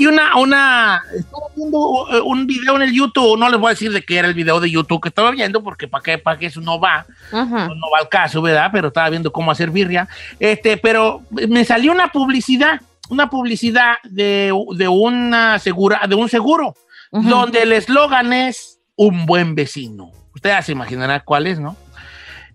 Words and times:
aquí 0.00 0.06
una, 0.06 0.36
una, 0.36 1.02
estaba 1.14 1.46
viendo 1.54 2.06
eh, 2.10 2.20
un 2.22 2.46
video 2.46 2.76
en 2.76 2.82
el 2.82 2.92
YouTube, 2.92 3.38
no 3.38 3.50
les 3.50 3.60
voy 3.60 3.68
a 3.68 3.70
decir 3.70 3.92
de 3.92 4.02
qué 4.02 4.16
era 4.18 4.28
el 4.28 4.34
video 4.34 4.58
de 4.58 4.70
YouTube 4.70 5.02
que 5.02 5.10
estaba 5.10 5.30
viendo, 5.30 5.62
porque 5.62 5.88
para 5.88 6.02
qué, 6.02 6.16
para 6.16 6.38
qué 6.38 6.46
eso 6.46 6.62
no 6.62 6.80
va, 6.80 7.04
no, 7.30 7.74
no 7.74 7.90
va 7.92 7.98
al 8.00 8.08
caso, 8.08 8.40
¿verdad? 8.40 8.70
Pero 8.72 8.88
estaba 8.88 9.10
viendo 9.10 9.30
cómo 9.30 9.50
hacer 9.50 9.70
birria. 9.70 10.08
Este, 10.38 10.78
pero 10.78 11.22
me 11.48 11.64
salió 11.66 11.92
una 11.92 12.08
publicidad, 12.08 12.80
una 13.10 13.28
publicidad 13.28 13.96
de, 14.04 14.52
de 14.76 14.88
una 14.88 15.58
segura, 15.58 16.00
de 16.08 16.14
un 16.14 16.28
seguro, 16.30 16.74
donde 17.12 17.62
el 17.62 17.72
eslogan 17.72 18.32
es 18.32 18.78
un 18.96 19.26
buen 19.26 19.54
vecino. 19.54 20.12
Usted 20.34 20.50
ya 20.50 20.62
se 20.62 20.72
imaginará 20.72 21.20
cuál 21.20 21.46
es, 21.46 21.60
¿no? 21.60 21.76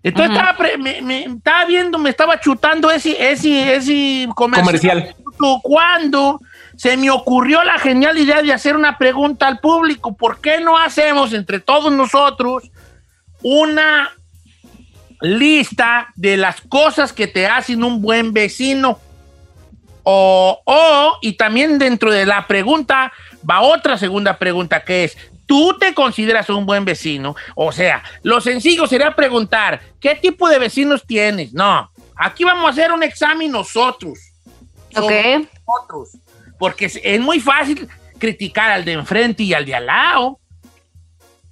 Entonces 0.02 0.32
estaba, 0.36 0.56
pre- 0.56 0.78
me, 0.78 1.00
me- 1.02 1.24
estaba 1.24 1.64
viendo, 1.64 1.98
me 1.98 2.10
estaba 2.10 2.40
chutando 2.40 2.90
ese, 2.90 3.30
ese, 3.30 3.74
ese 3.74 4.28
Comercial. 4.34 5.14
Cuando 5.62 6.40
se 6.76 6.96
me 6.96 7.10
ocurrió 7.10 7.64
la 7.64 7.78
genial 7.78 8.18
idea 8.18 8.42
de 8.42 8.52
hacer 8.52 8.76
una 8.76 8.98
pregunta 8.98 9.48
al 9.48 9.60
público, 9.60 10.14
¿por 10.14 10.40
qué 10.40 10.60
no 10.60 10.76
hacemos 10.76 11.32
entre 11.32 11.60
todos 11.60 11.92
nosotros 11.92 12.70
una 13.42 14.12
lista 15.20 16.08
de 16.16 16.36
las 16.36 16.60
cosas 16.60 17.12
que 17.12 17.26
te 17.26 17.46
hacen 17.46 17.82
un 17.82 18.02
buen 18.02 18.32
vecino? 18.32 18.98
O, 20.02 20.60
o, 20.64 21.18
y 21.20 21.32
también 21.32 21.78
dentro 21.78 22.12
de 22.12 22.26
la 22.26 22.46
pregunta 22.46 23.12
va 23.48 23.62
otra 23.62 23.98
segunda 23.98 24.38
pregunta 24.38 24.84
que 24.84 25.04
es, 25.04 25.16
¿tú 25.46 25.76
te 25.78 25.94
consideras 25.94 26.48
un 26.50 26.66
buen 26.66 26.84
vecino? 26.84 27.34
O 27.54 27.72
sea, 27.72 28.04
lo 28.22 28.40
sencillo 28.40 28.86
sería 28.86 29.16
preguntar, 29.16 29.80
¿qué 29.98 30.14
tipo 30.14 30.48
de 30.48 30.58
vecinos 30.58 31.04
tienes? 31.06 31.52
No, 31.54 31.90
aquí 32.14 32.44
vamos 32.44 32.66
a 32.66 32.70
hacer 32.70 32.92
un 32.92 33.02
examen 33.02 33.50
nosotros. 33.50 34.18
Ok. 34.94 35.10
nosotros. 35.66 36.20
Porque 36.58 36.86
es, 36.86 37.20
muy 37.20 37.40
fácil 37.40 37.88
criticar 38.18 38.70
al 38.70 38.84
de 38.84 38.92
enfrente 38.92 39.42
y 39.42 39.54
al 39.54 39.66
de 39.66 39.74
al 39.74 39.86
lado, 39.86 40.40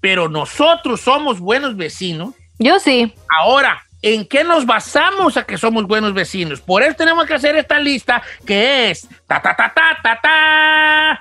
pero 0.00 0.28
nosotros 0.28 1.00
somos 1.00 1.40
buenos 1.40 1.76
vecinos. 1.76 2.34
Yo 2.58 2.78
sí. 2.78 3.12
Ahora, 3.28 3.82
¿en 4.02 4.26
qué 4.26 4.44
nos 4.44 4.64
basamos 4.64 5.36
a 5.36 5.44
que 5.44 5.58
somos 5.58 5.86
buenos 5.86 6.14
vecinos? 6.14 6.60
Por 6.60 6.82
eso 6.82 6.96
tenemos 6.96 7.26
que 7.26 7.34
hacer 7.34 7.56
esta 7.56 7.78
lista 7.78 8.22
que 8.46 8.90
es 8.90 9.06
ta 9.26 9.40
ta 9.42 9.54
ta 9.56 9.72
ta 9.74 9.98
ta 10.02 10.20
ta 10.22 11.20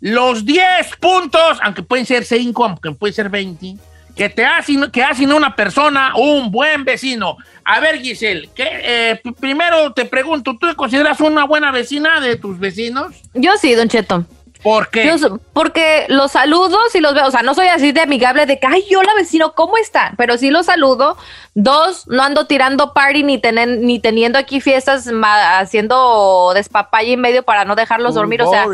los 0.00 0.44
10 0.44 0.96
puntos, 1.00 1.58
aunque 1.62 1.82
pueden 1.82 2.06
ser 2.06 2.24
5, 2.24 2.64
aunque 2.64 2.92
pueden 2.92 3.14
ser 3.14 3.28
20, 3.28 3.76
que 4.18 4.28
te 4.28 4.44
hacen, 4.44 4.90
que 4.90 5.02
hacen 5.02 5.32
una 5.32 5.54
persona 5.56 6.12
un 6.16 6.50
buen 6.50 6.84
vecino. 6.84 7.36
A 7.64 7.80
ver, 7.80 8.00
Giselle, 8.00 8.50
¿qué, 8.54 8.68
eh, 8.68 9.20
primero 9.40 9.92
te 9.92 10.04
pregunto, 10.04 10.56
¿tú 10.58 10.68
te 10.68 10.74
consideras 10.74 11.20
una 11.20 11.44
buena 11.44 11.70
vecina 11.70 12.20
de 12.20 12.36
tus 12.36 12.58
vecinos? 12.58 13.14
Yo 13.34 13.52
sí, 13.60 13.74
Don 13.74 13.88
Cheto. 13.88 14.24
¿Por 14.60 14.90
qué? 14.90 15.06
Yo 15.06 15.38
porque 15.52 16.06
los 16.08 16.32
saludo 16.32 16.76
si 16.90 16.98
los 17.00 17.14
veo, 17.14 17.28
o 17.28 17.30
sea, 17.30 17.42
no 17.42 17.54
soy 17.54 17.68
así 17.68 17.92
de 17.92 18.00
amigable 18.00 18.44
de 18.44 18.58
que, 18.58 18.66
ay, 18.66 18.84
hola 18.96 19.12
vecino, 19.16 19.52
¿cómo 19.54 19.76
están? 19.78 20.16
Pero 20.16 20.36
sí 20.36 20.50
los 20.50 20.66
saludo. 20.66 21.16
Dos, 21.54 22.08
no 22.08 22.24
ando 22.24 22.46
tirando 22.46 22.92
party 22.92 23.22
ni, 23.22 23.38
tenen- 23.40 23.78
ni 23.82 24.00
teniendo 24.00 24.36
aquí 24.36 24.60
fiestas 24.60 25.06
ma- 25.06 25.60
haciendo 25.60 26.50
despapalle 26.54 27.12
en 27.12 27.20
medio 27.20 27.44
para 27.44 27.64
no 27.64 27.76
dejarlos 27.76 28.14
dormir, 28.16 28.42
o 28.42 28.50
sea, 28.50 28.64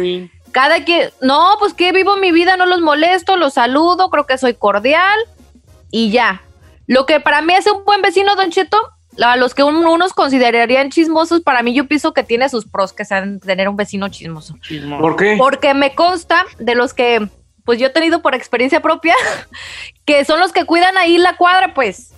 cada 0.53 0.85
quien, 0.85 1.11
no, 1.21 1.57
pues 1.59 1.75
que 1.75 1.93
vivo 1.93 2.17
mi 2.17 2.33
vida, 2.33 2.57
no 2.57 2.65
los 2.65 2.81
molesto, 2.81 3.37
los 3.37 3.53
saludo, 3.55 4.09
creo 4.09 4.25
que 4.25 4.39
soy 4.39 4.55
cordial 4.55 5.19
y 5.97 6.11
ya. 6.11 6.43
Lo 6.89 7.07
que 7.07 7.21
para 7.21 7.41
mí 7.41 7.55
es 7.55 7.67
un 7.67 7.85
buen 7.85 8.03
vecino, 8.03 8.35
Don 8.35 8.51
Cheto, 8.51 8.79
a 9.23 9.37
los 9.37 9.55
que 9.55 9.63
un- 9.63 9.87
unos 9.87 10.13
considerarían 10.13 10.91
chismosos, 10.91 11.41
para 11.43 11.63
mí 11.63 11.73
yo 11.73 11.87
pienso 11.87 12.13
que 12.13 12.25
tiene 12.25 12.49
sus 12.49 12.67
pros 12.67 12.93
que 12.93 13.05
sean 13.05 13.39
tener 13.39 13.69
un 13.69 13.77
vecino 13.77 14.09
chismoso. 14.09 14.57
Chismoso. 14.61 15.01
¿Por 15.01 15.17
qué? 15.17 15.37
Porque 15.39 15.73
me 15.73 15.95
consta 15.95 16.45
de 16.59 16.75
los 16.75 16.95
que, 16.95 17.29
pues 17.65 17.79
yo 17.79 17.87
he 17.87 17.91
tenido 17.91 18.23
por 18.23 18.35
experiencia 18.35 18.81
propia, 18.81 19.15
que 20.05 20.25
son 20.25 20.41
los 20.41 20.53
que 20.53 20.65
cuidan 20.65 20.97
ahí 20.99 21.17
la 21.19 21.37
cuadra, 21.37 21.75
pues. 21.75 22.13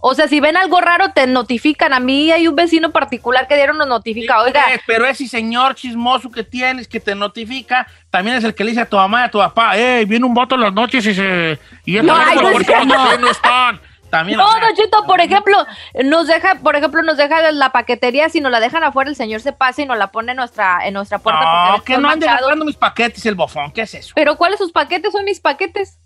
O 0.00 0.14
sea, 0.14 0.28
si 0.28 0.40
ven 0.40 0.56
algo 0.56 0.80
raro, 0.80 1.10
te 1.12 1.26
notifican. 1.26 1.92
A 1.92 2.00
mí 2.00 2.32
hay 2.32 2.48
un 2.48 2.56
vecino 2.56 2.90
particular 2.90 3.46
que 3.46 3.56
dieron 3.56 3.78
nos 3.78 3.86
notifica. 3.86 4.40
Oiga, 4.40 4.74
Eh, 4.74 4.80
pero 4.86 5.04
ese 5.06 5.26
señor 5.28 5.74
chismoso 5.74 6.30
que 6.30 6.42
tienes, 6.42 6.88
que 6.88 7.00
te 7.00 7.14
notifica, 7.14 7.86
también 8.08 8.36
es 8.36 8.44
el 8.44 8.54
que 8.54 8.64
le 8.64 8.70
dice 8.70 8.82
a 8.82 8.88
tu 8.88 8.96
mamá 8.96 9.22
y 9.22 9.24
a 9.24 9.30
tu 9.30 9.38
papá, 9.38 9.76
eh, 9.76 10.04
viene 10.06 10.24
un 10.24 10.34
voto 10.34 10.54
en 10.54 10.62
las 10.62 10.72
noches 10.72 11.04
y 11.06 11.14
se... 11.14 11.58
Y 11.84 11.94
No, 12.00 12.16
ay, 12.16 12.36
no 12.36 12.42
¿por 12.50 12.62
es 12.62 12.68
los 12.68 12.86
vecinos 12.88 13.30
están? 13.30 13.80
También, 14.10 14.38
no, 14.38 14.44
o 14.44 14.50
sea, 14.50 14.60
Don 14.60 14.74
Cheto, 14.74 15.06
por 15.06 15.20
ejemplo, 15.20 15.56
nos 16.04 16.26
deja, 16.26 16.56
por 16.56 16.74
ejemplo, 16.74 17.00
nos 17.02 17.16
deja 17.16 17.52
la 17.52 17.70
paquetería, 17.70 18.28
si 18.28 18.40
nos 18.40 18.50
la 18.50 18.58
dejan 18.58 18.82
afuera, 18.82 19.08
el 19.08 19.14
señor 19.14 19.40
se 19.40 19.52
pasa 19.52 19.82
y 19.82 19.86
nos 19.86 19.98
la 19.98 20.08
pone 20.08 20.32
en 20.32 20.36
nuestra, 20.36 20.80
en 20.84 20.94
nuestra 20.94 21.20
puerta. 21.20 21.76
No, 21.76 21.84
que 21.84 21.96
no 21.96 22.10
ande 22.10 22.26
mis 22.64 22.74
paquetes 22.76 23.24
el 23.26 23.36
bofón, 23.36 23.70
¿qué 23.70 23.82
es 23.82 23.94
eso? 23.94 24.12
Pero 24.16 24.36
¿cuáles 24.36 24.58
sus 24.58 24.72
paquetes? 24.72 25.12
Son 25.12 25.24
mis 25.24 25.38
paquetes. 25.38 26.00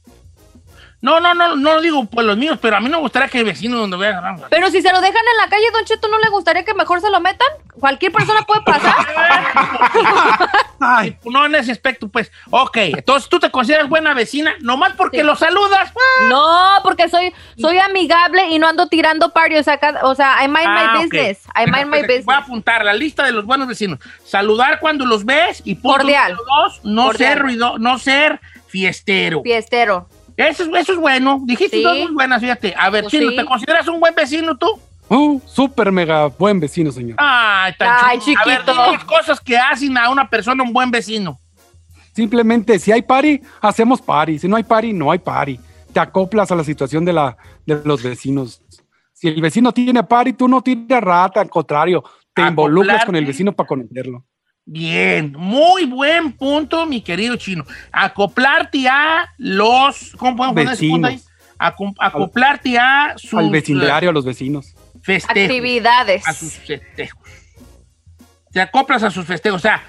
No, 1.05 1.21
no, 1.21 1.35
no, 1.35 1.55
no 1.55 1.83
digo 1.83 2.07
pues 2.07 2.27
los 2.27 2.39
míos, 2.39 2.59
pero 2.63 2.77
a 2.77 2.81
mí 2.81 2.89
no 2.89 2.97
me 2.97 3.03
gustaría 3.03 3.29
que 3.29 3.39
el 3.41 3.45
vecino 3.45 3.77
donde 3.77 3.97
agarrar. 4.09 4.37
Pero 4.49 4.71
si 4.71 4.81
se 4.81 4.91
lo 4.91 5.03
dejan 5.03 5.21
en 5.33 5.37
la 5.37 5.49
calle, 5.51 5.67
Don 5.71 5.85
Cheto, 5.85 6.09
¿no 6.09 6.19
le 6.19 6.31
gustaría 6.31 6.65
que 6.65 6.73
mejor 6.73 7.03
se 7.03 7.11
lo 7.11 7.21
metan? 7.21 7.47
Cualquier 7.79 8.11
persona 8.11 8.41
puede 8.43 8.63
pasar. 8.63 8.95
Ay, 10.81 11.17
no 11.25 11.45
en 11.45 11.55
ese 11.57 11.73
aspecto, 11.73 12.09
pues. 12.09 12.33
Ok, 12.51 12.77
entonces 12.79 13.29
tú 13.29 13.39
te 13.39 13.51
consideras 13.51 13.87
buena 13.89 14.15
vecina, 14.15 14.55
nomás 14.61 14.95
porque 14.97 15.19
Sí. 15.19 15.23
lo 15.25 15.37
saludas. 15.37 15.93
No, 16.31 16.77
porque 16.83 17.09
soy, 17.11 17.35
soy 17.61 17.79
amigable 17.79 18.49
y 18.49 18.59
no 18.59 18.67
ando 18.69 18.87
tirando 18.89 19.31
party. 19.31 19.57
O 19.57 19.63
sea, 19.63 19.79
o 20.05 20.15
sea 20.15 20.43
I 20.43 20.49
mind 20.49 20.67
Ah, 20.67 20.93
my 20.95 20.99
ok. 20.99 21.03
business. 21.13 21.39
I 21.55 21.71
mind 21.71 21.87
my 21.91 21.99
Entonces, 21.99 22.25
Voy 22.25 22.35
a 22.35 22.39
business. 22.39 22.45
apuntar 22.49 22.85
la 22.85 22.95
lista 22.95 23.25
de 23.25 23.33
los 23.33 23.45
buenos 23.45 23.69
vecinos. 23.69 23.99
Saludar 24.25 24.81
cuando 24.81 25.05
los 25.07 25.25
ves 25.27 25.61
y 25.67 25.75
punto 25.75 25.99
Cordial. 25.99 26.35
dos, 26.37 26.81
no 26.85 27.07
Cordial. 27.09 27.33
ser 27.35 27.43
ruido, 27.43 27.79
no 27.79 27.99
ser 27.99 28.41
fiestero. 28.67 29.43
Fiestero. 29.43 30.09
Eso, 30.37 30.65
es- 30.65 30.69
eso 30.83 30.93
es 30.93 30.99
bueno. 30.99 31.41
Dijiste 31.45 31.77
Sí. 31.79 31.83
dos 31.83 31.97
muy 31.99 32.13
buenas, 32.13 32.41
fíjate. 32.41 32.75
A 32.77 32.91
ver, 32.91 33.05
Pues 33.05 33.13
Chino, 33.13 33.31
sí. 33.31 33.37
¿te 33.37 33.45
consideras 33.45 33.87
un 33.89 34.01
buen 34.01 34.15
vecino 34.15 34.57
tú? 34.57 34.67
Uh, 35.09 35.39
súper 35.47 35.93
mega 35.93 36.27
buen 36.27 36.59
vecino, 36.59 36.91
señor. 36.91 37.17
Ay, 37.19 37.73
tan 37.79 37.95
Ay, 38.03 38.19
chiquito. 38.19 38.41
A 38.41 38.47
ver, 38.47 38.57
chiquito. 38.61 38.73
dime 38.73 38.93
las 38.97 39.05
cosas 39.05 39.41
que 39.41 39.57
hacen 39.57 39.97
a 39.99 40.09
una 40.11 40.29
persona 40.29 40.63
un 40.63 40.73
buen 40.73 40.91
vecino. 40.91 41.39
Simplemente, 42.15 42.79
si 42.79 42.93
hay 42.93 43.03
party, 43.03 43.41
hacemos 43.61 44.01
party. 44.01 44.39
Si 44.39 44.49
no 44.49 44.57
hay 44.57 44.63
party, 44.63 44.93
no 44.93 45.11
hay 45.11 45.19
party. 45.19 45.59
Te 45.93 46.01
acoplas 46.01 46.51
a 46.51 46.57
la 46.57 46.65
situación 46.65 47.05
de, 47.05 47.13
la, 47.13 47.37
de 47.67 47.81
los 47.85 48.03
vecinos. 48.03 48.63
Si 49.13 49.29
el 49.29 49.41
vecino 49.41 49.73
tiene 49.73 50.03
party, 50.03 50.33
tú 50.33 50.49
no 50.49 50.61
tienes 50.63 51.01
rata, 51.01 51.41
al 51.41 51.51
contrario, 51.51 52.03
te 52.35 52.43
involucras 52.43 53.05
con 53.05 53.15
el 53.17 53.25
vecino 53.27 53.53
para 53.53 53.67
conocerlo. 53.67 54.25
Bien, 54.67 55.33
muy 55.37 55.85
buen 55.85 56.33
punto, 56.33 56.87
mi 56.87 57.03
querido 57.03 57.37
chino. 57.37 57.65
Acoplarte 57.93 58.89
a 58.89 59.33
los. 59.37 60.13
¿Cómo 60.17 60.37
podemos 60.37 60.55
poner 60.55 60.73
ese 60.73 60.89
punto 60.89 61.09
ahí? 61.09 61.21
Acoplarte 61.59 62.79
a 62.79 63.15
sus 63.17 63.35
al 63.39 63.51
vecindario, 63.51 64.11
a 64.11 64.13
los 64.13 64.25
vecinos. 64.25 64.75
festejos. 65.03 65.43
Actividades. 65.45 66.27
A 66.27 66.33
sus 66.33 66.55
festejos. 66.55 67.29
Te 68.53 68.61
acoplas 68.61 69.03
a 69.03 69.11
sus 69.11 69.27
festejos. 69.27 69.59
O 69.59 69.63
sea, 69.63 69.83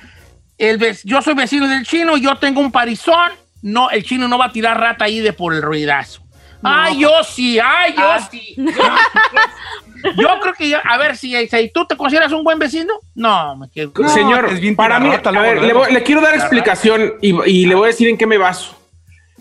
el 0.57 0.79
yo 1.03 1.21
soy 1.21 1.35
vecino 1.35 1.67
del 1.67 1.85
chino, 1.85 2.17
yo 2.17 2.35
tengo 2.37 2.59
un 2.59 2.71
parizón. 2.71 3.31
No, 3.61 3.89
el 3.89 4.03
chino 4.03 4.27
no 4.27 4.37
va 4.37 4.45
a 4.45 4.51
tirar 4.51 4.77
rata 4.79 5.05
ahí 5.05 5.19
de 5.21 5.31
por 5.33 5.53
el 5.53 5.61
ruidazo. 5.61 6.21
Ay, 6.61 6.99
yo 6.99 7.11
sí, 7.23 7.59
ay, 7.59 7.93
yo 7.95 8.11
Ah. 8.11 8.27
sí. 8.29 8.55
Yo 8.57 8.63
creo 10.01 10.53
que 10.57 10.69
yo, 10.69 10.77
a 10.83 10.97
ver 10.97 11.15
si, 11.17 11.35
si 11.47 11.69
tú 11.69 11.85
te 11.85 11.95
consideras 11.97 12.31
un 12.31 12.43
buen 12.43 12.59
vecino. 12.59 12.93
No, 13.13 13.55
me 13.55 13.69
quedo. 13.69 13.91
No, 13.97 14.09
Señor, 14.09 14.45
es 14.51 14.59
bien 14.59 14.75
para 14.75 14.99
mí, 14.99 15.09
a 15.13 15.31
ver, 15.31 15.55
le, 15.55 15.61
luego. 15.61 15.79
voy- 15.79 15.93
le 15.93 16.03
quiero 16.03 16.21
dar 16.21 16.35
explicación 16.35 17.13
y, 17.21 17.35
y 17.49 17.65
le 17.65 17.75
voy 17.75 17.85
a 17.85 17.87
decir 17.87 18.07
en 18.07 18.17
qué 18.17 18.27
me 18.27 18.37
baso. 18.37 18.75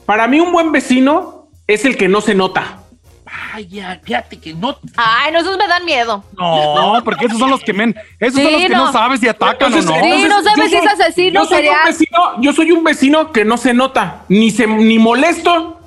Para 0.06 0.26
mí, 0.28 0.40
un 0.40 0.52
buen 0.52 0.70
vecino 0.72 1.48
es 1.66 1.84
el 1.84 1.96
que 1.96 2.08
no 2.08 2.20
se 2.20 2.34
nota. 2.34 2.78
Ay, 3.52 3.66
ya, 3.68 4.00
fíjate 4.02 4.38
que 4.38 4.52
no. 4.54 4.76
Ay, 4.96 5.32
no, 5.32 5.40
esos 5.40 5.56
me 5.56 5.66
dan 5.66 5.84
miedo. 5.84 6.24
No, 6.36 7.00
porque 7.04 7.26
esos 7.26 7.38
son 7.38 7.50
los 7.50 7.60
que 7.62 7.72
men, 7.72 7.94
esos 8.20 8.40
son 8.42 8.52
los 8.52 8.62
que 8.62 8.68
no. 8.68 8.86
no. 8.86 8.92
sabes 8.92 9.20
si 9.20 9.28
atacan 9.28 9.72
Entonces, 9.72 9.90
o 9.90 9.94
no. 9.96 10.02
Sí, 10.02 10.10
entonces, 10.22 10.28
no 10.28 10.42
sabes 10.42 10.70
yo 10.72 10.78
si 10.80 10.86
es 10.86 10.92
asesino 10.92 11.40
yo 11.42 11.48
soy, 11.48 11.68
un 11.68 11.76
vecino, 11.84 12.18
yo 12.40 12.52
soy 12.52 12.72
un 12.72 12.84
vecino 12.84 13.32
que 13.32 13.44
no 13.44 13.56
se 13.56 13.72
nota, 13.74 14.24
ni 14.28 14.50
se 14.50 14.66
ni 14.66 14.98
molesto, 14.98 15.80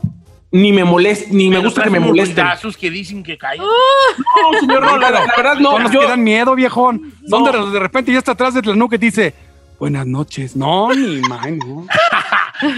ni 0.52 0.72
me 0.72 0.84
molest, 0.84 1.28
ni 1.30 1.50
me 1.50 1.60
gusta 1.60 1.84
que 1.84 1.90
me 1.90 2.00
molesten. 2.00 2.38
ruidazos 2.46 2.78
que 2.78 2.90
dicen 2.90 3.22
que 3.24 3.38
caen. 3.38 3.60
No, 3.62 4.60
señor, 4.60 4.82
no, 4.84 4.98
la, 4.98 5.12
la 5.12 5.34
verdad 5.36 5.56
no. 5.60 5.72
son 5.72 5.84
los 5.84 5.92
yo- 5.92 6.00
que 6.02 6.08
dan 6.08 6.24
miedo, 6.24 6.56
viejón. 6.56 7.14
Son 7.28 7.44
No. 7.44 7.52
de 7.52 7.58
los 7.58 7.74
de 7.74 7.80
repente 7.80 8.12
ya 8.12 8.20
está 8.20 8.32
atrás 8.32 8.54
de 8.54 8.62
la 8.62 8.76
nuca 8.76 8.96
y 8.96 9.00
dice, 9.00 9.34
buenas 9.80 10.06
noches. 10.08 10.56
No, 10.56 10.94
ni 10.94 11.20
man, 11.22 11.58
no. 11.60 11.86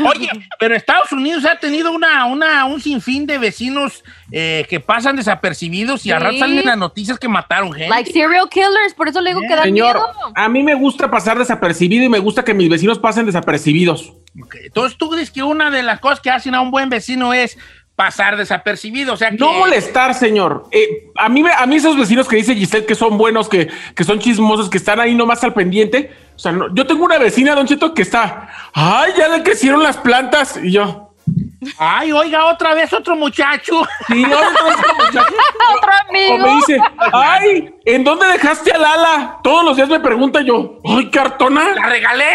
Oye, 0.07 0.29
pero 0.59 0.75
Estados 0.75 1.11
Unidos 1.11 1.45
ha 1.45 1.57
tenido 1.57 1.91
una, 1.91 2.25
una, 2.25 2.65
un 2.65 2.81
sinfín 2.81 3.25
de 3.25 3.37
vecinos 3.37 4.03
eh, 4.31 4.65
que 4.69 4.79
pasan 4.79 5.15
desapercibidos 5.15 6.05
y 6.05 6.11
a 6.11 6.17
Sí. 6.19 6.23
rato 6.23 6.37
salen 6.39 6.59
en 6.59 6.65
las 6.65 6.77
noticias 6.77 7.17
que 7.19 7.27
mataron 7.27 7.71
gente. 7.71 7.89
Like 7.89 8.11
serial 8.11 8.47
killers, 8.49 8.93
por 8.95 9.07
eso 9.07 9.21
le 9.21 9.29
digo 9.31 9.41
que 9.41 9.55
dan 9.55 9.63
Señor, 9.63 9.95
miedo. 9.95 10.07
a 10.35 10.49
mí 10.49 10.63
me 10.63 10.73
gusta 10.75 11.09
pasar 11.09 11.37
desapercibido 11.39 12.03
y 12.03 12.09
me 12.09 12.19
gusta 12.19 12.43
que 12.43 12.53
mis 12.53 12.69
vecinos 12.69 12.99
pasen 12.99 13.25
desapercibidos. 13.25 14.13
Entonces 14.63 14.97
tú 14.97 15.09
crees 15.09 15.31
que 15.31 15.41
una 15.43 15.71
de 15.71 15.81
las 15.83 15.99
cosas 15.99 16.19
que 16.19 16.29
hacen 16.29 16.53
a 16.55 16.61
un 16.61 16.69
buen 16.71 16.89
vecino 16.89 17.33
es 17.33 17.57
pasar 17.99 18.37
desapercibido. 18.37 19.13
O 19.13 19.17
sea, 19.17 19.29
que, 19.29 19.35
No 19.35 19.51
molestar, 19.51 20.13
señor. 20.13 20.67
Eh, 20.71 21.09
a, 21.17 21.27
mí, 21.27 21.43
me- 21.43 21.51
a 21.51 21.65
mí 21.65 21.75
esos 21.75 21.97
vecinos 21.97 22.29
que 22.29 22.37
dice 22.37 22.55
Giselle 22.55 22.85
que 22.85 22.95
son 22.95 23.17
buenos, 23.17 23.49
que, 23.49 23.67
que 23.93 24.05
son 24.05 24.19
chismosos, 24.19 24.69
que 24.69 24.77
están 24.77 25.01
ahí 25.01 25.15
nomás 25.15 25.43
al 25.43 25.53
pendiente. 25.53 26.09
O 26.33 26.39
sea, 26.39 26.53
no- 26.53 26.73
yo 26.73 26.87
tengo 26.87 27.03
una 27.03 27.17
vecina, 27.17 27.55
Don 27.55 27.67
Cheto, 27.67 27.93
que 27.93 28.03
está, 28.03 28.47
ay, 28.73 29.11
ya 29.17 29.27
le 29.27 29.43
crecieron 29.43 29.83
las 29.83 29.97
plantas. 29.97 30.57
Y 30.63 30.71
yo, 30.71 31.07
Ay, 31.77 32.11
oiga, 32.13 32.45
otra 32.45 32.73
vez 32.73 32.91
otro 32.93 33.15
muchacho. 33.17 33.85
sí, 34.07 34.23
otra 34.23 34.39
vez 34.63 34.75
esta 34.79 34.93
muchacha. 34.93 35.27
Otro 35.75 35.91
O 35.91 36.11
me 36.13 36.19
amigo. 36.39 36.55
dice, 36.55 36.79
ay, 37.13 37.75
¿en 37.85 38.03
dónde 38.05 38.25
dejaste 38.27 38.71
a 38.71 38.77
Lala? 38.79 39.37
Todos 39.43 39.63
los 39.65 39.75
días 39.75 39.89
me 39.89 39.99
pregunta 39.99 40.39
yo, 40.41 40.79
ay, 40.85 41.11
cartona. 41.11 41.75
¡La 41.75 41.87
regalé! 41.87 42.31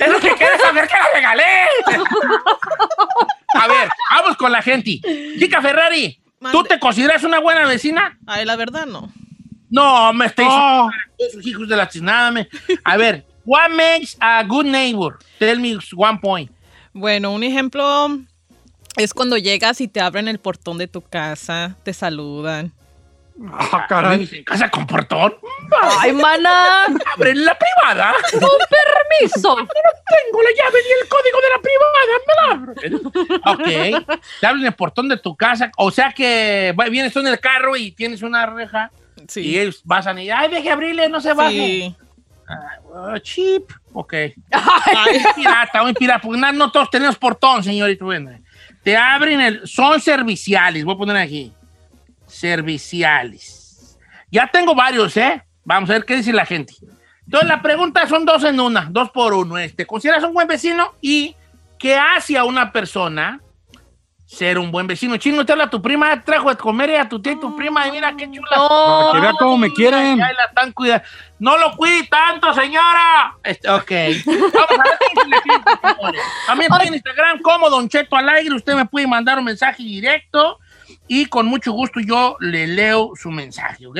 Es 0.00 0.08
lo 0.10 0.18
que 0.18 0.30
quieres 0.32 0.60
saber 0.60 0.88
que 0.88 0.94
la 0.96 1.06
regalé. 1.14 1.44
A 3.54 3.68
ver, 3.68 3.88
vamos 4.10 4.36
con 4.36 4.50
la 4.52 4.62
gente. 4.62 5.00
Chica 5.38 5.60
Ferrari, 5.62 6.20
¿tú 6.52 6.62
te 6.64 6.78
consideras 6.78 7.22
una 7.24 7.38
buena 7.40 7.66
vecina? 7.66 8.18
Ay, 8.26 8.44
la 8.44 8.56
verdad 8.56 8.86
no. 8.86 9.12
No, 9.70 10.12
me 10.12 10.26
estáis 10.26 10.48
Oh. 10.50 10.88
sus 11.32 11.46
hijos 11.46 11.68
de 11.68 11.76
la 11.76 11.88
chisnada. 11.88 12.30
me- 12.30 12.48
A 12.84 12.96
ver, 12.96 13.24
what 13.44 13.68
makes 13.70 14.16
a 14.20 14.42
good 14.44 14.64
neighbor? 14.66 15.18
Tell 15.38 15.58
me 15.58 15.76
one 15.96 16.18
point. 16.20 16.50
Bueno, 16.92 17.32
un 17.32 17.42
ejemplo 17.42 18.20
es 18.96 19.12
cuando 19.12 19.36
llegas 19.36 19.80
y 19.80 19.88
te 19.88 20.00
abren 20.00 20.28
el 20.28 20.38
portón 20.38 20.78
de 20.78 20.86
tu 20.88 21.02
casa, 21.02 21.76
te 21.82 21.92
saludan. 21.92 22.72
Ah, 23.52 23.86
caray. 23.88 24.28
¿En 24.32 24.44
casa 24.44 24.70
con 24.70 24.86
portón? 24.86 25.34
Ay, 26.00 26.12
mana. 26.12 26.86
¿Abren 27.14 27.44
la 27.44 27.56
privada? 27.58 28.14
Con 28.32 28.40
permiso. 28.40 29.56
Tengo 29.56 30.42
la 30.42 30.50
llave 30.56 30.78
y 30.88 30.92
el 31.02 31.08
código 31.08 31.40
de 31.40 31.48
la 31.50 31.60
privada, 31.62 32.16
me 32.26 32.34
la 32.34 32.52
abren. 32.54 32.94
Ok, 33.44 34.16
te 34.40 34.46
abren 34.46 34.64
el 34.66 34.72
portón 34.74 35.08
de 35.08 35.18
tu 35.18 35.36
casa, 35.36 35.70
o 35.76 35.90
sea 35.90 36.12
que 36.12 36.74
vienes 36.90 37.12
tú 37.12 37.20
en 37.20 37.26
el 37.28 37.38
carro 37.40 37.76
y 37.76 37.92
tienes 37.92 38.22
una 38.22 38.46
reja 38.46 38.90
y 39.16 39.22
Sí. 39.28 39.58
ellos 39.58 39.82
pasan 39.86 40.18
y, 40.18 40.30
ay, 40.30 40.48
deje 40.50 40.70
abrirle, 40.70 41.08
no 41.08 41.20
se 41.20 41.32
baje. 41.34 41.50
Sí. 41.50 41.96
Ah, 42.48 43.18
cheap, 43.20 43.64
ok. 43.92 44.12
Ay, 44.52 45.20
Pirata, 45.34 45.82
muy 45.82 45.92
pirata, 45.94 46.20
porque 46.22 46.40
no, 46.40 46.52
no 46.52 46.70
todos 46.70 46.88
tenemos 46.90 47.16
portón, 47.16 47.62
señorita. 47.64 48.04
Bueno, 48.04 48.30
te 48.84 48.96
abren 48.96 49.40
el, 49.40 49.66
son 49.66 50.00
serviciales, 50.00 50.84
voy 50.84 50.94
a 50.94 50.98
poner 50.98 51.16
aquí, 51.16 51.52
serviciales. 52.26 53.98
Ya 54.30 54.46
tengo 54.48 54.74
varios, 54.74 55.16
¿eh? 55.16 55.42
Vamos 55.64 55.90
a 55.90 55.94
ver 55.94 56.04
qué 56.04 56.16
dice 56.16 56.32
la 56.32 56.46
gente. 56.46 56.74
Entonces 57.24 57.48
la 57.48 57.60
pregunta 57.60 58.06
son 58.06 58.24
dos 58.24 58.44
en 58.44 58.60
una, 58.60 58.86
dos 58.90 59.10
por 59.10 59.34
uno. 59.34 59.58
Este, 59.58 59.84
¿consideras 59.84 60.22
un 60.22 60.32
buen 60.32 60.46
vecino? 60.46 60.94
¿Y 61.00 61.34
qué 61.78 61.96
hace 61.96 62.38
a 62.38 62.44
una 62.44 62.70
persona 62.70 63.40
ser 64.24 64.58
un 64.58 64.70
buen 64.70 64.86
vecino? 64.86 65.16
Chino, 65.16 65.44
te 65.44 65.52
habla 65.52 65.68
tu 65.68 65.82
prima, 65.82 66.22
trajo 66.22 66.50
de 66.50 66.56
comer 66.56 66.90
y 66.90 66.94
a 66.94 67.08
tu 67.08 67.20
tía 67.20 67.32
y 67.32 67.40
tu 67.40 67.56
prima, 67.56 67.88
y 67.88 67.90
mira 67.90 68.14
qué 68.16 68.30
chula. 68.30 68.56
No. 68.56 69.08
Para 69.10 69.12
que 69.12 69.20
vea 69.20 69.32
cómo 69.38 69.58
me 69.58 69.72
quieren. 69.72 70.22
Ay, 70.22 70.34
la 70.36 70.44
están 70.44 70.72
cuidando. 70.72 71.04
No 71.40 71.58
lo 71.58 71.76
cuide 71.76 72.06
tanto, 72.06 72.54
señora. 72.54 73.36
Este, 73.42 73.68
ok. 73.68 73.90
Vamos 74.26 74.52
a 76.02 76.10
ver. 76.12 76.20
También 76.46 76.72
estoy 76.72 76.88
en 76.88 76.94
Instagram 76.94 77.40
como 77.42 77.68
Don 77.68 77.88
Cheto 77.88 78.14
al 78.14 78.28
aire. 78.28 78.54
Usted 78.54 78.74
me 78.74 78.86
puede 78.86 79.08
mandar 79.08 79.38
un 79.38 79.44
mensaje 79.44 79.82
directo 79.82 80.60
y 81.08 81.26
con 81.26 81.46
mucho 81.46 81.72
gusto 81.72 82.00
yo 82.00 82.36
le 82.40 82.66
leo 82.66 83.12
su 83.14 83.30
mensaje, 83.30 83.86
¿ok? 83.86 83.98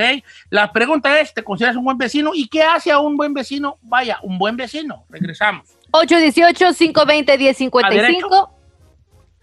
La 0.50 0.73
pregunta 0.73 1.20
es, 1.20 1.32
¿te 1.32 1.44
consideras 1.44 1.76
un 1.76 1.85
buen 1.85 1.99
vecino? 1.99 2.32
¿Y 2.35 2.49
qué 2.49 2.62
hace 2.62 2.91
a 2.91 2.99
un 2.99 3.17
buen 3.17 3.32
vecino? 3.32 3.79
Vaya, 3.82 4.19
un 4.23 4.38
buen 4.38 4.56
vecino. 4.56 5.05
Regresamos. 5.08 5.69
818-520-1055 5.93 8.50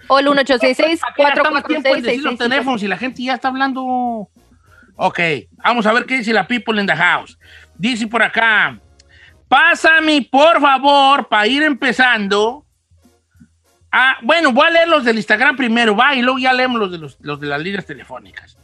o 0.07 0.19
el 0.19 0.25
¿Para 0.25 0.43
qué 0.45 1.23
gastamos 1.23 1.63
tiempo 1.63 1.95
en 1.95 2.01
decir 2.01 2.23
los 2.23 2.33
1866 2.33 2.37
teléfonos 2.37 2.83
y 2.83 2.87
la 2.87 2.97
gente 2.97 3.23
ya 3.23 3.35
está 3.35 3.47
hablando? 3.47 4.29
Ok, 4.95 5.19
vamos 5.63 5.85
a 5.85 5.93
ver 5.93 6.05
qué 6.05 6.17
dice 6.17 6.33
la 6.33 6.45
people 6.45 6.79
in 6.79 6.85
the 6.85 6.95
house. 6.95 7.37
Dice 7.75 8.07
por 8.07 8.21
acá, 8.21 8.77
pásame 9.47 10.27
por 10.29 10.59
favor 10.59 11.27
para 11.27 11.47
ir 11.47 11.63
empezando. 11.63 12.62
Ah, 13.95 14.17
bueno, 14.23 14.51
voy 14.51 14.65
a 14.65 14.71
leer 14.71 14.87
los 14.87 15.03
del 15.03 15.17
Instagram 15.17 15.55
primero, 15.55 15.95
va, 15.95 16.15
y 16.15 16.23
luego 16.23 16.39
ya 16.39 16.51
leemos 16.51 16.79
los 16.79 16.91
de, 16.91 16.97
los, 16.97 17.15
los 17.21 17.39
de 17.39 17.45
las 17.45 17.61
líneas 17.61 17.85
telefónicas. 17.85 18.57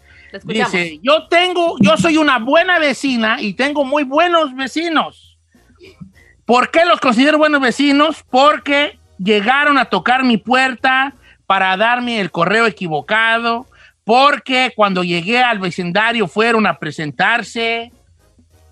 Dice, 0.44 1.00
yo 1.04 1.28
tengo, 1.28 1.76
yo 1.80 1.98
soy 1.98 2.18
una 2.18 2.40
buena 2.40 2.80
vecina 2.80 3.40
y 3.40 3.54
tengo 3.54 3.86
muy 3.86 4.04
buenos 4.04 4.56
vecinos. 4.56 5.38
¿Por 6.46 6.72
qué 6.72 6.84
los 6.84 7.00
considero 7.00 7.38
buenos 7.38 7.62
vecinos? 7.62 8.26
Porque 8.28 8.98
llegaron 9.20 9.78
a 9.78 9.86
tocar 9.86 10.24
mi 10.24 10.38
puerta 10.38 11.14
para 11.46 11.78
darme 11.78 12.20
el 12.20 12.32
correo 12.32 12.66
equivocado, 12.66 13.68
porque 14.04 14.74
cuando 14.76 15.04
llegué 15.04 15.44
al 15.44 15.60
vecindario 15.60 16.28
fueron 16.28 16.66
a 16.66 16.80
presentarse. 16.80 17.92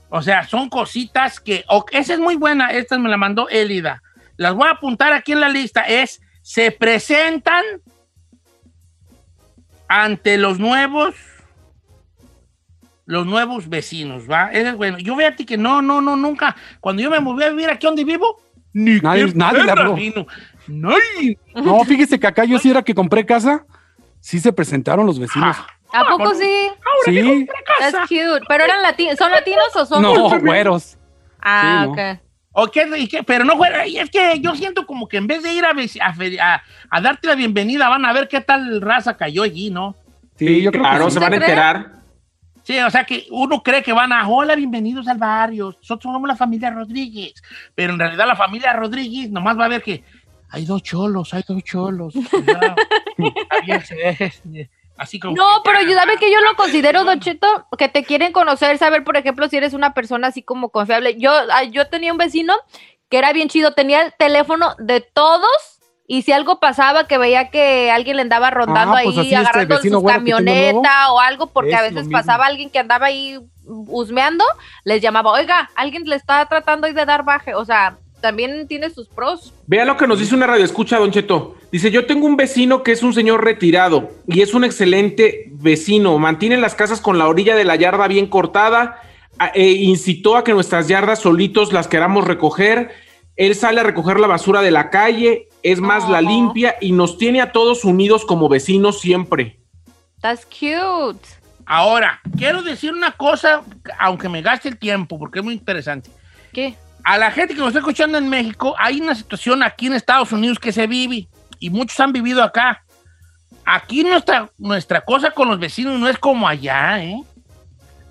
O 0.10 0.24
sea, 0.24 0.48
son 0.48 0.70
cositas 0.70 1.40
que... 1.40 1.66
esa 1.92 2.14
es 2.14 2.20
muy 2.20 2.36
buena, 2.36 2.72
esta 2.72 2.98
me 2.98 3.10
la 3.10 3.18
mandó 3.18 3.48
Elida. 3.48 4.02
Las 4.38 4.56
voy 4.56 4.68
a 4.68 4.72
apuntar 4.72 5.14
aquí 5.14 5.34
en 5.34 5.42
la 5.42 5.50
lista. 5.50 5.82
Es, 5.82 6.22
se 6.48 6.72
presentan 6.72 7.62
ante 9.90 10.38
los 10.38 10.60
nuevos 10.60 11.14
los 13.06 13.26
nuevos 13.26 13.68
vecinos, 13.68 14.30
¿va? 14.32 14.50
Ese 14.54 14.70
es 14.70 14.76
bueno. 14.78 14.98
Yo 14.98 15.18
veo 15.18 15.28
a 15.28 15.32
ti 15.36 15.46
que 15.46 15.58
no, 15.58 15.82
no, 15.82 16.00
no, 16.00 16.16
nunca. 16.16 16.56
Cuando 16.80 17.02
yo 17.02 17.10
me 17.10 17.20
moví 17.20 17.44
a 17.44 17.50
vivir 17.50 17.70
aquí 17.70 17.86
donde 17.86 18.06
vivo, 18.06 18.42
ni 18.72 19.00
Nadie- 19.02 19.28
qué 19.32 19.38
nadie 19.38 19.64
le 19.66 19.72
habló. 19.72 19.98
Nadie. 20.68 21.38
No, 21.54 21.84
fíjese 21.84 22.18
que 22.18 22.28
acá 22.28 22.46
yo 22.46 22.60
sí 22.60 22.70
era 22.70 22.82
que 22.82 22.96
compré 22.96 23.26
casa, 23.26 23.66
sí 24.22 24.40
se 24.40 24.54
presentaron 24.54 25.06
los 25.06 25.20
vecinos. 25.20 25.58
¿A 25.92 26.06
poco 26.10 26.34
sí? 26.34 26.70
Sí, 27.06 27.48
That's 27.80 28.08
cute. 28.08 28.46
¿Pero 28.48 28.64
eran 28.64 28.82
latinos? 28.82 29.18
¿Son 29.18 29.32
latinos 29.32 29.76
o 29.76 29.86
son? 29.86 30.02
no, 30.02 30.40
güeros. 30.40 30.98
Ah, 31.42 31.82
Sí, 31.84 31.88
no. 31.88 31.92
ok. 31.92 32.20
¿O 32.60 32.68
qué? 32.72 32.88
¿Y 32.98 33.08
qué? 33.08 33.22
Pero 33.22 33.46
no 33.46 33.56
fuera. 33.56 33.86
y 33.86 33.98
Es 34.00 34.10
que 34.10 34.40
yo 34.40 34.56
siento 34.56 34.88
como 34.88 35.08
que 35.08 35.18
en 35.18 35.28
vez 35.28 35.44
de 35.44 35.54
ir 35.54 35.64
a, 35.64 35.74
veci- 35.74 36.02
a, 36.02 36.12
fe- 36.12 36.40
a- 36.42 36.64
a 36.90 37.02
darte 37.02 37.28
la 37.28 37.36
bienvenida, 37.36 37.88
van 37.88 38.04
a 38.04 38.14
ver 38.14 38.28
qué 38.28 38.42
tal 38.42 38.82
raza 38.82 39.16
cayó 39.16 39.44
allí, 39.44 39.70
¿no? 39.70 39.96
Sí, 40.38 40.64
yo 40.64 40.72
creo 40.72 40.82
claro, 40.84 41.06
que 41.06 41.12
sí. 41.12 41.14
se 41.14 41.20
van 41.20 41.34
a 41.34 41.36
enterar. 41.36 41.92
Sí, 42.64 42.80
o 42.80 42.90
sea 42.90 43.04
que 43.04 43.28
uno 43.30 43.62
cree 43.62 43.84
que 43.84 43.94
van 43.94 44.12
a, 44.12 44.28
hola, 44.28 44.56
bienvenidos 44.56 45.08
al 45.08 45.18
barrio, 45.20 45.68
nosotros 45.78 46.12
somos 46.12 46.28
la 46.28 46.36
familia 46.36 46.70
Rodríguez, 46.72 47.34
pero 47.76 47.94
en 47.94 48.00
realidad 48.00 48.26
la 48.28 48.36
familia 48.36 48.74
Rodríguez 48.74 49.30
nomás 49.30 49.58
va 49.58 49.66
a 49.66 49.70
ver 49.70 49.84
que 49.84 50.04
hay 50.50 50.66
dos 50.66 50.82
cholos, 50.82 51.34
hay 51.36 51.44
dos 51.48 51.64
cholos. 51.64 52.14
cuidado. 52.32 52.76
Así 54.98 55.20
como 55.20 55.36
No, 55.36 55.62
que 55.64 55.70
pero 55.72 55.82
ya- 55.88 56.00
¿sabe 56.00 56.18
que 56.18 56.32
yo 56.32 56.42
lo 56.42 56.56
considero, 56.56 57.04
Don 57.04 57.20
Cheto? 57.20 57.68
Que 57.78 57.88
te 57.90 58.04
quieren 58.04 58.32
conocer, 58.32 58.78
saber, 58.78 59.04
por 59.04 59.18
ejemplo, 59.18 59.48
si 59.48 59.58
eres 59.58 59.74
una 59.74 59.94
persona 59.94 60.28
así 60.28 60.42
como 60.42 60.70
confiable. 60.70 61.16
Yo, 61.20 61.32
yo 61.72 61.88
tenía 61.88 62.12
un 62.12 62.18
vecino 62.18 62.54
que 63.10 63.18
era 63.20 63.32
bien 63.34 63.48
chido, 63.50 63.74
tenía 63.74 64.02
el 64.02 64.14
teléfono 64.18 64.76
de 64.80 65.02
todos 65.02 65.80
y 66.08 66.22
si 66.22 66.32
algo 66.32 66.60
pasaba, 66.60 67.06
que 67.06 67.18
veía 67.18 67.50
que 67.50 67.92
alguien 67.92 68.16
le 68.16 68.22
andaba 68.22 68.50
rondando 68.50 68.96
Ah, 68.96 69.02
pues 69.04 69.18
ahí, 69.18 69.24
este 69.26 69.36
agarrando 69.36 69.78
su 69.82 70.04
camioneta 70.04 71.12
o 71.12 71.20
algo, 71.20 71.48
porque 71.48 71.76
a 71.76 71.86
Es 71.86 71.94
veces 71.94 72.10
pasaba 72.10 72.46
alguien 72.46 72.70
que 72.70 72.80
andaba 72.80 73.08
ahí 73.08 73.38
husmeando, 73.66 74.46
les 74.86 75.02
llamaba, 75.02 75.32
oiga, 75.32 75.70
alguien 75.76 76.04
le 76.06 76.16
está 76.16 76.46
tratando 76.46 76.88
ahí 76.88 76.94
de 76.94 77.06
dar 77.06 77.24
baje. 77.26 77.56
O 77.56 77.66
sea, 77.66 77.98
también 78.22 78.68
tiene 78.70 78.90
sus 78.90 79.10
pros. 79.10 79.54
Vea 79.68 79.84
lo 79.84 79.98
que 79.98 80.08
nos 80.08 80.20
dice 80.20 80.34
una 80.34 80.48
radio 80.48 80.64
escucha, 80.64 80.98
Don 80.98 81.12
Cheto. 81.12 81.57
Dice, 81.72 81.92
yo 81.92 82.06
tengo 82.06 82.26
un 82.26 82.38
vecino 82.38 82.82
que 82.82 82.94
es 82.94 83.04
un 83.04 83.14
señor 83.14 83.44
retirado 83.44 84.10
y 84.26 84.42
es 84.42 84.54
un 84.54 84.64
excelente 84.64 85.50
vecino. 85.52 86.18
Mantiene 86.18 86.58
las 86.58 86.76
casas 86.76 87.02
con 87.02 87.18
la 87.18 87.28
orilla 87.28 87.56
de 87.56 87.66
la 87.66 87.76
yarda 87.76 88.08
bien 88.08 88.28
cortada. 88.28 89.02
e 89.54 89.72
incitó 89.72 90.36
a 90.38 90.44
que 90.44 90.54
nuestras 90.54 90.88
yardas 90.88 91.20
solitos 91.20 91.74
las 91.74 91.88
queramos 91.88 92.26
recoger. 92.26 92.92
Él 93.36 93.54
sale 93.54 93.82
a 93.82 93.84
recoger 93.84 94.20
la 94.20 94.28
basura 94.28 94.62
de 94.62 94.72
la 94.72 94.90
calle, 94.90 95.50
es 95.62 95.80
más, 95.80 96.10
la 96.10 96.22
limpia 96.22 96.76
y 96.82 96.92
nos 96.92 97.20
tiene 97.20 97.42
a 97.42 97.52
todos 97.52 97.86
unidos 97.86 98.26
como 98.26 98.50
vecinos 98.50 99.00
siempre. 99.00 99.60
That's 100.22 100.46
cute. 100.46 101.28
Ahora, 101.66 102.20
quiero 102.38 102.64
decir 102.64 102.94
una 102.94 103.12
cosa, 103.12 103.62
aunque 104.00 104.30
me 104.30 104.42
gaste 104.42 104.70
el 104.70 104.80
tiempo, 104.80 105.20
porque 105.20 105.40
es 105.40 105.46
muy 105.46 105.54
interesante. 105.54 106.10
¿Qué? 106.52 106.76
A 107.04 107.18
la 107.18 107.30
gente 107.30 107.54
que 107.54 107.60
nos 107.60 107.68
está 107.68 107.80
escuchando 107.80 108.18
en 108.18 108.28
México, 108.28 108.74
hay 108.80 109.02
una 109.02 109.14
situación 109.14 109.62
aquí 109.62 109.86
en 109.88 109.94
Estados 109.94 110.32
Unidos 110.32 110.58
que 110.58 110.72
se 110.72 110.88
vive 110.88 111.28
y 111.60 111.70
muchos 111.70 112.00
han 112.00 112.12
vivido 112.12 112.44
acá. 112.44 112.84
Aquí 113.66 114.04
nuestra, 114.04 114.50
nuestra 114.58 115.02
cosa 115.02 115.32
con 115.32 115.48
los 115.50 115.60
vecinos 115.60 116.00
no 116.00 116.08
es 116.08 116.18
como 116.18 116.48
allá, 116.48 117.04
¿eh? 117.04 117.22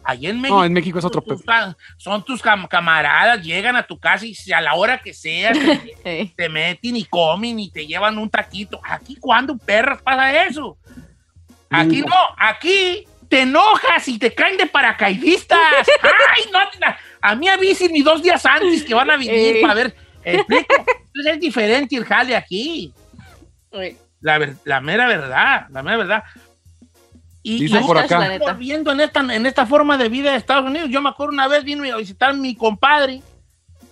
Allá 0.04 0.30
en 0.30 0.40
México. 0.40 0.58
No, 0.58 0.64
en 0.64 0.72
México 0.72 0.98
es 0.98 1.04
otro 1.04 1.20
tus 1.20 1.42
Son 1.96 2.24
tus 2.24 2.42
cam- 2.42 2.68
camaradas, 2.68 3.42
llegan 3.42 3.74
a 3.74 3.82
tu 3.82 3.98
casa 3.98 4.24
y 4.26 4.36
a 4.52 4.60
la 4.60 4.74
hora 4.74 5.00
que 5.00 5.12
sea 5.12 5.52
te, 5.52 6.32
te 6.36 6.48
meten 6.48 6.96
y 6.96 7.04
comen 7.04 7.58
y 7.58 7.70
te 7.70 7.86
llevan 7.86 8.16
un 8.18 8.30
taquito. 8.30 8.80
Aquí, 8.84 9.16
¿cuándo 9.16 9.56
perras 9.56 10.00
pasa 10.02 10.44
eso? 10.44 10.78
Aquí 11.70 12.02
no, 12.02 12.14
aquí 12.38 13.04
te 13.28 13.40
enojas 13.40 14.06
y 14.06 14.18
te 14.18 14.32
caen 14.32 14.56
de 14.56 14.66
paracaidistas. 14.66 15.58
¡Ay, 16.02 16.44
no! 16.52 16.58
A 17.20 17.34
mí 17.34 17.48
avisen 17.48 17.92
ni 17.92 18.02
dos 18.02 18.22
días 18.22 18.46
antes 18.46 18.84
que 18.84 18.94
van 18.94 19.10
a 19.10 19.16
venir 19.16 19.60
para 19.60 19.74
ver. 19.74 19.96
Explico. 20.22 20.74
Entonces 20.78 21.32
es 21.34 21.40
diferente 21.40 21.96
el 21.96 22.04
jale 22.04 22.36
aquí. 22.36 22.92
La, 24.20 24.38
ver- 24.38 24.56
la 24.64 24.80
mera 24.80 25.06
verdad, 25.06 25.66
la 25.70 25.82
mera 25.82 25.96
verdad. 25.98 26.24
Y, 27.42 27.60
Dice 27.60 27.78
y 27.80 27.84
por 27.84 27.96
acá. 27.98 28.26
se 28.26 28.34
está 28.36 28.52
viendo 28.54 28.90
en 28.90 29.00
esta, 29.00 29.20
en 29.20 29.46
esta 29.46 29.66
forma 29.66 29.96
de 29.96 30.08
vida 30.08 30.32
de 30.32 30.36
Estados 30.38 30.68
Unidos. 30.68 30.90
Yo 30.90 31.00
me 31.00 31.10
acuerdo 31.10 31.32
una 31.32 31.46
vez 31.46 31.62
vino 31.62 31.84
a 31.84 31.96
visitar 31.96 32.34
mi 32.34 32.56
compadre, 32.56 33.22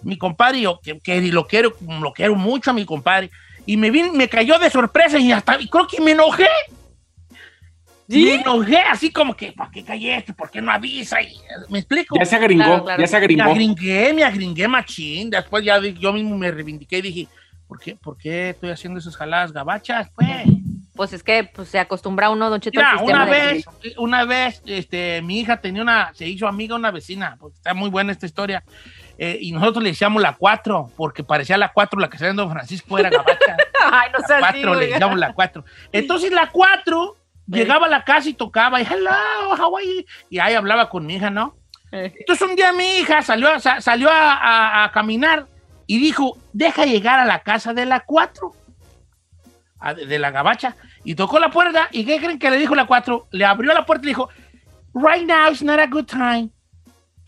mi 0.02 0.18
compadre, 0.18 0.60
yo, 0.62 0.80
que, 0.82 0.98
que 0.98 1.20
lo 1.30 1.46
quiero, 1.46 1.72
lo 2.00 2.12
quiero 2.12 2.34
mucho 2.34 2.70
a 2.70 2.74
mi 2.74 2.84
compadre, 2.84 3.30
y 3.64 3.76
me 3.76 3.92
vin- 3.92 4.12
me 4.12 4.28
cayó 4.28 4.58
de 4.58 4.70
sorpresa 4.70 5.18
y 5.18 5.30
hasta 5.30 5.60
y 5.60 5.68
creo 5.68 5.86
que 5.86 6.00
me 6.00 6.10
enojé. 6.12 6.48
Me 8.06 8.34
enojé 8.34 8.76
así 8.78 9.10
como 9.10 9.34
que, 9.34 9.52
¿por 9.52 9.70
qué 9.70 9.82
callaste? 9.82 10.34
¿Por 10.34 10.50
qué 10.50 10.60
no 10.60 10.70
avisa? 10.70 11.22
Y, 11.22 11.38
¿Me 11.70 11.78
explico? 11.78 12.16
Ya 12.18 12.26
se 12.26 12.36
agringó, 12.36 12.64
Claro, 12.64 12.84
claro. 12.84 13.00
ya 13.00 13.06
se 13.06 13.12
Me 13.14 13.18
agringó. 13.18 13.44
agringué, 13.50 14.12
me 14.12 14.24
agringué 14.24 14.68
machín. 14.68 15.30
Después 15.30 15.64
ya 15.64 15.80
yo 15.80 16.12
mismo 16.12 16.36
me 16.36 16.50
reivindiqué 16.50 16.98
y 16.98 17.02
dije, 17.02 17.28
¿por 17.66 17.78
qué, 17.80 17.97
¿por 17.97 18.16
qué 18.16 18.50
estoy 18.50 18.71
haciendo 18.71 18.99
esas 19.00 19.16
jaladas 19.16 19.52
gabachas? 19.52 20.11
Pues, 20.14 20.28
Pues 20.94 21.12
es 21.12 21.23
que 21.25 21.44
pues, 21.52 21.68
se 21.68 21.78
acostumbra 21.80 22.30
uno, 22.30 22.49
Don 22.50 22.61
Cheto, 22.61 22.78
mira, 22.78 22.90
al 22.92 22.99
sistema 22.99 23.25
una 23.25 23.33
de 23.33 23.40
vez, 23.52 23.64
una 23.97 24.25
vez, 24.25 24.62
este, 24.66 25.23
mi 25.23 25.40
hija 25.40 25.61
tenía 25.61 25.83
una, 25.83 26.12
se 26.14 26.26
hizo 26.28 26.47
amiga 26.47 26.76
una 26.76 26.90
vecina, 26.92 27.37
porque 27.40 27.56
está 27.56 27.75
muy 27.75 27.90
buena 27.90 28.12
esta 28.12 28.26
historia. 28.26 28.62
eh, 29.18 29.38
y 29.40 29.50
nosotros 29.52 29.83
le 29.83 29.90
decíamos 29.90 30.23
la 30.23 30.35
4, 30.37 30.92
porque 30.97 31.25
parecía 31.25 31.56
la 31.59 31.73
4 31.73 31.99
la 32.00 32.09
que 32.09 32.18
salía 32.18 32.30
en 32.30 32.37
Don 32.37 32.50
Francisco, 32.50 32.97
era 32.99 33.11
gabacha. 33.11 33.56
Ay, 33.92 34.11
no 34.12 34.18
la 34.21 34.26
seas 34.26 34.40
4, 34.40 34.75
le 34.75 34.87
decíamos 34.87 35.18
la 35.18 35.33
4. 35.33 35.64
Entonces 35.92 36.33
la 36.33 36.50
4 36.50 37.16
llegaba 37.47 37.87
a 37.87 37.90
la 37.90 38.04
casa 38.04 38.28
y 38.28 38.35
tocaba, 38.35 38.80
y 38.80 38.85
hello, 38.85 39.11
how 39.59 39.76
are 39.76 39.85
you?" 39.87 40.04
Y 40.30 40.38
ahí 40.38 40.54
hablaba 40.54 40.88
con 40.88 41.04
mi 41.06 41.16
hija, 41.16 41.28
¿no? 41.30 41.56
güey. 41.90 42.12
Entonces 42.21 42.49
un 42.49 42.54
día 42.56 42.73
mi 42.73 42.99
hija 42.99 43.21
salió, 43.23 43.49
salió 43.61 44.11
a, 44.11 44.33
a- 44.35 44.85
a 44.85 44.92
caminar 44.92 45.47
y 45.86 45.98
dijo, 45.98 46.38
deja 46.52 46.84
llegar 46.86 47.18
a 47.20 47.24
la 47.24 47.40
casa 47.42 47.74
de 47.74 47.84
la 47.86 48.00
4, 48.00 48.52
a- 49.80 49.94
de, 49.94 50.18
la 50.18 50.30
gabacha, 50.30 50.76
y 51.04 51.14
tocó 51.14 51.38
la 51.38 51.50
puerta, 51.50 51.88
¿y 51.92 52.04
qué 52.04 52.18
creen 52.18 52.38
que 52.38 52.50
le 52.50 52.58
dijo 52.58 52.74
la 52.74 52.86
4? 52.86 53.28
Le 53.32 53.44
abrió 53.44 53.72
la 53.74 53.84
puerta 53.86 54.02
y 54.02 54.06
le 54.06 54.10
dijo, 54.10 54.28
right 54.94 55.26
now 55.26 55.50
is 55.52 55.62
not 55.62 55.78
a 55.78 55.86
good 55.86 56.06
time. 56.06 56.50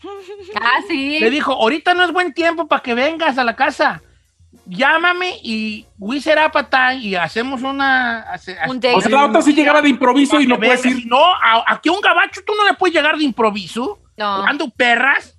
Ah, 0.61 0.79
sí. 0.87 1.19
Le 1.19 1.29
dijo, 1.29 1.53
ahorita 1.53 1.93
no 1.93 2.03
es 2.03 2.11
buen 2.11 2.33
tiempo 2.33 2.67
para 2.67 2.81
que 2.83 2.93
vengas 2.93 3.37
a 3.37 3.43
la 3.43 3.55
casa. 3.55 4.01
Llámame 4.65 5.39
y 5.43 5.85
we 5.97 6.19
set 6.21 6.37
up 6.37 6.57
a 6.57 6.69
time 6.69 6.97
y 6.97 7.15
hacemos 7.15 7.61
una... 7.61 8.21
hace- 8.31 8.57
Un. 8.67 8.77
O 8.77 9.01
sea, 9.01 9.11
la 9.11 9.25
otra 9.25 9.41
sí 9.41 9.53
llegaba 9.53 9.81
de 9.81 9.89
improviso 9.89 10.39
y 10.39 10.47
no 10.47 10.57
puedes 10.57 10.85
ir. 10.85 11.05
No, 11.07 11.19
aquí 11.67 11.89
a 11.89 11.91
un 11.91 12.01
gabacho 12.01 12.41
tú 12.45 12.53
no 12.55 12.65
le 12.65 12.73
puedes 12.73 12.93
llegar 12.95 13.17
de 13.17 13.23
improviso. 13.23 13.99
No. 14.17 14.37
Jugando 14.37 14.69
perras. 14.69 15.36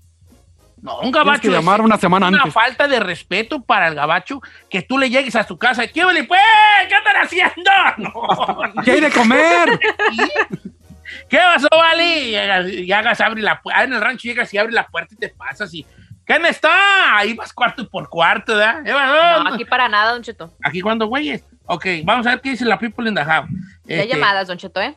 No, 0.82 0.94
un 0.97 1.00
Tienes 1.00 1.12
gabacho 1.14 1.40
que 1.42 1.49
es 1.49 1.54
llamar 1.54 1.80
una 1.80 1.97
semana 1.99 2.28
una 2.28 2.38
antes. 2.38 2.54
falta 2.54 2.87
de 2.87 3.00
respeto 3.00 3.62
para 3.62 3.88
el 3.88 3.94
gabacho 3.94 4.40
que 4.70 4.82
tú 4.82 4.97
le 4.99 5.11
llegues 5.11 5.35
a 5.37 5.42
su 5.44 5.58
casa. 5.58 5.87
¿Qué 5.87 6.04
huele, 6.04 6.25
pues? 6.25 6.40
¿Qué 6.88 6.94
están 6.94 7.16
haciendo? 7.23 7.70
No. 7.99 8.82
¿Qué 8.85 8.92
hay 8.92 9.00
de 9.00 9.11
comer? 9.11 9.68
¿Qué 11.28 11.38
pasó, 11.38 11.68
Vali? 11.70 12.30
Y 12.30 12.37
hagas- 12.37 12.68
Y 12.70 12.92
hagas, 12.92 13.20
abre 13.20 13.42
la 13.42 13.61
puerta. 13.61 13.82
En 13.85 13.92
el 13.92 14.00
rancho 14.00 14.28
llegas 14.28 14.52
y 14.52 14.58
abre 14.58 14.73
la 14.73 14.87
puerta 14.87 15.14
y 15.14 15.18
te 15.18 15.28
pasas 15.30 15.73
y. 15.75 15.87
¿Quién 16.25 16.44
está? 16.44 17.16
Ahí 17.16 17.32
vas 17.32 17.54
cuarto 17.54 17.88
por 17.88 18.08
cuarto, 18.11 18.54
¿verdad? 18.54 18.82
¿Qué 18.85 18.92
pasó? 18.92 19.42
No, 19.44 19.54
aquí 19.54 19.64
para 19.64 19.88
nada, 19.88 20.12
Don 20.12 20.23
Cheto. 20.23 20.52
Aquí 20.62 20.82
cuando 20.82 21.06
güeyes. 21.06 21.42
Ok, 21.64 21.87
vamos 22.04 22.26
a 22.26 22.30
ver 22.30 22.40
qué 22.42 22.50
dice 22.50 22.66
la 22.66 22.78
people 22.78 23.08
in 23.08 23.14
the 23.14 23.25
house. 23.25 23.49
Ya 23.87 23.97
Este, 24.02 24.08
llamadas, 24.14 24.47
Don 24.47 24.58
Cheto, 24.58 24.80
¿eh? 24.82 24.94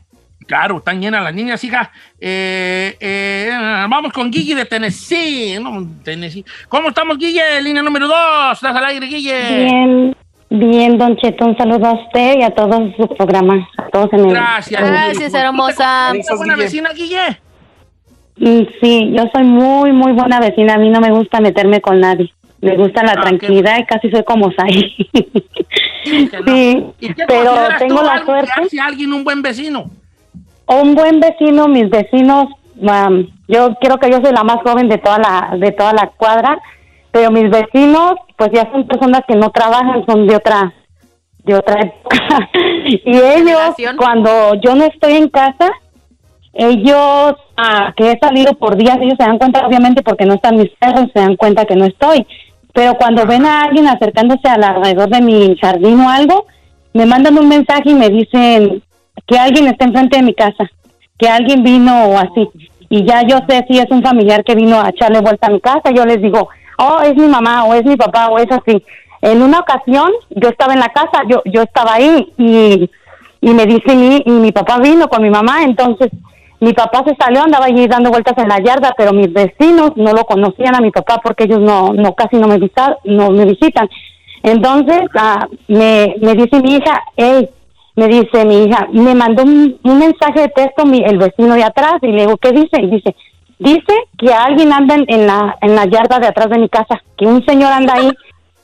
Claro, 0.51 0.79
están 0.79 0.99
llenas 0.99 1.23
las 1.23 1.33
niñas, 1.33 1.63
hija. 1.63 1.89
Eh, 2.19 2.97
eh, 2.99 3.49
vamos 3.89 4.11
con 4.11 4.29
Guille 4.29 4.53
de 4.53 4.65
Tennessee. 4.65 5.57
No, 5.61 5.87
Tennessee. 6.03 6.43
¿Cómo 6.67 6.89
estamos, 6.89 7.17
Guille? 7.17 7.61
Línea 7.61 7.81
número 7.81 8.05
dos. 8.05 8.51
¿Estás 8.55 8.75
al 8.75 8.83
aire, 8.83 9.07
Guille? 9.07 9.63
Bien, 9.63 10.15
bien, 10.49 10.97
Don 10.97 11.15
Cheto, 11.15 11.45
un 11.45 11.55
saludo 11.55 11.85
a 11.85 11.93
usted 11.93 12.39
y 12.39 12.43
a 12.43 12.49
todo 12.49 12.91
su 12.97 13.07
programa, 13.15 13.65
a 13.77 13.87
todos 13.91 14.11
en 14.11 14.25
el... 14.25 14.31
Gracias. 14.31 14.81
Gracias, 14.81 15.33
hermosa. 15.33 16.07
¿Tú 16.11 16.17
te 16.17 16.17
consideras 16.17 16.37
buena 16.37 16.55
vecina, 16.57 16.89
Guille? 16.91 17.39
Mm, 18.35 18.67
Sí, 18.81 19.13
yo 19.15 19.23
soy 19.33 19.45
muy, 19.45 19.93
muy 19.93 20.11
buena 20.11 20.41
vecina, 20.41 20.73
a 20.73 20.77
mí 20.79 20.89
no 20.89 20.99
me 20.99 21.11
gusta 21.11 21.39
meterme 21.39 21.79
con 21.79 22.01
nadie, 22.01 22.29
me 22.59 22.75
gusta 22.75 23.03
la 23.03 23.13
Ah, 23.13 23.21
tranquilidad 23.21 23.77
y 23.79 23.85
casi 23.85 24.11
soy 24.11 24.25
como 24.25 24.51
Sai. 24.51 24.95
que 25.13 26.39
no. 26.41 26.45
sí, 26.53 26.85
¿Y 26.99 27.13
qué 27.13 27.23
pero 27.25 27.53
tengo 27.79 28.01
tú 28.01 28.05
la 28.05 28.25
suerte, 28.25 28.51
hace 28.57 28.81
alguien 28.81 29.13
un 29.13 29.23
buen 29.23 29.41
vecino? 29.41 29.89
Un 30.75 30.95
buen 30.95 31.19
vecino, 31.19 31.67
mis 31.67 31.89
vecinos, 31.89 32.47
um, 32.77 33.27
yo 33.47 33.75
creo 33.79 33.97
que 33.97 34.09
yo 34.09 34.19
soy 34.23 34.33
la 34.33 34.43
más 34.43 34.57
joven 34.63 34.87
de 34.87 34.97
toda 34.97 35.17
la, 35.17 35.57
de 35.57 35.71
toda 35.71 35.93
la 35.93 36.11
cuadra, 36.17 36.57
pero 37.11 37.31
mis 37.31 37.49
vecinos, 37.49 38.13
pues 38.37 38.51
ya 38.53 38.71
son 38.71 38.87
personas 38.87 39.21
que 39.27 39.35
no 39.35 39.49
trabajan, 39.49 40.05
son 40.05 40.27
de 40.27 40.35
otra, 40.35 40.73
de 41.43 41.55
otra 41.55 41.81
época. 41.81 42.49
y 42.85 43.17
ellos, 43.17 43.75
cuando 43.97 44.55
yo 44.55 44.75
no 44.75 44.85
estoy 44.85 45.13
en 45.13 45.29
casa, 45.29 45.69
ellos, 46.53 47.35
ah, 47.57 47.93
que 47.95 48.11
he 48.11 48.19
salido 48.19 48.53
por 48.53 48.75
días, 48.77 48.97
ellos 49.01 49.15
se 49.17 49.25
dan 49.25 49.37
cuenta, 49.37 49.65
obviamente, 49.65 50.01
porque 50.01 50.25
no 50.25 50.35
están 50.35 50.57
mis 50.57 50.69
perros, 50.79 51.09
se 51.13 51.19
dan 51.19 51.35
cuenta 51.35 51.65
que 51.65 51.75
no 51.75 51.85
estoy. 51.85 52.25
Pero 52.73 52.95
cuando 52.95 53.25
ven 53.25 53.45
a 53.45 53.63
alguien 53.63 53.87
acercándose 53.87 54.47
al 54.47 54.63
alrededor 54.63 55.09
de 55.09 55.21
mi 55.21 55.57
jardín 55.57 55.99
o 55.99 56.09
algo, 56.09 56.45
me 56.93 57.05
mandan 57.05 57.37
un 57.37 57.47
mensaje 57.47 57.89
y 57.89 57.95
me 57.95 58.09
dicen 58.09 58.81
que 59.27 59.37
alguien 59.37 59.67
está 59.67 59.85
enfrente 59.85 60.17
de 60.17 60.23
mi 60.23 60.33
casa, 60.33 60.69
que 61.17 61.27
alguien 61.27 61.63
vino 61.63 62.05
o 62.05 62.17
así. 62.17 62.49
Y 62.89 63.05
ya 63.05 63.21
yo 63.23 63.37
sé 63.47 63.65
si 63.69 63.77
es 63.79 63.89
un 63.89 64.01
familiar 64.03 64.43
que 64.43 64.55
vino 64.55 64.79
a 64.81 64.89
echarle 64.89 65.21
vuelta 65.21 65.47
a 65.47 65.51
mi 65.51 65.61
casa, 65.61 65.91
yo 65.95 66.05
les 66.05 66.21
digo, 66.21 66.49
oh, 66.77 66.99
es 67.01 67.15
mi 67.15 67.27
mamá 67.27 67.63
o 67.65 67.73
es 67.73 67.85
mi 67.85 67.95
papá 67.95 68.27
o 68.27 68.37
es 68.37 68.51
así. 68.51 68.83
En 69.21 69.41
una 69.41 69.59
ocasión 69.59 70.11
yo 70.31 70.49
estaba 70.49 70.73
en 70.73 70.79
la 70.79 70.89
casa, 70.89 71.21
yo 71.29 71.41
yo 71.45 71.61
estaba 71.61 71.93
ahí 71.93 72.33
y, 72.37 72.89
y 73.39 73.53
me 73.53 73.65
dice 73.65 73.95
mi, 73.95 74.21
y 74.25 74.31
mi 74.31 74.51
papá 74.51 74.79
vino 74.79 75.07
con 75.07 75.21
mi 75.21 75.29
mamá, 75.29 75.63
entonces 75.63 76.09
mi 76.59 76.73
papá 76.73 77.03
se 77.07 77.15
salió, 77.15 77.41
andaba 77.43 77.65
allí 77.65 77.87
dando 77.87 78.09
vueltas 78.11 78.37
en 78.37 78.47
la 78.49 78.59
yarda, 78.59 78.93
pero 78.97 79.13
mis 79.13 79.31
vecinos 79.31 79.91
no 79.95 80.11
lo 80.13 80.25
conocían 80.25 80.75
a 80.75 80.81
mi 80.81 80.91
papá 80.91 81.19
porque 81.23 81.45
ellos 81.45 81.59
no, 81.59 81.93
no 81.93 82.13
casi 82.13 82.35
no 82.37 82.47
me, 82.47 82.57
visa- 82.57 82.97
no 83.05 83.29
me 83.29 83.45
visitan. 83.45 83.87
Entonces 84.43 85.01
ah, 85.15 85.47
me, 85.67 86.15
me 86.21 86.33
dice 86.33 86.59
mi 86.61 86.75
hija, 86.75 87.03
hey, 87.15 87.47
me 87.95 88.07
dice 88.07 88.45
mi 88.45 88.63
hija, 88.63 88.87
me 88.91 89.13
mandó 89.15 89.43
un, 89.43 89.79
un 89.83 89.99
mensaje 89.99 90.41
de 90.41 90.47
texto 90.49 90.85
mi, 90.85 91.03
el 91.03 91.17
vecino 91.17 91.55
de 91.55 91.63
atrás 91.63 91.95
y 92.01 92.07
le 92.07 92.21
digo, 92.21 92.37
¿qué 92.37 92.51
dice? 92.51 92.81
Y 92.81 92.87
dice, 92.87 93.15
dice 93.59 93.93
que 94.17 94.33
alguien 94.33 94.71
anda 94.71 94.95
en, 94.95 95.05
en 95.07 95.27
la, 95.27 95.57
en 95.61 95.75
la 95.75 95.85
yarda 95.85 96.19
de 96.19 96.27
atrás 96.27 96.49
de 96.49 96.59
mi 96.59 96.69
casa, 96.69 97.01
que 97.17 97.25
un 97.25 97.45
señor 97.45 97.71
anda 97.71 97.95
ahí. 97.95 98.09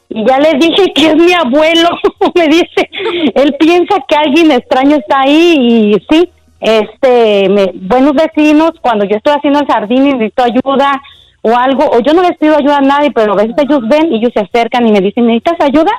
Y 0.10 0.26
ya 0.26 0.40
le 0.40 0.54
dije 0.58 0.94
que 0.96 1.08
es 1.08 1.16
mi 1.16 1.34
abuelo, 1.34 1.90
me 2.36 2.48
dice, 2.48 2.90
él 3.36 3.56
piensa 3.60 3.96
que 4.08 4.16
alguien 4.16 4.52
extraño 4.52 4.96
está 4.96 5.22
ahí 5.22 5.58
y 5.60 5.94
sí, 6.10 6.30
este, 6.62 7.50
me, 7.50 7.72
buenos 7.76 8.14
vecinos, 8.14 8.72
cuando 8.82 9.06
yo 9.06 9.18
estoy 9.18 9.34
haciendo 9.34 9.60
el 9.60 9.68
jardín 9.68 10.08
y 10.08 10.14
necesito 10.14 10.44
ayuda 10.44 11.02
o 11.42 11.56
algo, 11.56 11.86
o 11.92 12.00
yo 12.00 12.14
no 12.14 12.22
les 12.22 12.38
pido 12.38 12.56
ayuda 12.56 12.78
a 12.78 12.82
nadie, 12.82 13.12
pero 13.12 13.34
a 13.34 13.36
veces 13.36 13.56
ellos 13.58 13.82
ven 13.88 14.12
y 14.12 14.18
ellos 14.18 14.32
se 14.34 14.42
acercan 14.42 14.88
y 14.88 14.92
me 14.92 15.02
dicen, 15.02 15.28
¿necesitas 15.28 15.60
ayuda? 15.62 15.92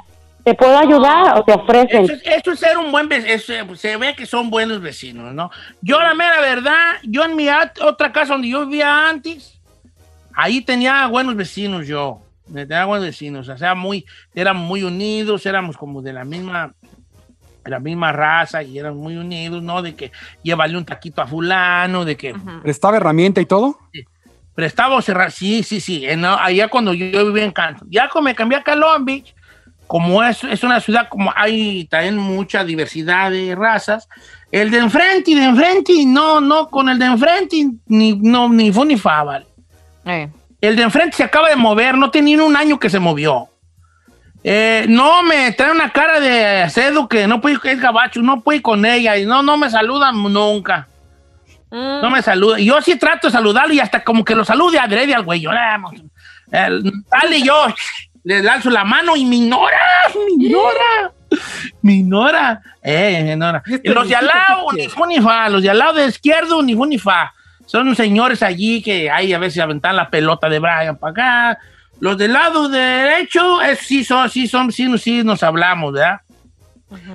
¿Te 0.45 0.55
puedo 0.55 0.79
ayudar? 0.79 1.39
O 1.39 1.45
te 1.45 1.53
ofrecen. 1.53 2.05
Eso 2.05 2.13
es, 2.15 2.23
eso 2.25 2.53
es 2.53 2.59
ser 2.61 2.79
un 2.79 2.91
buen 2.91 3.09
vecino. 3.09 3.77
Se 3.77 3.97
ve 3.97 4.15
que 4.15 4.25
son 4.25 4.49
buenos 4.51 4.81
vecinos, 4.81 5.35
¿no? 5.35 5.51
Yo, 5.83 6.01
la 6.01 6.15
mera 6.15 6.41
verdad, 6.41 6.97
yo 7.03 7.25
en 7.25 7.37
mi 7.37 7.49
otra 7.83 8.13
casa 8.13 8.33
donde 8.33 8.49
yo 8.49 8.65
vivía 8.67 9.09
antes, 9.09 9.61
ahí 10.35 10.61
tenía 10.63 11.07
buenos 11.09 11.37
vecinos 11.37 11.87
yo. 11.87 12.23
Tenía 12.53 12.87
buenos 12.87 13.07
vecinos. 13.07 13.49
O 13.49 13.57
sea, 13.59 13.75
muy, 13.75 14.07
éramos 14.35 14.67
muy 14.67 14.83
unidos, 14.83 15.45
éramos 15.45 15.77
como 15.77 16.01
de 16.01 16.13
la 16.13 16.25
misma 16.25 16.73
de 17.65 17.71
la 17.73 17.81
misma 17.81 18.13
raza 18.13 18.63
y 18.63 18.79
eran 18.79 18.97
muy 18.97 19.17
unidos, 19.19 19.63
¿no? 19.63 19.83
De 19.83 19.95
que 19.95 20.11
llévale 20.43 20.79
un 20.79 20.87
taquito 20.87 21.21
a 21.21 21.27
fulano, 21.27 22.07
de 22.07 22.17
que 22.17 22.33
Ujú. 22.33 22.63
¿Prestaba 22.63 22.97
herramienta 22.97 23.43
y 23.43 23.47
todo? 23.47 23.79
Prestaba 24.55 25.01
cerrar, 25.03 25.31
sí, 25.31 25.63
sí, 25.63 25.79
sí. 25.79 26.07
En- 26.07 26.25
allá 26.25 26.69
cuando 26.69 26.95
yo 26.95 27.27
vivía 27.27 27.45
en 27.45 27.53
Canton. 27.53 27.87
Ya 27.91 28.09
como 28.09 28.25
me 28.25 28.35
cambié 28.35 28.63
a 28.65 28.75
Long 28.75 29.05
Beach, 29.05 29.35
como 29.89 30.23
es, 30.23 30.45
es 30.45 30.63
una 30.63 30.81
ciudad 30.81 31.09
como 31.09 31.33
hay 31.35 31.87
también 31.87 32.17
mucha 32.17 32.63
diversidad 32.63 33.31
de 33.33 33.55
razas, 33.57 34.09
el 34.53 34.71
de 34.71 34.79
enfrente 34.79 35.33
y 35.33 35.35
de 35.35 35.45
enfrente, 35.45 35.93
no, 36.07 36.41
no, 36.41 36.69
con 36.69 36.89
el 36.89 36.99
de 36.99 37.07
enfrente 37.07 37.67
ni, 37.87 38.13
no, 38.15 38.49
ni 38.49 38.71
fu 38.73 38.85
ni 38.85 38.97
fa, 38.97 39.25
vale. 39.25 39.47
Eh. 40.05 40.29
El 40.61 40.77
de 40.77 40.83
enfrente 40.83 41.17
se 41.17 41.25
acaba 41.25 41.49
de 41.49 41.57
mover, 41.57 41.97
no 41.99 42.11
tenía 42.11 42.37
ni 42.37 42.43
un 42.43 42.57
año 42.57 42.79
que 42.79 42.89
se 42.91 42.99
movió. 43.01 43.49
Eh, 44.45 44.87
no 44.89 45.23
me 45.25 45.51
trae 45.53 45.73
una 45.73 45.91
cara 45.91 46.21
de 46.21 46.69
cedo 46.71 47.09
que 47.09 47.27
no 47.27 47.41
puede, 47.41 47.59
es 47.65 47.81
gabacho, 47.81 48.23
no 48.23 48.41
puede 48.41 48.63
con 48.63 48.85
ella 48.87 49.17
y 49.17 49.27
no, 49.27 49.43
no 49.43 49.57
me 49.57 49.69
saludan 49.69 50.23
nunca. 50.33 50.87
Mm. 51.71 52.01
No 52.03 52.09
me 52.11 52.23
saluda. 52.23 52.59
Yo 52.59 52.81
sí 52.81 52.97
trato 52.97 53.27
de 53.29 53.33
saludarlo 53.33 53.75
y 53.75 53.81
hasta 53.81 54.03
como 54.05 54.25
que 54.25 54.35
lo 54.35 54.45
salude 54.45 54.79
adrede 54.79 55.15
al 55.15 55.25
güey. 55.25 55.41
Yo, 55.41 55.51
"Ah, 55.51 55.77
mo- 55.79 55.93
el- 56.51 56.93
dale 57.11 57.43
yo, 57.43 57.67
le 58.25 58.43
lanzo 58.43 58.71
la 58.71 58.85
mano 58.85 59.17
y 59.17 59.25
me 59.25 59.37
ignora, 59.37 59.79
me 60.15 60.45
ignora, 60.45 61.13
me 61.83 61.93
ignora. 61.95 62.61
Eh, 62.83 63.23
me 63.23 63.33
ignora. 63.33 63.63
¿Y 63.67 63.75
este 63.75 63.91
los 63.91 64.09
de 64.09 64.17
al 64.17 64.27
lado, 64.27 64.67
ni 64.73 64.79
quiere? 64.79 64.91
fu 64.91 65.07
ni 65.07 65.21
fa. 65.21 65.49
Los 65.49 65.63
de 65.63 65.71
al 65.71 65.79
lado 65.79 65.95
de 65.95 66.07
izquierdo, 66.07 66.63
ni 66.63 66.75
fu 66.75 66.87
ni 66.87 66.99
fa. 66.99 67.33
Son 67.67 67.95
señores 67.95 68.43
allí 68.43 68.83
que 68.83 69.11
hay 69.11 69.33
a 69.35 69.39
veces 69.39 69.63
aventan 69.63 69.95
la 69.97 70.09
pelota 70.09 70.49
de 70.49 70.59
Brian 70.59 70.97
para 70.97 71.11
acá. 71.11 71.59
Los 72.01 72.17
del 72.17 72.33
lado 72.33 72.69
derecho, 72.69 73.61
es, 73.61 73.81
sí 73.81 74.05
son, 74.05 74.31
sí 74.31 74.47
son, 74.47 74.73
sí, 74.73 74.89
sí 74.99 75.23
nos 75.25 75.43
hablamos, 75.43 75.93
¿verdad? 75.93 76.21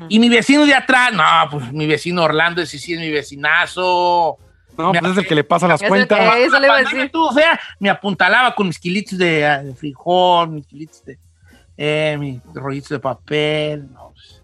Y 0.10 0.20
mi 0.20 0.30
vecino 0.30 0.66
de 0.66 0.76
atrás, 0.76 1.12
no, 1.14 1.24
pues 1.50 1.72
mi 1.72 1.88
vecino 1.88 2.24
Orlando, 2.24 2.62
ese 2.62 2.78
sí 2.78 2.94
es 2.94 3.00
mi 3.00 3.10
vecinazo. 3.10 4.38
No, 4.78 4.92
Me- 4.92 5.00
pues 5.00 5.12
es 5.14 5.18
el 5.20 5.28
que 5.28 5.36
le 5.36 5.44
pasa 5.44 5.68
las 5.68 5.82
cuentas. 5.82 6.20
que- 6.36 6.44
Eso 6.46 6.60
le 6.60 6.68
iba 6.68 6.76
a 6.76 6.80
decir. 6.80 7.12
tú, 7.12 7.24
o 7.28 7.34
sea, 7.34 7.60
me 7.80 7.90
apuntalaba 7.90 8.56
con 8.56 8.68
mis 8.68 8.80
kilitos 8.80 9.18
de, 9.18 9.46
ah, 9.46 9.62
de 9.64 9.76
frijol, 9.76 10.50
mis 10.50 10.66
kilitos 10.66 11.04
de, 11.06 11.20
eh, 11.78 12.18
mis 12.20 12.42
rollitos 12.54 12.90
de 12.90 13.00
papel. 13.00 13.92
No, 13.92 14.12
pues, 14.14 14.44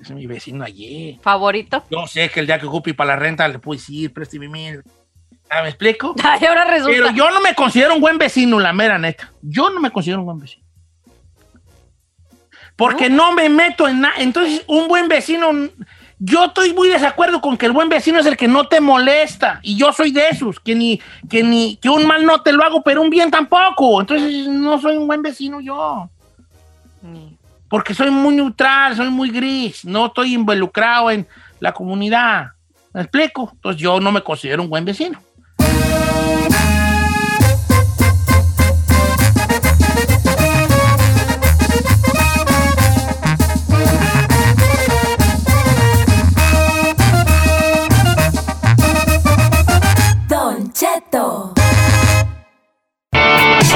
ese 0.00 0.02
es 0.02 0.10
mi 0.12 0.26
vecino 0.26 0.64
allí. 0.64 1.18
Favorito. 1.22 1.84
Yo 1.90 2.06
sé 2.06 2.28
que 2.30 2.40
el 2.40 2.46
día 2.46 2.58
que 2.58 2.66
ocupe 2.66 2.92
para 2.94 3.08
la 3.14 3.16
renta 3.16 3.48
le 3.48 3.58
puedo 3.58 3.78
decir, 3.78 4.12
préstame 4.12 4.48
mil. 4.48 4.82
Ah, 5.48 5.62
¿Me 5.62 5.68
explico? 5.70 6.14
Ay, 6.22 6.44
ahora 6.46 6.64
resulta. 6.64 6.92
Pero 6.96 7.10
yo 7.10 7.30
no 7.30 7.40
me 7.40 7.54
considero 7.54 7.94
un 7.94 8.00
buen 8.00 8.18
vecino, 8.18 8.60
la 8.60 8.72
mera 8.72 8.98
neta. 8.98 9.32
Yo 9.42 9.70
no 9.70 9.80
me 9.80 9.90
considero 9.90 10.20
un 10.20 10.26
buen 10.26 10.38
vecino. 10.38 10.64
Porque 12.76 13.10
no, 13.10 13.32
me 13.32 13.48
meto 13.48 13.86
en 13.88 14.00
nada. 14.00 14.14
Entonces, 14.18 14.62
un 14.66 14.88
buen 14.88 15.06
vecino, 15.08 15.50
yo 16.22 16.44
estoy 16.44 16.74
muy 16.74 16.90
desacuerdo 16.90 17.40
con 17.40 17.56
que 17.56 17.64
el 17.64 17.72
buen 17.72 17.88
vecino 17.88 18.18
es 18.18 18.26
el 18.26 18.36
que 18.36 18.46
no 18.46 18.68
te 18.68 18.78
molesta. 18.80 19.58
Y 19.62 19.76
yo 19.76 19.90
soy 19.90 20.12
de 20.12 20.28
esos, 20.28 20.60
que 20.60 20.74
ni, 20.74 21.00
que 21.30 21.42
ni, 21.42 21.76
que 21.76 21.88
un 21.88 22.06
mal 22.06 22.26
no 22.26 22.42
te 22.42 22.52
lo 22.52 22.62
hago, 22.62 22.82
pero 22.82 23.00
un 23.00 23.08
bien 23.08 23.30
tampoco. 23.30 24.02
Entonces, 24.02 24.46
no 24.46 24.78
soy 24.78 24.98
un 24.98 25.06
buen 25.06 25.22
vecino 25.22 25.60
yo. 25.62 26.10
Porque 27.70 27.94
soy 27.94 28.10
muy 28.10 28.34
neutral, 28.34 28.94
soy 28.96 29.08
muy 29.08 29.30
gris. 29.30 29.82
No 29.86 30.06
estoy 30.06 30.34
involucrado 30.34 31.10
en 31.10 31.26
la 31.58 31.72
comunidad. 31.72 32.48
¿Me 32.92 33.00
explico? 33.00 33.50
Entonces, 33.54 33.80
yo 33.80 33.98
no 33.98 34.12
me 34.12 34.22
considero 34.22 34.62
un 34.62 34.68
buen 34.68 34.84
vecino. 34.84 35.18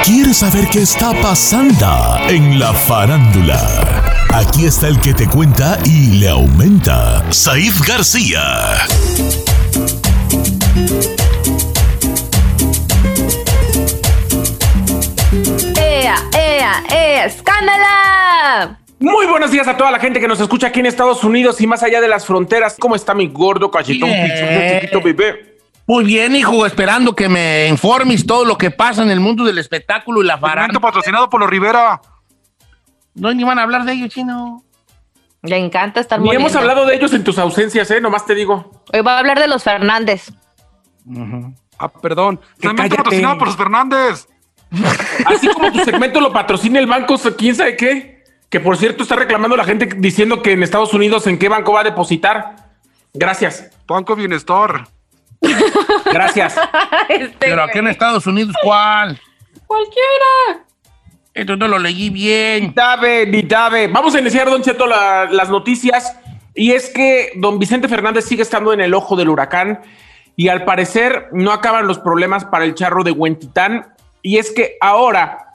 ¿Quieres 0.05 0.37
saber 0.37 0.69
qué 0.71 0.83
está 0.83 1.13
pasando 1.21 2.19
en 2.29 2.61
la 2.61 2.73
farándula? 2.73 3.59
Aquí 4.33 4.67
está 4.67 4.87
el 4.87 5.01
que 5.01 5.15
te 5.15 5.27
cuenta 5.27 5.77
y 5.85 6.19
le 6.21 6.29
aumenta, 6.29 7.25
Said 7.33 7.73
García. 7.87 8.41
¡Ea, 15.77 16.17
ea, 16.39 16.85
ea! 16.89 17.25
¡Escándala! 17.25 18.79
Muy 19.01 19.27
buenos 19.27 19.51
días 19.51 19.67
a 19.67 19.77
toda 19.77 19.91
la 19.91 19.99
gente 19.99 20.21
que 20.21 20.29
nos 20.29 20.39
escucha 20.39 20.69
aquí 20.69 20.79
en 20.79 20.87
Estados 20.87 21.25
Unidos 21.25 21.61
y 21.61 21.67
más 21.67 21.83
allá 21.83 22.01
de 22.01 22.07
las 22.07 22.25
fronteras. 22.27 22.77
¿Cómo 22.79 22.95
está 22.95 23.13
mi 23.13 23.27
gordo 23.27 23.73
cachetón 23.73 24.09
pichudo, 24.09 24.81
chiquito 24.81 25.01
bebé? 25.01 25.54
Muy 25.87 26.05
bien, 26.05 26.35
hijo, 26.35 26.65
esperando 26.65 27.15
que 27.15 27.29
me 27.29 27.69
informes 27.69 28.27
todo 28.27 28.45
lo 28.45 28.57
que 28.57 28.71
pasa 28.71 29.03
en 29.03 29.11
el 29.11 29.21
mundo 29.21 29.45
del 29.45 29.59
espectáculo 29.59 30.23
y 30.23 30.27
la 30.27 30.35
Segmento 30.35 30.49
farándula. 30.49 30.81
patrocinado 30.81 31.29
por 31.29 31.41
los 31.41 31.51
Rivera. 31.51 32.01
No 33.15 33.33
ni 33.35 33.45
van 33.45 33.59
a 33.59 33.63
hablar 33.63 33.85
de 33.85 33.93
ello, 33.93 34.09
chino. 34.09 34.65
Le 35.43 35.59
encanta 35.59 36.01
estar 36.01 36.19
moliendo. 36.19 36.41
hemos 36.41 36.57
hablado 36.57 36.87
de 36.87 36.97
ellos 36.97 37.13
en 37.13 37.23
tus 37.23 37.39
ausencias, 37.39 37.91
¿eh? 37.91 38.01
Nomás 38.01 38.25
te 38.25 38.35
digo. 38.35 38.83
Hoy 38.93 39.01
va 39.03 39.17
a 39.17 39.19
hablar 39.19 39.39
de 39.39 39.47
los 39.47 39.63
Fernández. 39.63 40.33
Ah, 41.79 41.89
perdón. 41.89 42.41
Segmento 42.59 42.97
patrocinado 42.97 43.37
por 43.39 43.49
los 43.49 43.57
Fernández. 43.57 44.27
Así 45.27 45.49
como 45.49 45.71
tu 45.71 45.81
segmento 45.81 46.21
lo 46.21 46.33
patrocina 46.33 46.79
el 46.79 46.87
banco, 46.87 47.17
quién 47.37 47.55
sabe 47.55 47.77
qué. 47.77 48.25
Que 48.49 48.59
por 48.61 48.77
cierto 48.77 49.03
está 49.03 49.17
reclamando 49.17 49.57
la 49.57 49.65
gente 49.65 49.87
diciendo 49.99 50.41
que 50.41 50.53
en 50.53 50.63
Estados 50.63 50.95
Unidos 50.95 51.27
en 51.27 51.39
qué 51.39 51.49
banco 51.49 51.73
va 51.73 51.81
a 51.81 51.85
depositar. 51.85 52.57
Gracias, 53.13 53.71
Banco 53.87 54.17
Bienestar. 54.17 54.89
Gracias. 56.07 56.57
Este, 57.09 57.37
Pero 57.39 57.63
aquí 57.65 57.79
en 57.79 57.89
Estados 57.89 58.27
Unidos, 58.27 58.55
¿cuál? 58.63 59.21
Cualquiera. 59.67 60.65
Esto 61.35 61.57
no 61.57 61.69
lo 61.69 61.79
leí 61.79 62.11
bien. 62.11 62.75
Ni 63.29 63.43
Dabe. 63.43 63.89
Vamos 63.89 64.15
a 64.15 64.21
iniciar, 64.21 64.49
Don 64.49 64.63
Cheto, 64.63 64.87
la- 64.87 65.27
las 65.31 65.51
noticias. 65.51 66.17
Y 66.55 66.73
es 66.73 66.89
que 66.91 67.33
don 67.37 67.59
Vicente 67.59 67.89
Fernández 67.89 68.25
sigue 68.25 68.43
estando 68.43 68.73
en 68.73 68.81
el 68.81 68.95
ojo 68.95 69.17
del 69.17 69.29
huracán 69.29 69.81
y 70.37 70.49
al 70.49 70.65
parecer 70.65 71.29
no 71.33 71.51
acaban 71.53 71.87
los 71.87 71.99
problemas 71.99 72.45
para 72.45 72.65
el 72.65 72.75
charro 72.75 73.03
de 73.03 73.11
Huentitán. 73.11 73.93
Y 74.23 74.39
es 74.39 74.53
que 74.53 74.77
ahora 74.81 75.53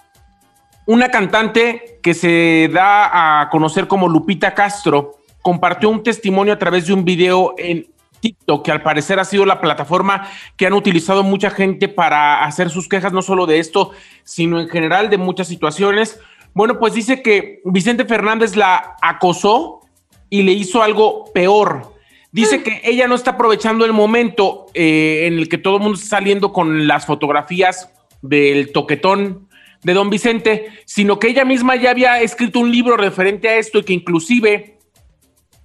una 0.85 1.09
cantante 1.09 1.99
que 2.03 2.13
se 2.13 2.69
da 2.73 3.41
a 3.41 3.49
conocer 3.49 3.88
como 3.88 4.09
Lupita 4.09 4.53
Castro 4.53 5.19
compartió 5.41 5.89
un 5.89 6.03
testimonio 6.03 6.53
a 6.53 6.59
través 6.59 6.85
de 6.88 6.93
un 6.93 7.05
video 7.05 7.55
en 7.57 7.88
TikTok, 8.19 8.65
que 8.65 8.71
al 8.71 8.82
parecer 8.82 9.19
ha 9.19 9.25
sido 9.25 9.45
la 9.45 9.62
plataforma 9.62 10.27
que 10.58 10.67
han 10.67 10.73
utilizado 10.73 11.23
mucha 11.23 11.49
gente 11.49 11.88
para 11.88 12.43
hacer 12.43 12.69
sus 12.69 12.88
quejas, 12.88 13.13
no 13.13 13.21
solo 13.21 13.45
de 13.45 13.60
esto, 13.60 13.91
sino 14.23 14.60
en 14.60 14.69
general 14.69 15.10
de 15.10 15.17
muchas 15.17 15.47
situaciones. 15.47 16.19
Bueno, 16.53 16.79
pues 16.79 16.93
dice 16.93 17.21
que 17.21 17.62
Vicente 17.65 18.05
Fernández 18.05 18.55
la 18.55 18.95
acosó 19.01 19.82
y 20.29 20.43
le 20.43 20.53
hizo 20.53 20.84
algo 20.84 21.25
peor. 21.34 21.93
Dice 22.32 22.62
que 22.62 22.82
ella 22.84 23.08
no 23.08 23.15
está 23.15 23.32
aprovechando 23.32 23.86
el 23.86 23.93
momento 23.93 24.67
eh, 24.73 25.25
en 25.25 25.39
el 25.39 25.49
que 25.49 25.58
todo 25.58 25.77
el 25.77 25.84
mundo 25.84 25.97
está 25.97 26.17
saliendo 26.17 26.53
con 26.53 26.88
las 26.88 27.05
fotografías 27.05 27.91
del 28.21 28.71
toquetón 28.71 29.49
de 29.84 29.93
don 29.93 30.10
Vicente, 30.10 30.67
sino 30.86 31.19
que 31.19 31.29
ella 31.29 31.45
misma 31.45 31.75
ya 31.75 31.91
había 31.91 32.21
escrito 32.21 32.60
un 32.60 32.71
libro 32.71 32.97
referente 32.97 33.49
a 33.49 33.58
esto 33.58 33.79
y 33.79 33.84
que 33.84 33.93
inclusive 33.93 34.77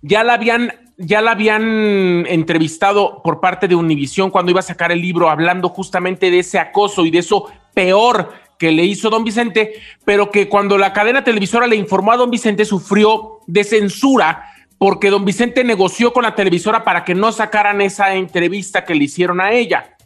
ya 0.02 0.22
la 0.24 0.34
habían, 0.34 0.72
ya 0.96 1.20
la 1.20 1.32
habían 1.32 2.26
entrevistado 2.26 3.22
por 3.22 3.40
parte 3.40 3.68
de 3.68 3.74
Univisión 3.74 4.30
cuando 4.30 4.50
iba 4.50 4.60
a 4.60 4.64
sacar 4.64 4.92
el 4.92 5.00
libro 5.00 5.28
hablando 5.28 5.68
justamente 5.68 6.30
de 6.30 6.40
ese 6.40 6.58
acoso 6.58 7.04
y 7.04 7.10
de 7.10 7.18
eso 7.18 7.46
peor 7.74 8.32
que 8.58 8.70
le 8.70 8.84
hizo 8.84 9.10
don 9.10 9.24
Vicente, 9.24 9.74
pero 10.04 10.30
que 10.30 10.48
cuando 10.48 10.78
la 10.78 10.92
cadena 10.92 11.24
televisora 11.24 11.66
le 11.66 11.76
informó 11.76 12.12
a 12.12 12.16
don 12.16 12.30
Vicente 12.30 12.64
sufrió 12.64 13.40
de 13.46 13.64
censura 13.64 14.44
porque 14.78 15.10
don 15.10 15.24
Vicente 15.24 15.64
negoció 15.64 16.12
con 16.12 16.22
la 16.22 16.34
televisora 16.34 16.84
para 16.84 17.04
que 17.04 17.14
no 17.14 17.32
sacaran 17.32 17.80
esa 17.80 18.14
entrevista 18.14 18.84
que 18.84 18.94
le 18.94 19.04
hicieron 19.04 19.40
a 19.40 19.52
ella. 19.52 19.96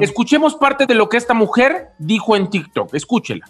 Escuchemos 0.00 0.56
parte 0.56 0.86
de 0.86 0.94
lo 0.94 1.08
que 1.08 1.16
esta 1.16 1.34
mujer 1.34 1.90
dijo 1.98 2.36
en 2.36 2.50
TikTok. 2.50 2.94
Escúchela. 2.94 3.48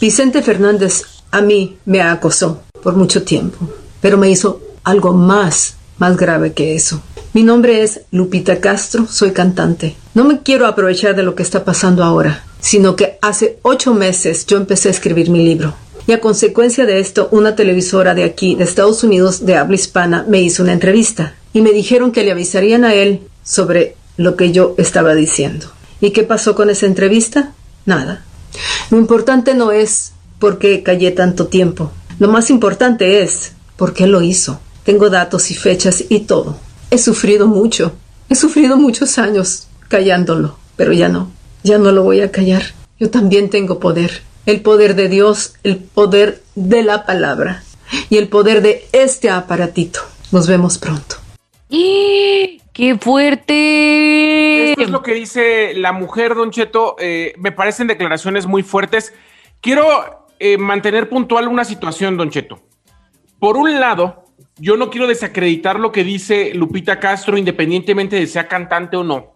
Vicente 0.00 0.42
Fernández 0.42 1.22
a 1.30 1.42
mí 1.42 1.76
me 1.84 2.00
acosó 2.00 2.62
por 2.82 2.96
mucho 2.96 3.22
tiempo, 3.24 3.58
pero 4.00 4.16
me 4.16 4.30
hizo 4.30 4.60
algo 4.82 5.12
más, 5.12 5.76
más 6.00 6.16
grave 6.16 6.52
que 6.52 6.74
eso. 6.74 7.00
Mi 7.32 7.44
nombre 7.44 7.82
es 7.82 8.00
Lupita 8.10 8.60
Castro, 8.60 9.06
soy 9.06 9.30
cantante. 9.30 9.94
No 10.14 10.24
me 10.24 10.42
quiero 10.42 10.66
aprovechar 10.66 11.14
de 11.14 11.22
lo 11.22 11.36
que 11.36 11.44
está 11.44 11.64
pasando 11.64 12.02
ahora, 12.02 12.42
sino 12.58 12.96
que 12.96 13.18
hace 13.22 13.58
ocho 13.62 13.94
meses 13.94 14.46
yo 14.46 14.56
empecé 14.56 14.88
a 14.88 14.90
escribir 14.90 15.30
mi 15.30 15.44
libro. 15.44 15.74
Y 16.08 16.12
a 16.12 16.20
consecuencia 16.20 16.86
de 16.86 16.98
esto, 16.98 17.28
una 17.30 17.54
televisora 17.54 18.14
de 18.14 18.24
aquí, 18.24 18.56
de 18.56 18.64
Estados 18.64 19.04
Unidos, 19.04 19.46
de 19.46 19.56
habla 19.56 19.76
hispana, 19.76 20.24
me 20.26 20.42
hizo 20.42 20.64
una 20.64 20.72
entrevista. 20.72 21.34
Y 21.52 21.60
me 21.60 21.70
dijeron 21.70 22.10
que 22.10 22.24
le 22.24 22.32
avisarían 22.32 22.84
a 22.84 22.94
él 22.94 23.20
sobre 23.44 23.94
lo 24.16 24.34
que 24.34 24.50
yo 24.50 24.74
estaba 24.78 25.14
diciendo. 25.14 25.68
¿Y 26.00 26.10
qué 26.10 26.24
pasó 26.24 26.56
con 26.56 26.70
esa 26.70 26.86
entrevista? 26.86 27.52
Nada. 27.86 28.24
Lo 28.90 28.98
importante 28.98 29.54
no 29.54 29.70
es 29.70 30.12
por 30.38 30.58
qué 30.58 30.82
callé 30.82 31.10
tanto 31.10 31.46
tiempo. 31.46 31.92
Lo 32.18 32.28
más 32.28 32.50
importante 32.50 33.22
es 33.22 33.52
por 33.76 33.92
qué 33.92 34.06
lo 34.06 34.22
hizo. 34.22 34.58
Tengo 34.90 35.08
datos 35.08 35.52
y 35.52 35.54
fechas 35.54 36.04
y 36.08 36.18
todo. 36.26 36.58
He 36.90 36.98
sufrido 36.98 37.46
mucho. 37.46 37.92
He 38.28 38.34
sufrido 38.34 38.76
muchos 38.76 39.18
años 39.18 39.68
callándolo, 39.86 40.58
pero 40.74 40.92
ya 40.92 41.08
no. 41.08 41.30
Ya 41.62 41.78
no 41.78 41.92
lo 41.92 42.02
voy 42.02 42.22
a 42.22 42.32
callar. 42.32 42.62
Yo 42.98 43.08
también 43.08 43.50
tengo 43.50 43.78
poder. 43.78 44.22
El 44.46 44.62
poder 44.62 44.96
de 44.96 45.08
Dios, 45.08 45.54
el 45.62 45.76
poder 45.76 46.42
de 46.56 46.82
la 46.82 47.06
palabra 47.06 47.62
y 48.08 48.16
el 48.16 48.26
poder 48.26 48.62
de 48.62 48.88
este 48.90 49.30
aparatito. 49.30 50.00
Nos 50.32 50.48
vemos 50.48 50.76
pronto. 50.76 51.14
¡Qué 51.68 52.98
fuerte! 53.00 54.70
Esto 54.70 54.82
es 54.82 54.90
lo 54.90 55.04
que 55.04 55.14
dice 55.14 55.72
la 55.74 55.92
mujer, 55.92 56.34
Don 56.34 56.50
Cheto. 56.50 56.96
Eh, 56.98 57.34
me 57.38 57.52
parecen 57.52 57.86
declaraciones 57.86 58.44
muy 58.44 58.64
fuertes. 58.64 59.14
Quiero 59.60 60.26
eh, 60.40 60.58
mantener 60.58 61.08
puntual 61.08 61.46
una 61.46 61.64
situación, 61.64 62.16
Don 62.16 62.30
Cheto. 62.30 62.58
Por 63.38 63.56
un 63.56 63.78
lado, 63.78 64.24
yo 64.60 64.76
no 64.76 64.90
quiero 64.90 65.06
desacreditar 65.06 65.80
lo 65.80 65.90
que 65.92 66.04
dice 66.04 66.52
Lupita 66.54 67.00
Castro, 67.00 67.38
independientemente 67.38 68.16
de 68.16 68.26
sea 68.26 68.46
cantante 68.46 68.96
o 68.96 69.04
no, 69.04 69.34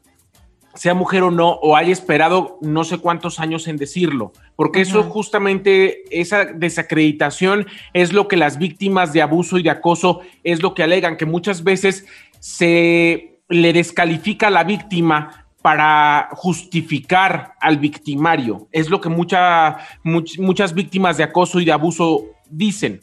sea 0.75 0.93
mujer 0.95 1.23
o 1.23 1.31
no, 1.31 1.51
o 1.51 1.77
haya 1.77 1.93
esperado 1.93 2.59
no 2.61 2.85
sé 2.85 2.99
cuántos 2.99 3.41
años 3.41 3.67
en 3.69 3.77
decirlo, 3.77 4.33
porque 4.57 4.81
eso 4.81 5.03
justamente, 5.05 6.03
esa 6.11 6.45
desacreditación 6.45 7.67
es 7.93 8.13
lo 8.13 8.29
que 8.29 8.37
las 8.37 8.59
víctimas 8.59 9.13
de 9.13 9.23
abuso 9.23 9.59
y 9.59 9.63
de 9.63 9.71
acoso 9.71 10.21
es 10.43 10.63
lo 10.63 10.75
que 10.75 10.83
alegan, 10.83 11.17
que 11.17 11.27
muchas 11.27 11.63
veces 11.65 12.07
se 12.41 13.39
le 13.49 13.73
descalifica 13.73 14.49
a 14.49 14.51
la 14.51 14.65
víctima 14.65 15.47
para 15.63 16.29
justificar 16.33 17.55
al 17.61 17.79
victimario. 17.79 18.69
Es 18.73 18.91
lo 18.91 19.01
que 19.01 19.09
mucha- 19.09 19.79
much- 20.03 20.39
muchas 20.39 20.75
víctimas 20.75 21.17
de 21.17 21.25
acoso 21.25 21.59
y 21.61 21.65
de 21.65 21.73
abuso 21.73 22.27
dicen. 22.51 23.01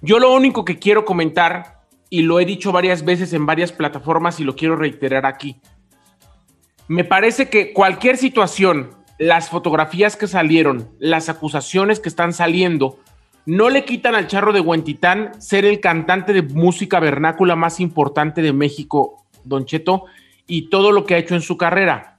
Yo 0.00 0.18
lo 0.18 0.32
único 0.32 0.64
que 0.64 0.78
quiero 0.78 1.04
comentar, 1.04 1.82
y 2.10 2.22
lo 2.22 2.40
he 2.40 2.44
dicho 2.44 2.72
varias 2.72 3.04
veces 3.04 3.32
en 3.32 3.46
varias 3.46 3.72
plataformas 3.72 4.40
y 4.40 4.44
lo 4.44 4.56
quiero 4.56 4.76
reiterar 4.76 5.26
aquí, 5.26 5.60
me 6.86 7.04
parece 7.04 7.50
que 7.50 7.72
cualquier 7.72 8.16
situación, 8.16 8.90
las 9.18 9.50
fotografías 9.50 10.16
que 10.16 10.26
salieron, 10.26 10.90
las 10.98 11.28
acusaciones 11.28 12.00
que 12.00 12.08
están 12.08 12.32
saliendo, 12.32 13.00
no 13.44 13.68
le 13.68 13.84
quitan 13.84 14.14
al 14.14 14.26
charro 14.28 14.52
de 14.52 14.60
Huentitán 14.60 15.32
ser 15.40 15.64
el 15.64 15.80
cantante 15.80 16.32
de 16.32 16.42
música 16.42 17.00
vernácula 17.00 17.56
más 17.56 17.80
importante 17.80 18.40
de 18.40 18.52
México, 18.52 19.24
Don 19.44 19.64
Cheto, 19.64 20.04
y 20.46 20.70
todo 20.70 20.92
lo 20.92 21.04
que 21.04 21.14
ha 21.14 21.18
hecho 21.18 21.34
en 21.34 21.42
su 21.42 21.56
carrera. 21.56 22.16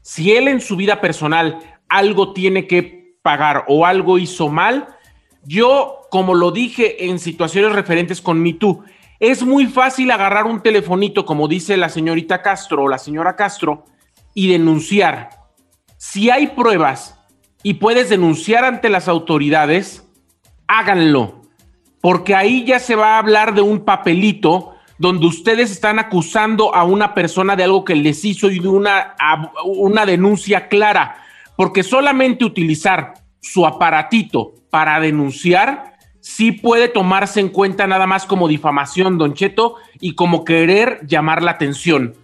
Si 0.00 0.32
él 0.32 0.48
en 0.48 0.60
su 0.60 0.76
vida 0.76 1.00
personal 1.00 1.58
algo 1.88 2.32
tiene 2.32 2.66
que 2.66 3.16
pagar 3.22 3.64
o 3.68 3.86
algo 3.86 4.18
hizo 4.18 4.48
mal, 4.48 4.88
yo, 5.44 6.06
como 6.10 6.34
lo 6.34 6.50
dije 6.50 7.06
en 7.06 7.18
situaciones 7.18 7.72
referentes 7.72 8.20
con 8.20 8.40
Me 8.40 8.52
Too, 8.52 8.84
es 9.18 9.42
muy 9.42 9.66
fácil 9.66 10.10
agarrar 10.10 10.46
un 10.46 10.62
telefonito, 10.62 11.24
como 11.24 11.48
dice 11.48 11.76
la 11.76 11.88
señorita 11.88 12.42
Castro 12.42 12.84
o 12.84 12.88
la 12.88 12.98
señora 12.98 13.36
Castro, 13.36 13.84
y 14.34 14.48
denunciar. 14.48 15.30
Si 15.96 16.30
hay 16.30 16.48
pruebas 16.48 17.18
y 17.62 17.74
puedes 17.74 18.08
denunciar 18.08 18.64
ante 18.64 18.88
las 18.88 19.08
autoridades, 19.08 20.08
háganlo, 20.66 21.42
porque 22.00 22.34
ahí 22.34 22.64
ya 22.64 22.78
se 22.78 22.96
va 22.96 23.14
a 23.14 23.18
hablar 23.18 23.54
de 23.54 23.62
un 23.62 23.84
papelito 23.84 24.72
donde 24.98 25.26
ustedes 25.26 25.70
están 25.70 25.98
acusando 25.98 26.74
a 26.74 26.84
una 26.84 27.14
persona 27.14 27.56
de 27.56 27.64
algo 27.64 27.84
que 27.84 27.94
les 27.94 28.24
hizo 28.24 28.50
y 28.50 28.58
de 28.58 28.68
una, 28.68 29.14
una 29.64 30.06
denuncia 30.06 30.68
clara, 30.68 31.16
porque 31.56 31.82
solamente 31.82 32.44
utilizar 32.44 33.14
su 33.40 33.66
aparatito 33.66 34.61
para 34.72 35.00
denunciar 35.00 35.98
sí 36.20 36.50
puede 36.52 36.88
tomarse 36.88 37.40
en 37.40 37.50
cuenta 37.50 37.86
nada 37.86 38.06
más 38.06 38.24
como 38.24 38.48
difamación, 38.48 39.18
don 39.18 39.34
Cheto, 39.34 39.76
y 40.00 40.14
como 40.14 40.46
querer 40.46 41.00
llamar 41.06 41.42
la 41.42 41.50
atención. 41.50 42.14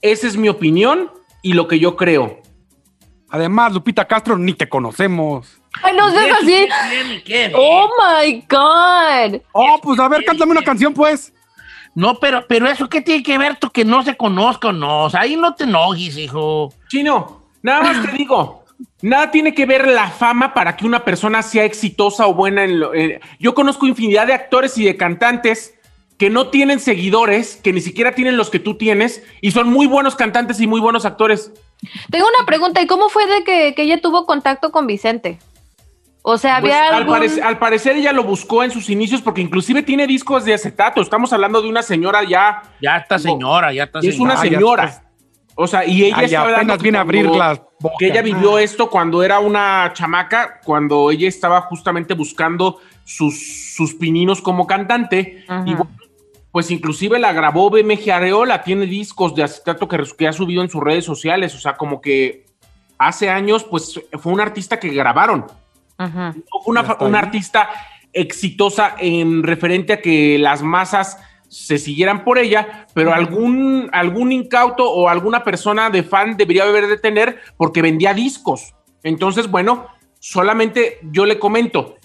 Esa 0.00 0.26
es 0.26 0.36
mi 0.36 0.48
opinión 0.48 1.12
y 1.42 1.52
lo 1.52 1.68
que 1.68 1.78
yo 1.78 1.94
creo. 1.94 2.40
Además, 3.30 3.72
Lupita 3.72 4.04
Castro, 4.06 4.36
ni 4.36 4.52
te 4.52 4.68
conocemos. 4.68 5.62
Ay, 5.80 5.94
no 5.96 6.10
seas 6.10 6.38
así. 6.42 6.68
Oh 7.54 7.88
my 7.98 8.44
God. 8.50 9.40
Oh, 9.52 9.78
pues 9.80 10.00
a 10.00 10.08
ver, 10.08 10.24
cántame 10.24 10.50
una 10.50 10.62
canción, 10.62 10.92
pues. 10.92 11.32
No, 11.94 12.16
pero, 12.16 12.44
pero 12.48 12.66
eso 12.66 12.88
qué 12.88 13.00
tiene 13.00 13.22
que 13.22 13.38
ver 13.38 13.56
tú 13.56 13.70
que 13.70 13.84
no 13.84 14.02
se 14.02 14.16
conozca 14.16 14.68
o 14.68 14.72
no. 14.72 15.04
O 15.04 15.10
sea, 15.10 15.20
ahí 15.20 15.36
no 15.36 15.54
te 15.54 15.64
enojes, 15.64 16.16
hijo. 16.16 16.72
Chino, 16.88 17.42
nada 17.62 17.82
más 17.82 18.04
te 18.04 18.12
digo. 18.18 18.61
Nada 19.00 19.30
tiene 19.30 19.54
que 19.54 19.66
ver 19.66 19.88
la 19.88 20.08
fama 20.10 20.54
para 20.54 20.76
que 20.76 20.86
una 20.86 21.04
persona 21.04 21.42
sea 21.42 21.64
exitosa 21.64 22.26
o 22.26 22.34
buena 22.34 22.64
en 22.64 22.80
lo. 22.80 22.94
eh, 22.94 23.20
yo 23.38 23.54
conozco 23.54 23.86
infinidad 23.86 24.26
de 24.26 24.34
actores 24.34 24.78
y 24.78 24.84
de 24.84 24.96
cantantes 24.96 25.74
que 26.18 26.30
no 26.30 26.48
tienen 26.48 26.78
seguidores, 26.78 27.56
que 27.56 27.72
ni 27.72 27.80
siquiera 27.80 28.14
tienen 28.14 28.36
los 28.36 28.48
que 28.48 28.60
tú 28.60 28.76
tienes, 28.76 29.24
y 29.40 29.50
son 29.50 29.68
muy 29.72 29.86
buenos 29.88 30.14
cantantes 30.14 30.60
y 30.60 30.68
muy 30.68 30.80
buenos 30.80 31.04
actores. 31.04 31.52
Tengo 32.10 32.26
una 32.38 32.46
pregunta, 32.46 32.80
¿y 32.80 32.86
cómo 32.86 33.08
fue 33.08 33.26
de 33.26 33.42
que, 33.42 33.74
que 33.74 33.82
ella 33.82 34.00
tuvo 34.00 34.24
contacto 34.24 34.70
con 34.70 34.86
Vicente? 34.86 35.38
O 36.24 36.38
sea, 36.38 36.60
Pues, 36.60 36.72
había 36.72 36.88
al, 36.90 36.94
algún... 37.02 37.16
parec- 37.18 37.42
al 37.42 37.58
parecer 37.58 37.96
ella 37.96 38.12
lo 38.12 38.22
buscó 38.22 38.62
en 38.62 38.70
sus 38.70 38.88
inicios 38.88 39.20
porque 39.20 39.40
inclusive 39.40 39.82
tiene 39.82 40.06
discos 40.06 40.44
de 40.44 40.54
acetato. 40.54 41.02
Estamos 41.02 41.32
hablando 41.32 41.60
de 41.60 41.68
una 41.68 41.82
señora 41.82 42.22
ya. 42.22 42.62
Ya 42.80 42.98
está 42.98 43.18
señora, 43.18 43.72
ya 43.72 43.82
está 43.84 43.98
Es 43.98 44.20
una 44.20 44.36
ya 44.36 44.40
señora. 44.42 45.02
O 45.54 45.66
sea, 45.66 45.84
y 45.86 46.04
ella 46.04 46.16
Ay, 46.18 46.24
estaba 46.26 46.54
apenas 46.56 46.80
viene 46.82 46.98
a 46.98 47.02
abrir 47.02 47.26
cuando- 47.26 47.38
las 47.44 47.60
bocas. 47.80 47.96
Que 47.98 48.06
ella 48.06 48.22
vivió 48.22 48.58
esto 48.58 48.88
cuando 48.88 49.22
era 49.22 49.38
una 49.40 49.90
chamaca, 49.94 50.60
cuando 50.64 51.10
ella 51.10 51.28
estaba 51.28 51.60
justamente 51.62 52.14
buscando 52.14 52.78
sus, 53.04 53.74
sus 53.74 53.94
pininos 53.94 54.40
como 54.40 54.66
cantante. 54.66 55.44
Ajá. 55.48 55.64
Y 55.66 55.74
bueno, 55.74 55.90
pues 56.50 56.70
inclusive 56.70 57.18
la 57.18 57.32
grabó 57.32 57.70
BMG 57.70 58.10
Areola, 58.10 58.62
tiene 58.62 58.86
discos 58.86 59.34
de 59.34 59.42
acetato 59.42 59.88
que, 59.88 59.98
que 60.16 60.28
ha 60.28 60.32
subido 60.32 60.62
en 60.62 60.70
sus 60.70 60.82
redes 60.82 61.04
sociales. 61.04 61.54
O 61.54 61.58
sea, 61.58 61.76
como 61.76 62.00
que 62.00 62.46
hace 62.98 63.28
años, 63.30 63.64
pues 63.64 64.00
fue 64.20 64.32
un 64.32 64.40
artista 64.40 64.78
que 64.78 64.88
grabaron. 64.90 65.46
Ajá. 65.98 66.34
Una, 66.66 66.96
una 67.00 67.18
artista 67.18 67.68
exitosa 68.12 68.94
en 68.98 69.42
referente 69.42 69.92
a 69.94 70.00
que 70.00 70.38
las 70.38 70.62
masas 70.62 71.18
se 71.52 71.76
siguieran 71.76 72.24
por 72.24 72.38
ella, 72.38 72.86
pero 72.94 73.12
algún, 73.12 73.90
algún 73.92 74.32
incauto 74.32 74.90
o 74.90 75.10
alguna 75.10 75.44
persona 75.44 75.90
de 75.90 76.02
fan 76.02 76.38
debería 76.38 76.64
haber 76.64 76.86
de 76.86 76.96
tener 76.96 77.40
porque 77.58 77.82
vendía 77.82 78.14
discos. 78.14 78.74
Entonces, 79.02 79.50
bueno, 79.50 79.86
solamente 80.18 80.98
yo 81.02 81.26
le 81.26 81.38
comento, 81.38 81.96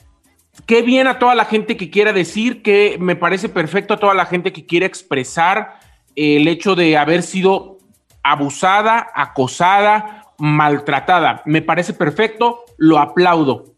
qué 0.65 0.81
bien 0.81 1.07
a 1.07 1.17
toda 1.17 1.33
la 1.33 1.45
gente 1.45 1.77
que 1.77 1.89
quiera 1.89 2.11
decir, 2.11 2.61
que 2.61 2.97
me 2.99 3.15
parece 3.15 3.47
perfecto 3.47 3.93
a 3.93 3.99
toda 3.99 4.13
la 4.13 4.25
gente 4.25 4.51
que 4.51 4.65
quiere 4.65 4.85
expresar 4.85 5.79
el 6.17 6.49
hecho 6.49 6.75
de 6.75 6.97
haber 6.97 7.23
sido 7.23 7.77
abusada, 8.23 9.07
acosada, 9.15 10.25
maltratada. 10.39 11.41
Me 11.45 11.61
parece 11.61 11.93
perfecto, 11.93 12.65
lo 12.77 12.99
aplaudo. 12.99 13.75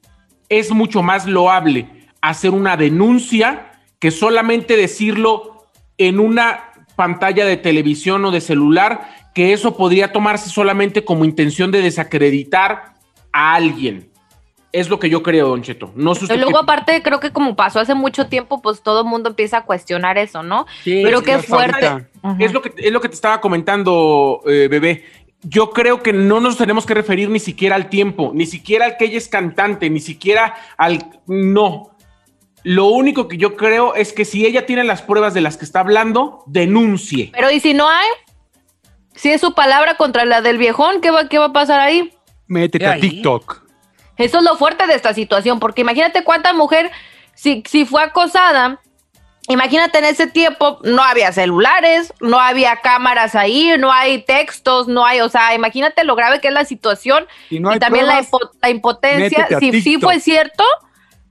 Es 0.49 0.71
mucho 0.71 1.03
más 1.03 1.27
loable 1.27 2.07
hacer 2.21 2.49
una 2.49 2.75
denuncia 2.75 3.69
que 3.99 4.09
solamente 4.09 4.77
decirlo 4.77 5.58
en 5.99 6.19
una 6.19 6.71
pantalla 6.95 7.45
de 7.45 7.57
televisión 7.57 8.25
o 8.25 8.31
de 8.31 8.41
celular, 8.41 9.09
que 9.35 9.53
eso 9.53 9.77
podría 9.77 10.11
tomarse 10.11 10.49
solamente 10.49 11.05
como 11.05 11.23
intención 11.23 11.71
de 11.71 11.81
desacreditar 11.81 12.95
a 13.31 13.53
alguien. 13.53 14.09
Es 14.71 14.89
lo 14.89 14.99
que 14.99 15.09
yo 15.09 15.23
creo, 15.23 15.47
Don 15.47 15.63
Cheto. 15.63 15.91
No 15.95 16.13
Y 16.13 16.37
luego, 16.37 16.59
aparte, 16.59 17.01
creo 17.01 17.19
que 17.19 17.31
como 17.31 17.55
pasó 17.55 17.79
hace 17.79 17.95
mucho 17.95 18.27
tiempo, 18.27 18.61
pues 18.61 18.81
todo 18.81 19.01
el 19.01 19.07
mundo 19.07 19.29
empieza 19.29 19.57
a 19.57 19.65
cuestionar 19.65 20.17
eso, 20.17 20.43
¿no? 20.43 20.67
Sí, 20.83 21.01
Pero 21.03 21.19
sí, 21.19 21.25
qué 21.25 21.39
fuerte. 21.39 22.07
Es 22.37 22.53
lo 22.53 22.61
que, 22.61 22.73
es 22.77 22.91
lo 22.91 23.01
que 23.01 23.09
te 23.09 23.15
estaba 23.15 23.41
comentando, 23.41 24.41
eh, 24.45 24.67
bebé. 24.69 25.05
Yo 25.41 25.71
creo 25.71 26.03
que 26.03 26.13
no 26.13 26.39
nos 26.39 26.57
tenemos 26.57 26.85
que 26.85 26.93
referir 26.93 27.29
ni 27.29 27.39
siquiera 27.39 27.75
al 27.75 27.89
tiempo, 27.89 28.31
ni 28.33 28.45
siquiera 28.45 28.85
al 28.85 28.97
que 28.97 29.05
ella 29.05 29.17
es 29.17 29.27
cantante, 29.27 29.89
ni 29.89 30.01
siquiera 30.01 30.53
al... 30.77 30.99
No. 31.25 31.91
Lo 32.63 32.85
único 32.87 33.27
que 33.27 33.37
yo 33.37 33.55
creo 33.55 33.95
es 33.95 34.11
que 34.13 34.25
si 34.25 34.45
ella 34.45 34.65
tiene 34.65 34.83
las 34.83 35.01
pruebas 35.01 35.33
de 35.33 35.41
las 35.41 35.57
que 35.57 35.65
está 35.65 35.79
hablando, 35.79 36.43
denuncie. 36.45 37.29
Pero 37.33 37.49
¿y 37.51 37.59
si 37.59 37.73
no 37.73 37.87
hay? 37.89 38.07
Si 39.15 39.31
es 39.31 39.41
su 39.41 39.53
palabra 39.53 39.95
contra 39.95 40.25
la 40.25 40.41
del 40.41 40.57
viejón, 40.57 41.01
¿qué 41.01 41.11
va, 41.11 41.27
qué 41.27 41.39
va 41.39 41.45
a 41.45 41.53
pasar 41.53 41.79
ahí? 41.79 42.13
Métete 42.47 42.79
¿Qué 42.79 42.91
a? 42.91 42.99
TikTok. 42.99 43.61
Eso 44.17 44.37
es 44.39 44.43
lo 44.43 44.55
fuerte 44.57 44.87
de 44.87 44.93
esta 44.95 45.13
situación, 45.13 45.59
porque 45.59 45.81
imagínate 45.81 46.23
cuánta 46.23 46.51
mujer, 46.53 46.91
si, 47.33 47.63
si 47.65 47.85
fue 47.85 48.03
acosada, 48.03 48.81
imagínate 49.47 49.97
en 49.99 50.05
ese 50.05 50.27
tiempo, 50.27 50.79
no 50.83 51.01
había 51.01 51.31
celulares, 51.31 52.13
no 52.19 52.39
había 52.39 52.77
cámaras 52.77 53.35
ahí, 53.35 53.71
no 53.79 53.91
hay 53.93 54.21
textos, 54.23 54.87
no 54.89 55.05
hay, 55.05 55.21
o 55.21 55.29
sea, 55.29 55.55
imagínate 55.55 56.03
lo 56.03 56.15
grave 56.15 56.41
que 56.41 56.49
es 56.49 56.53
la 56.53 56.65
situación 56.65 57.25
Y 57.49 57.59
no 57.61 57.69
hay 57.71 57.79
también 57.79 58.07
la, 58.07 58.13
pruebas, 58.21 58.31
impo- 58.31 58.51
la 58.61 58.69
impotencia. 58.69 59.47
Si 59.59 59.71
sí 59.71 59.81
TikTok. 59.83 60.03
fue 60.03 60.19
cierto, 60.19 60.63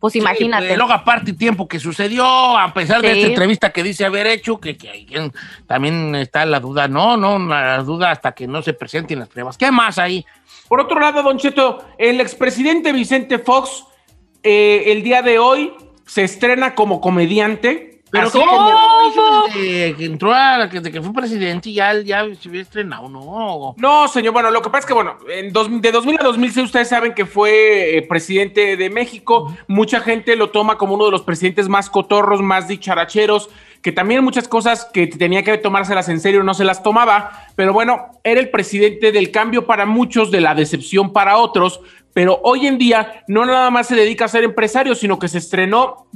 pues 0.00 0.12
Sí, 0.12 0.18
imagínate. 0.20 0.66
pues, 0.68 0.78
luego, 0.78 0.92
aparte, 0.92 1.32
tiempo 1.32 1.66
que 1.66 1.80
sucedió, 1.80 2.24
a 2.58 2.72
pesar 2.72 3.02
de 3.02 3.12
Sí. 3.12 3.18
esta 3.18 3.28
entrevista 3.30 3.70
que 3.70 3.82
dice 3.82 4.04
haber 4.04 4.26
hecho, 4.26 4.58
que, 4.60 4.76
que 4.76 5.30
también 5.66 6.14
está 6.14 6.44
la 6.46 6.60
duda. 6.60 6.86
No, 6.88 7.16
no, 7.16 7.38
la 7.38 7.78
duda 7.82 8.10
hasta 8.10 8.32
que 8.32 8.46
no 8.46 8.62
se 8.62 8.72
presenten 8.74 9.18
las 9.18 9.28
pruebas. 9.28 9.56
¿Qué 9.58 9.70
más 9.70 9.98
ahí? 9.98 10.24
Por 10.68 10.80
otro 10.80 11.00
lado, 11.00 11.22
Don 11.22 11.38
Cheto, 11.38 11.84
el 11.98 12.20
expresidente 12.20 12.92
Vicente 12.92 13.38
Fox, 13.38 13.84
eh, 14.42 14.84
el 14.92 15.02
día 15.02 15.22
de 15.22 15.38
hoy, 15.38 15.72
se 16.06 16.22
estrena 16.24 16.74
como 16.74 17.00
comediante. 17.00 17.97
Pero 18.10 18.28
Así 18.28 18.38
¿cómo? 18.38 19.44
que 19.52 19.94
entró 19.98 20.32
a, 20.32 20.66
desde 20.66 20.90
que 20.90 21.02
fue 21.02 21.12
presidente 21.12 21.68
y 21.70 21.74
ya, 21.74 21.92
ya 22.00 22.24
se 22.40 22.48
había 22.48 22.62
estrenado, 22.62 23.08
¿no? 23.08 23.74
No, 23.76 24.08
señor. 24.08 24.32
Bueno, 24.32 24.50
lo 24.50 24.62
que 24.62 24.70
pasa 24.70 24.80
es 24.80 24.86
que, 24.86 24.94
bueno, 24.94 25.18
en 25.30 25.52
dos- 25.52 25.68
de 25.80 25.92
2000 25.92 26.18
a 26.20 26.22
2006 26.24 26.66
ustedes 26.66 26.88
saben 26.88 27.12
que 27.12 27.26
fue 27.26 27.98
eh, 27.98 28.02
presidente 28.02 28.76
de 28.78 28.90
México. 28.90 29.54
Mucha 29.66 30.00
gente 30.00 30.36
lo 30.36 30.50
toma 30.50 30.78
como 30.78 30.94
uno 30.94 31.04
de 31.06 31.10
los 31.10 31.22
presidentes 31.22 31.68
más 31.68 31.90
cotorros, 31.90 32.40
más 32.40 32.66
dicharacheros, 32.66 33.50
que 33.82 33.92
también 33.92 34.24
muchas 34.24 34.48
cosas 34.48 34.86
que 34.92 35.06
tenía 35.06 35.42
que 35.42 35.58
tomárselas 35.58 36.08
en 36.08 36.20
serio 36.20 36.42
no 36.42 36.54
se 36.54 36.64
las 36.64 36.82
tomaba. 36.82 37.46
Pero 37.56 37.72
bueno, 37.74 38.12
era 38.24 38.40
el 38.40 38.50
presidente 38.50 39.12
del 39.12 39.30
cambio 39.30 39.66
para 39.66 39.84
muchos, 39.86 40.30
de 40.30 40.40
la 40.40 40.54
decepción 40.54 41.12
para 41.12 41.36
otros. 41.36 41.80
Pero 42.14 42.40
hoy 42.42 42.66
en 42.66 42.78
día 42.78 43.22
no 43.28 43.44
nada 43.44 43.70
más 43.70 43.86
se 43.86 43.94
dedica 43.96 44.24
a 44.24 44.28
ser 44.28 44.44
empresario, 44.44 44.94
sino 44.94 45.18
que 45.18 45.28
se 45.28 45.38
estrenó 45.38 46.06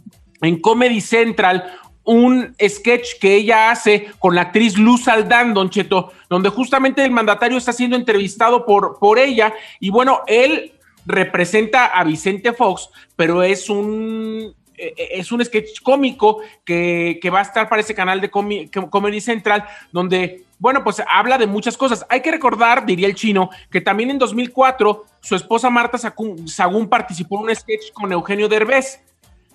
en 0.40 0.60
Comedy 0.60 1.00
Central 1.00 1.78
un 2.04 2.54
sketch 2.60 3.18
que 3.20 3.36
ella 3.36 3.70
hace 3.70 4.08
con 4.18 4.34
la 4.34 4.42
actriz 4.42 4.76
Luz 4.76 5.08
Aldán, 5.08 5.54
Don 5.54 5.70
Cheto, 5.70 6.12
donde 6.28 6.48
justamente 6.48 7.04
el 7.04 7.10
mandatario 7.10 7.58
está 7.58 7.72
siendo 7.72 7.96
entrevistado 7.96 8.64
por, 8.66 8.98
por 8.98 9.18
ella 9.18 9.52
y 9.80 9.90
bueno, 9.90 10.22
él 10.26 10.72
representa 11.06 11.86
a 11.86 12.04
Vicente 12.04 12.52
Fox, 12.52 12.88
pero 13.16 13.42
es 13.42 13.68
un 13.68 14.54
eh, 14.82 14.94
es 15.12 15.30
un 15.30 15.44
sketch 15.44 15.80
cómico 15.82 16.40
que, 16.64 17.18
que 17.22 17.30
va 17.30 17.40
a 17.40 17.42
estar 17.42 17.68
para 17.68 17.82
ese 17.82 17.94
canal 17.94 18.20
de 18.20 18.30
Comedy 18.30 19.20
Central, 19.20 19.64
donde, 19.92 20.44
bueno, 20.58 20.82
pues 20.82 21.02
habla 21.08 21.38
de 21.38 21.46
muchas 21.46 21.76
cosas. 21.76 22.04
Hay 22.08 22.20
que 22.20 22.32
recordar, 22.32 22.84
diría 22.84 23.06
el 23.06 23.14
chino, 23.14 23.50
que 23.70 23.80
también 23.80 24.10
en 24.10 24.18
2004 24.18 25.04
su 25.20 25.36
esposa 25.36 25.70
Marta 25.70 25.98
Sagún 25.98 26.88
participó 26.88 27.38
en 27.38 27.50
un 27.50 27.54
sketch 27.54 27.92
con 27.92 28.12
Eugenio 28.12 28.48
Derbez. 28.48 29.00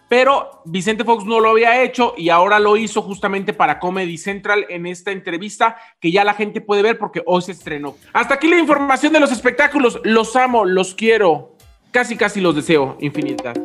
Pero 0.08 0.62
Vicente 0.66 1.04
Fox 1.04 1.26
no 1.26 1.40
lo 1.40 1.50
había 1.50 1.82
hecho 1.84 2.14
y 2.18 2.30
ahora 2.30 2.60
lo 2.60 2.78
hizo 2.78 3.02
justamente 3.02 3.54
para 3.54 3.80
Comedy 3.80 4.18
Central 4.18 4.66
en 4.70 4.86
esta 4.86 5.12
entrevista 5.12 5.78
que 6.00 6.12
ya 6.12 6.24
la 6.24 6.34
gente 6.34 6.62
puede 6.62 6.82
ver 6.82 6.98
porque 6.98 7.22
hoy 7.26 7.42
se 7.42 7.52
estrenó. 7.52 7.96
Hasta 8.14 8.36
aquí 8.36 8.48
la 8.48 8.58
información 8.58 9.14
de 9.14 9.20
los 9.20 9.32
espectáculos. 9.32 10.00
Los 10.04 10.36
amo, 10.36 10.66
los 10.66 10.96
quiero. 10.96 11.56
Casi, 11.92 12.16
casi 12.16 12.42
los 12.42 12.56
deseo. 12.56 12.98
Infinidad. 13.00 13.56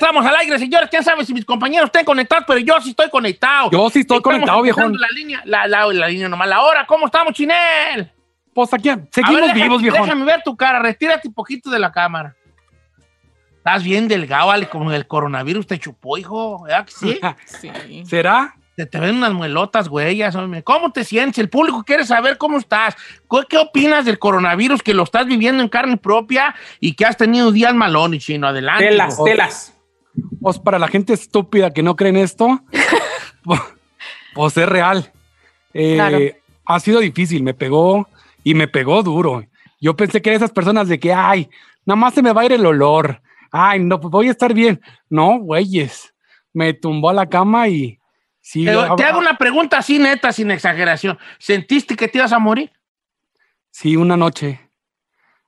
Estamos 0.00 0.24
al 0.24 0.34
aire, 0.36 0.58
señores. 0.58 0.88
¿Quién 0.88 1.04
sabe 1.04 1.24
si 1.24 1.34
mis 1.34 1.44
compañeros 1.44 1.86
estén 1.86 2.04
conectados? 2.04 2.44
Pero 2.46 2.58
yo 2.60 2.80
sí 2.80 2.90
estoy 2.90 3.10
conectado. 3.10 3.70
Yo 3.70 3.90
sí 3.90 4.00
estoy 4.00 4.16
Estamos 4.18 4.34
conectado, 4.34 4.62
viejón. 4.62 4.98
La 4.98 5.08
línea, 5.08 5.42
la, 5.44 5.66
la, 5.66 5.86
la 5.92 6.08
línea 6.08 6.28
nomás, 6.28 6.48
la 6.48 6.62
hora. 6.62 6.86
¿Cómo 6.86 7.06
estamos, 7.06 7.34
Chinel? 7.34 8.10
Pues 8.54 8.72
aquí 8.74 8.90
seguimos 9.10 9.42
ver, 9.42 9.54
vivos, 9.54 9.82
viejón. 9.82 10.02
Déjame 10.02 10.24
ver 10.24 10.42
tu 10.42 10.56
cara, 10.56 10.80
retírate 10.80 11.28
un 11.28 11.34
poquito 11.34 11.70
de 11.70 11.78
la 11.78 11.92
cámara. 11.92 12.34
Estás 13.58 13.84
bien 13.84 14.08
delgado, 14.08 14.48
vale, 14.48 14.68
como 14.68 14.90
el 14.90 15.06
coronavirus 15.06 15.66
te 15.66 15.78
chupó, 15.78 16.16
hijo. 16.16 16.62
¿Verdad 16.64 16.86
que 16.86 16.92
sí? 16.92 17.20
Sí. 17.44 18.04
¿Será? 18.06 18.54
Te, 18.74 18.86
te 18.86 18.98
ven 18.98 19.16
unas 19.16 19.32
muelotas, 19.32 19.88
güey. 19.88 20.22
hombre. 20.22 20.62
¿Cómo 20.62 20.90
te 20.92 21.04
sientes? 21.04 21.38
El 21.38 21.50
público 21.50 21.84
quiere 21.84 22.04
saber 22.06 22.38
cómo 22.38 22.56
estás. 22.58 22.96
¿Qué, 23.30 23.40
qué 23.48 23.58
opinas 23.58 24.06
del 24.06 24.18
coronavirus 24.18 24.82
que 24.82 24.94
lo 24.94 25.02
estás 25.02 25.26
viviendo 25.26 25.62
en 25.62 25.68
carne 25.68 25.98
propia 25.98 26.54
y 26.80 26.94
que 26.94 27.04
has 27.04 27.18
tenido 27.18 27.52
días 27.52 27.74
malones, 27.74 28.24
chino? 28.24 28.48
Adelante. 28.48 28.88
Telas, 28.88 29.14
hijo. 29.14 29.24
telas. 29.24 29.74
Pues 30.40 30.58
para 30.58 30.78
la 30.78 30.88
gente 30.88 31.12
estúpida 31.12 31.72
que 31.72 31.82
no 31.82 31.96
cree 31.96 32.10
en 32.10 32.16
esto, 32.16 32.60
pues, 33.44 33.60
pues 34.34 34.56
es 34.56 34.68
real. 34.68 35.12
Eh, 35.74 35.94
Claro. 35.94 36.18
Ha 36.66 36.78
sido 36.80 37.00
difícil, 37.00 37.42
me 37.42 37.54
pegó 37.54 38.08
y 38.44 38.54
me 38.54 38.68
pegó 38.68 39.02
duro. 39.02 39.44
Yo 39.80 39.96
pensé 39.96 40.22
que 40.22 40.32
esas 40.32 40.52
personas 40.52 40.88
de 40.88 41.00
que, 41.00 41.12
ay, 41.12 41.48
nada 41.84 41.96
más 41.96 42.14
se 42.14 42.22
me 42.22 42.32
va 42.32 42.42
a 42.42 42.44
ir 42.44 42.52
el 42.52 42.64
olor. 42.64 43.20
Ay, 43.50 43.80
no, 43.80 43.98
pues 44.00 44.12
voy 44.12 44.28
a 44.28 44.30
estar 44.30 44.54
bien. 44.54 44.80
No, 45.08 45.38
güeyes. 45.38 46.14
Me 46.52 46.72
tumbó 46.74 47.10
a 47.10 47.14
la 47.14 47.28
cama 47.28 47.66
y 47.68 47.98
sí. 48.40 48.64
Pero 48.64 48.94
te 48.94 49.04
hago 49.04 49.18
una 49.18 49.36
pregunta 49.36 49.78
así, 49.78 49.98
neta, 49.98 50.32
sin 50.32 50.50
exageración. 50.50 51.18
¿Sentiste 51.38 51.96
que 51.96 52.08
te 52.08 52.18
ibas 52.18 52.32
a 52.32 52.38
morir? 52.38 52.70
Sí, 53.70 53.96
una 53.96 54.16
noche. 54.16 54.60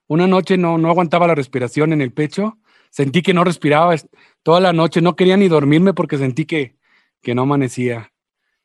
Una 0.09 0.27
noche 0.27 0.57
no, 0.57 0.79
no 0.79 0.89
aguantaba 0.89 1.27
la 1.27 1.35
respiración 1.35 1.93
en 1.93 2.01
el 2.01 2.13
pecho. 2.13 2.59
Sentí 2.93 3.23
que 3.23 3.33
no 3.35 3.43
respiraba 3.43 3.95
es- 3.95 4.07
toda 4.43 4.61
la 4.61 4.73
noche. 4.73 5.01
No 5.01 5.17
quería 5.17 5.37
ni 5.37 5.49
dormirme 5.49 5.95
porque 5.95 6.19
sentí 6.19 6.45
que, 6.45 6.77
que 7.23 7.35
no 7.35 7.43
amanecía. 7.43 8.13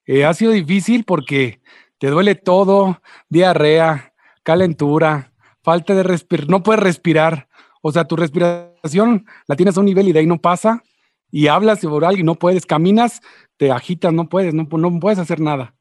Eh, 0.05 0.25
ha 0.25 0.33
sido 0.33 0.51
difícil 0.51 1.03
porque 1.05 1.61
te 1.97 2.07
duele 2.07 2.35
todo, 2.35 3.01
diarrea, 3.29 4.13
calentura, 4.43 5.31
falta 5.63 5.93
de 5.95 6.03
respirar, 6.03 6.49
no 6.49 6.61
puedes 6.63 6.81
respirar. 6.83 7.47
O 7.81 7.91
sea, 7.91 8.05
tu 8.05 8.15
respiración 8.17 9.25
la 9.47 9.55
tienes 9.55 9.77
a 9.77 9.79
un 9.79 9.85
nivel 9.85 10.07
y 10.09 10.11
de 10.13 10.19
ahí 10.19 10.25
no 10.27 10.39
pasa. 10.41 10.83
Y 11.31 11.47
hablas 11.47 11.79
por 11.79 12.03
algo 12.05 12.19
y 12.19 12.23
no 12.23 12.35
puedes, 12.35 12.65
caminas, 12.65 13.21
te 13.57 13.71
agitas, 13.71 14.13
no 14.13 14.27
puedes, 14.29 14.53
no, 14.53 14.63
no 14.69 14.99
puedes 14.99 15.19
hacer 15.19 15.39
nada. 15.39 15.73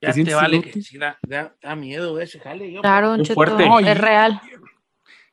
Ya 0.00 0.12
¿Te 0.12 0.34
vale 0.34 0.56
inútil? 0.56 0.72
que 0.72 0.82
sí 0.82 0.98
da, 0.98 1.18
da- 1.22 1.54
da 1.62 1.76
miedo 1.76 2.20
ese 2.20 2.40
jale. 2.40 2.72
Yo, 2.72 2.80
Claro, 2.80 3.14
Muy 3.16 3.22
Cheto, 3.22 3.34
fuerte. 3.34 3.66
No, 3.68 3.80
y- 3.80 3.88
es 3.88 3.98
real. 3.98 4.40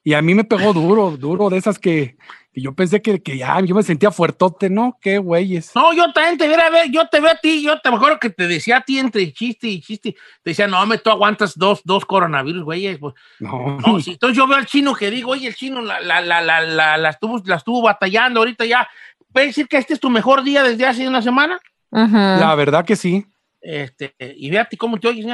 Y 0.03 0.13
a 0.13 0.21
mí 0.21 0.33
me 0.33 0.43
pegó 0.43 0.73
duro, 0.73 1.17
duro, 1.17 1.49
de 1.49 1.57
esas 1.57 1.77
que, 1.77 2.17
yo 2.61 2.73
pensé 2.73 3.01
que, 3.01 3.21
que 3.21 3.37
ya, 3.37 3.59
yo 3.61 3.75
me 3.75 3.83
sentía 3.83 4.11
fuertote, 4.11 4.69
¿no? 4.69 4.97
Qué 5.01 5.17
güeyes. 5.17 5.71
No, 5.75 5.93
yo 5.93 6.11
también 6.13 6.37
te 6.37 6.47
veo 6.47 6.59
a 6.59 6.69
ver, 6.69 6.89
yo 6.91 7.07
te 7.07 7.19
veo 7.19 7.31
a 7.31 7.35
ti, 7.35 7.61
yo 7.61 7.79
te 7.79 7.91
mejor 7.91 8.19
que 8.19 8.29
te 8.29 8.47
decía 8.47 8.77
a 8.77 8.81
ti 8.81 8.99
entre 8.99 9.31
chiste 9.33 9.67
y 9.67 9.81
chiste, 9.81 10.13
te 10.43 10.51
decía, 10.51 10.67
no, 10.67 10.85
me 10.85 10.97
tú 10.97 11.09
aguantas 11.09 11.57
dos, 11.57 11.81
dos 11.83 12.05
coronavirus, 12.05 12.63
güey. 12.63 12.97
Pues, 12.97 13.13
No, 13.39 13.77
no, 13.77 13.99
si 13.99 14.11
entonces 14.11 14.37
yo 14.37 14.47
veo 14.47 14.57
al 14.57 14.65
chino 14.65 14.93
que 14.93 15.11
digo, 15.11 15.31
oye, 15.31 15.47
el 15.47 15.55
chino 15.55 15.81
la, 15.81 15.99
la, 15.99 16.21
la, 16.21 16.41
la, 16.41 16.61
la, 16.61 16.97
la 16.97 17.09
estuvo, 17.09 17.41
la 17.45 17.55
estuvo 17.55 17.81
batallando 17.81 18.39
ahorita 18.39 18.65
ya. 18.65 18.87
¿Puedes 19.31 19.49
decir 19.49 19.67
que 19.67 19.77
este 19.77 19.93
es 19.93 19.99
tu 19.99 20.09
mejor 20.09 20.43
día 20.43 20.63
desde 20.63 20.85
hace 20.85 21.07
una 21.07 21.21
semana? 21.21 21.59
La 21.91 22.55
verdad 22.55 22.85
que 22.85 22.95
sí. 22.95 23.25
Este, 23.61 24.15
y 24.19 24.49
ve 24.49 24.59
a 24.59 24.65
ti 24.65 24.77
cómo 24.77 24.97
te 24.99 25.07
oyes. 25.09 25.25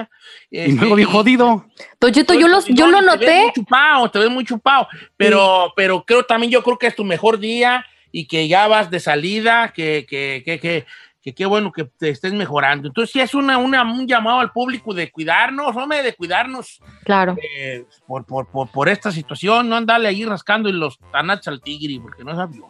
Y 0.50 0.58
Este, 0.60 0.72
luego 0.80 0.96
bien 0.96 1.10
jodido. 1.10 1.66
Don 2.00 2.12
Cheto, 2.12 2.34
yo, 2.34 2.48
los, 2.48 2.66
yo 2.66 2.88
lo 2.88 3.00
Te 3.00 3.06
ves 3.06 3.20
noté. 3.20 3.42
muy 3.44 3.52
chupado, 3.54 4.12
te 4.12 4.20
ves 4.20 4.30
muy 4.32 4.46
chupado, 4.46 4.88
pero, 5.16 5.74
pero 5.76 6.04
creo 6.06 6.24
también, 6.24 6.52
yo 6.52 6.64
creo 6.64 6.78
que 6.78 6.88
es 6.88 6.96
tu 6.96 7.04
mejor 7.04 7.38
día 7.40 7.86
y 8.12 8.28
que 8.28 8.48
ya 8.48 8.68
vas 8.68 8.90
de 8.90 9.00
salida, 9.00 9.72
que, 9.74 10.06
que, 10.10 10.42
que, 10.46 10.60
que, 10.60 10.86
que 11.22 11.34
qué 11.36 11.46
bueno 11.46 11.72
que 11.72 11.84
te 11.86 12.10
estés 12.10 12.34
mejorando. 12.34 12.88
Entonces, 12.88 13.12
sí 13.12 13.20
es 13.20 13.34
una, 13.34 13.58
una, 13.58 13.84
un 13.84 14.08
llamado 14.08 14.40
al 14.40 14.52
público 14.52 14.94
de 14.94 15.12
cuidarnos, 15.12 15.76
hombre, 15.76 16.02
de 16.04 16.14
cuidarnos 16.14 16.80
Claro. 17.04 17.36
eh, 17.58 17.84
por, 18.08 18.26
por, 18.26 18.48
por, 18.48 18.70
por 18.70 18.90
esta 18.90 19.12
situación, 19.12 19.68
no 19.70 19.76
andarle 19.76 20.08
ahí 20.08 20.24
rascando 20.24 20.70
en 20.70 20.80
los 20.80 20.98
tanaches 21.12 21.48
al 21.48 21.62
tigre, 21.62 22.00
porque 22.02 22.24
no 22.24 22.32
es 22.32 22.38
avión. 22.40 22.70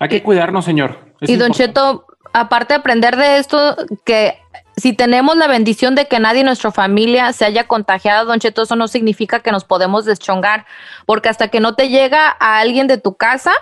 Hay 0.00 0.08
que 0.08 0.22
cuidarnos, 0.22 0.64
señor. 0.64 0.98
Es 1.20 1.28
Y 1.30 1.36
Don. 1.36 1.52
Cheto, 1.52 2.06
aparte 2.32 2.74
de 2.74 2.80
aprender 2.80 3.16
de 3.16 3.38
esto, 3.38 3.76
que 4.04 4.38
si 4.76 4.92
tenemos 4.92 5.36
la 5.36 5.48
bendición 5.48 5.94
de 5.94 6.06
que 6.06 6.20
nadie 6.20 6.40
en 6.40 6.46
nuestra 6.46 6.70
familia 6.70 7.32
se 7.32 7.44
haya 7.44 7.66
contagiado, 7.66 8.26
Don 8.26 8.38
Cheto, 8.38 8.62
eso 8.62 8.76
no 8.76 8.86
significa 8.88 9.40
que 9.40 9.50
nos 9.52 9.64
podemos 9.64 10.04
deschongar, 10.04 10.66
porque 11.06 11.28
hasta 11.28 11.48
que 11.48 11.60
no 11.60 11.74
te 11.74 11.88
llega 11.88 12.36
a 12.38 12.58
alguien 12.60 12.86
de 12.86 12.98
tu 12.98 13.16
casa 13.16 13.52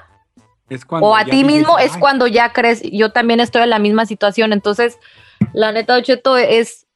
Es 0.69 0.85
cuando 0.85 1.09
o 1.09 1.17
a 1.17 1.23
ya 1.23 1.31
ti 1.31 1.43
dices, 1.43 1.47
mismo, 1.47 1.79
es 1.79 1.97
cuando 1.97 2.27
ya 2.27 2.53
crees. 2.53 2.83
Yo 2.93 3.13
también 3.13 3.41
estoy 3.41 3.63
en 3.63 3.71
la 3.71 3.79
misma 3.79 4.05
situación, 4.05 4.53
entonces, 4.53 4.99
la 5.55 5.73
neta, 5.73 5.95
Don 5.95 6.03
Cheto, 6.03 6.37
es 6.37 6.87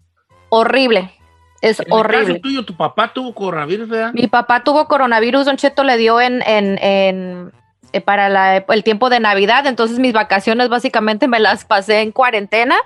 horrible. 0.50 1.14
Es 1.62 1.78
En 1.80 1.86
el 1.86 1.92
horrible. 1.92 2.26
caso 2.26 2.40
tuyo, 2.40 2.64
tu 2.64 2.76
papá 2.76 3.12
tuvo 3.12 3.34
coronavirus, 3.34 3.88
¿verdad? 3.88 4.12
Mi 4.14 4.26
papá 4.26 4.64
tuvo 4.64 4.86
coronavirus, 4.88 5.46
Don 5.46 5.56
Cheto 5.56 5.84
le 5.84 5.96
dio 5.96 6.20
en, 6.20 6.42
en, 6.42 6.78
en, 6.82 7.52
eh, 7.92 8.00
para 8.00 8.28
la- 8.28 8.56
el 8.68 8.84
tiempo 8.84 9.10
de 9.10 9.20
Navidad, 9.20 9.66
entonces 9.66 9.98
mis 9.98 10.12
vacaciones 10.12 10.68
básicamente 10.68 11.28
me 11.28 11.40
las 11.40 11.64
pasé 11.64 12.00
en 12.00 12.12
cuarentena 12.12 12.76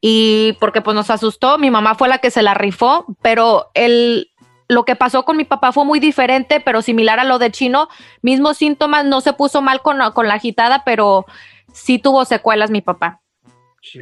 y 0.00 0.52
porque 0.60 0.80
pues 0.80 0.94
nos 0.94 1.10
asustó, 1.10 1.58
mi 1.58 1.70
mamá 1.70 1.94
fue 1.94 2.08
la 2.08 2.18
que 2.18 2.30
se 2.30 2.42
la 2.42 2.54
rifó, 2.54 3.04
pero 3.22 3.70
el, 3.74 4.30
lo 4.68 4.84
que 4.84 4.94
pasó 4.96 5.24
con 5.24 5.36
mi 5.36 5.44
papá 5.44 5.72
fue 5.72 5.84
muy 5.84 5.98
diferente, 5.98 6.60
pero 6.60 6.82
similar 6.82 7.18
a 7.18 7.24
lo 7.24 7.38
de 7.38 7.50
Chino, 7.50 7.88
mismos 8.22 8.58
síntomas, 8.58 9.04
no 9.04 9.20
se 9.20 9.32
puso 9.32 9.60
mal 9.62 9.82
con, 9.82 9.98
la- 9.98 10.12
con 10.12 10.28
la 10.28 10.34
agitada, 10.34 10.84
pero 10.84 11.26
sí 11.72 11.98
tuvo 11.98 12.24
secuelas 12.24 12.70
mi 12.70 12.80
papá, 12.80 13.20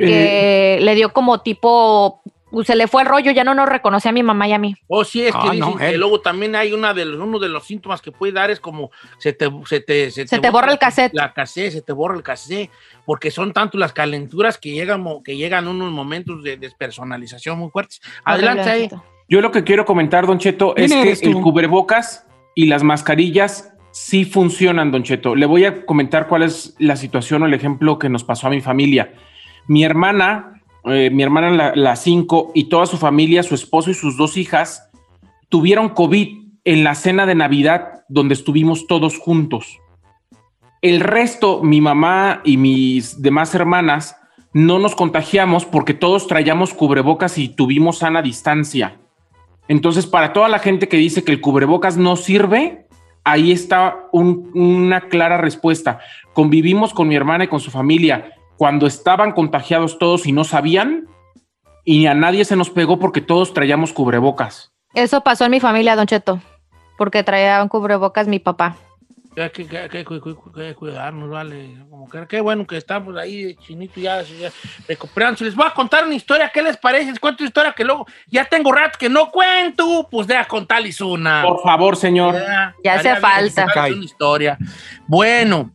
que 0.06 0.78
le 0.82 0.94
dio 0.94 1.12
como 1.12 1.40
tipo, 1.40 2.20
se 2.64 2.76
le 2.76 2.86
fue 2.86 3.02
el 3.02 3.08
rollo, 3.08 3.32
ya 3.32 3.44
no 3.44 3.54
nos 3.54 3.68
reconocía 3.68 4.10
a 4.10 4.14
mi 4.14 4.22
mamá 4.22 4.46
y 4.48 4.52
a 4.52 4.58
mí. 4.58 4.74
O 4.86 5.04
sí, 5.04 5.22
es 5.22 5.32
que 5.32 5.38
Ah, 5.40 5.50
dicen 5.52 5.58
no, 5.60 5.76
que 5.76 5.96
luego 5.98 6.20
también 6.20 6.54
hay 6.54 6.72
una 6.72 6.94
de 6.94 7.04
los, 7.04 7.20
uno 7.20 7.38
de 7.38 7.48
los 7.48 7.64
síntomas 7.66 8.00
que 8.00 8.12
puede 8.12 8.32
dar 8.32 8.50
es 8.50 8.60
como 8.60 8.90
se 9.18 9.32
te, 9.32 9.50
se 9.66 9.80
te, 9.80 10.10
Se 10.10 10.24
te 10.26 10.50
borra 10.50 10.72
el 10.72 10.78
cassette. 10.78 11.12
La 11.14 11.32
cassette, 11.32 11.72
se 11.72 11.82
te 11.82 11.92
borra 11.92 12.16
el 12.16 12.22
cassette, 12.22 12.70
porque 13.04 13.30
son 13.30 13.52
tanto 13.52 13.78
las 13.78 13.92
calenturas 13.92 14.58
que 14.58 14.70
llegan, 14.70 15.04
que 15.24 15.36
llegan 15.36 15.66
unos 15.68 15.90
momentos 15.92 16.42
de 16.42 16.56
despersonalización 16.56 17.58
muy 17.58 17.70
fuertes. 17.70 18.00
Adelante 18.24 18.70
ahí. 18.70 18.88
Don 18.88 19.00
Cheto. 19.00 19.04
Yo 19.28 19.40
lo 19.40 19.50
que 19.50 19.64
quiero 19.64 19.84
comentar, 19.84 20.26
Don 20.26 20.38
Cheto, 20.38 20.74
¿Quién 20.74 20.92
es 20.92 21.20
que 21.20 21.30
tú? 21.30 21.38
el 21.38 21.42
cubrebocas 21.42 22.26
y 22.54 22.66
las 22.66 22.84
mascarillas 22.84 23.72
sí 23.90 24.24
funcionan, 24.24 24.92
Don 24.92 25.02
Cheto. 25.02 25.34
Le 25.34 25.46
voy 25.46 25.64
a 25.64 25.84
comentar 25.84 26.28
cuál 26.28 26.44
es 26.44 26.76
la 26.78 26.94
situación 26.96 27.42
o 27.42 27.46
el 27.46 27.54
ejemplo 27.54 27.98
que 27.98 28.08
nos 28.08 28.22
pasó 28.22 28.46
a 28.46 28.50
mi 28.50 28.60
familia. 28.60 29.14
Mi 29.66 29.82
hermana, 29.84 30.55
eh, 30.86 31.10
mi 31.10 31.22
hermana 31.22 31.50
la, 31.50 31.72
la 31.74 31.96
cinco 31.96 32.52
y 32.54 32.64
toda 32.64 32.86
su 32.86 32.96
familia, 32.96 33.42
su 33.42 33.54
esposo 33.54 33.90
y 33.90 33.94
sus 33.94 34.16
dos 34.16 34.36
hijas, 34.36 34.90
tuvieron 35.48 35.90
COVID 35.90 36.44
en 36.64 36.84
la 36.84 36.94
cena 36.94 37.26
de 37.26 37.34
Navidad 37.34 38.04
donde 38.08 38.34
estuvimos 38.34 38.86
todos 38.86 39.18
juntos. 39.18 39.78
El 40.82 41.00
resto, 41.00 41.62
mi 41.62 41.80
mamá 41.80 42.40
y 42.44 42.56
mis 42.56 43.20
demás 43.20 43.54
hermanas, 43.54 44.16
no 44.52 44.78
nos 44.78 44.94
contagiamos 44.94 45.64
porque 45.64 45.94
todos 45.94 46.26
traíamos 46.28 46.72
cubrebocas 46.72 47.38
y 47.38 47.48
tuvimos 47.48 47.98
sana 47.98 48.22
distancia. 48.22 48.98
Entonces, 49.68 50.06
para 50.06 50.32
toda 50.32 50.48
la 50.48 50.60
gente 50.60 50.88
que 50.88 50.96
dice 50.96 51.24
que 51.24 51.32
el 51.32 51.40
cubrebocas 51.40 51.96
no 51.96 52.16
sirve, 52.16 52.86
ahí 53.24 53.50
está 53.50 54.06
un- 54.12 54.50
una 54.54 55.08
clara 55.08 55.38
respuesta. 55.38 55.98
Convivimos 56.32 56.94
con 56.94 57.08
mi 57.08 57.16
hermana 57.16 57.44
y 57.44 57.48
con 57.48 57.58
su 57.60 57.70
familia 57.72 58.32
cuando 58.56 58.86
estaban 58.86 59.32
contagiados 59.32 59.98
todos 59.98 60.26
y 60.26 60.32
no 60.32 60.44
sabían, 60.44 61.06
y 61.84 62.06
a 62.06 62.14
nadie 62.14 62.44
se 62.44 62.56
nos 62.56 62.70
pegó 62.70 62.98
porque 62.98 63.20
todos 63.20 63.54
traíamos 63.54 63.92
cubrebocas. 63.92 64.72
Eso 64.94 65.20
pasó 65.22 65.44
en 65.44 65.50
mi 65.52 65.60
familia, 65.60 65.94
Don 65.96 66.06
Cheto, 66.06 66.40
porque 66.98 67.22
traían 67.22 67.68
cubrebocas 67.68 68.26
mi 68.28 68.38
papá. 68.38 68.76
Hay 69.38 69.50
que, 69.50 69.66
que- 69.66 69.88
que- 69.90 70.02
que- 70.06 70.20
que- 70.22 70.34
que 70.54 70.74
cuidarnos, 70.74 71.28
vale. 71.28 71.76
Como 71.90 72.08
que 72.08 72.26
qué 72.26 72.40
bueno 72.40 72.66
que 72.66 72.78
estamos 72.78 73.14
ahí, 73.18 73.54
chinito, 73.56 74.00
ya, 74.00 74.22
ya 74.22 74.50
recuperándose. 74.88 75.44
Les 75.44 75.54
voy 75.54 75.66
a 75.68 75.74
contar 75.74 76.06
una 76.06 76.14
historia. 76.14 76.50
¿Qué 76.52 76.62
les 76.62 76.78
parece? 76.78 77.10
Les 77.10 77.20
cuento 77.20 77.42
una 77.42 77.48
historia 77.48 77.72
que 77.74 77.84
luego 77.84 78.06
ya 78.28 78.46
tengo 78.46 78.72
rato 78.72 78.96
que 78.98 79.10
no 79.10 79.30
cuento. 79.30 80.08
Pues 80.10 80.26
deja 80.26 80.46
contarles 80.46 81.02
una. 81.02 81.42
Por 81.42 81.60
favor, 81.62 81.96
señor. 81.98 82.34
Ya 82.82 82.94
hace 82.94 83.14
falta. 83.16 83.66
una 83.74 84.04
historia. 84.04 84.56
Bueno, 85.06 85.70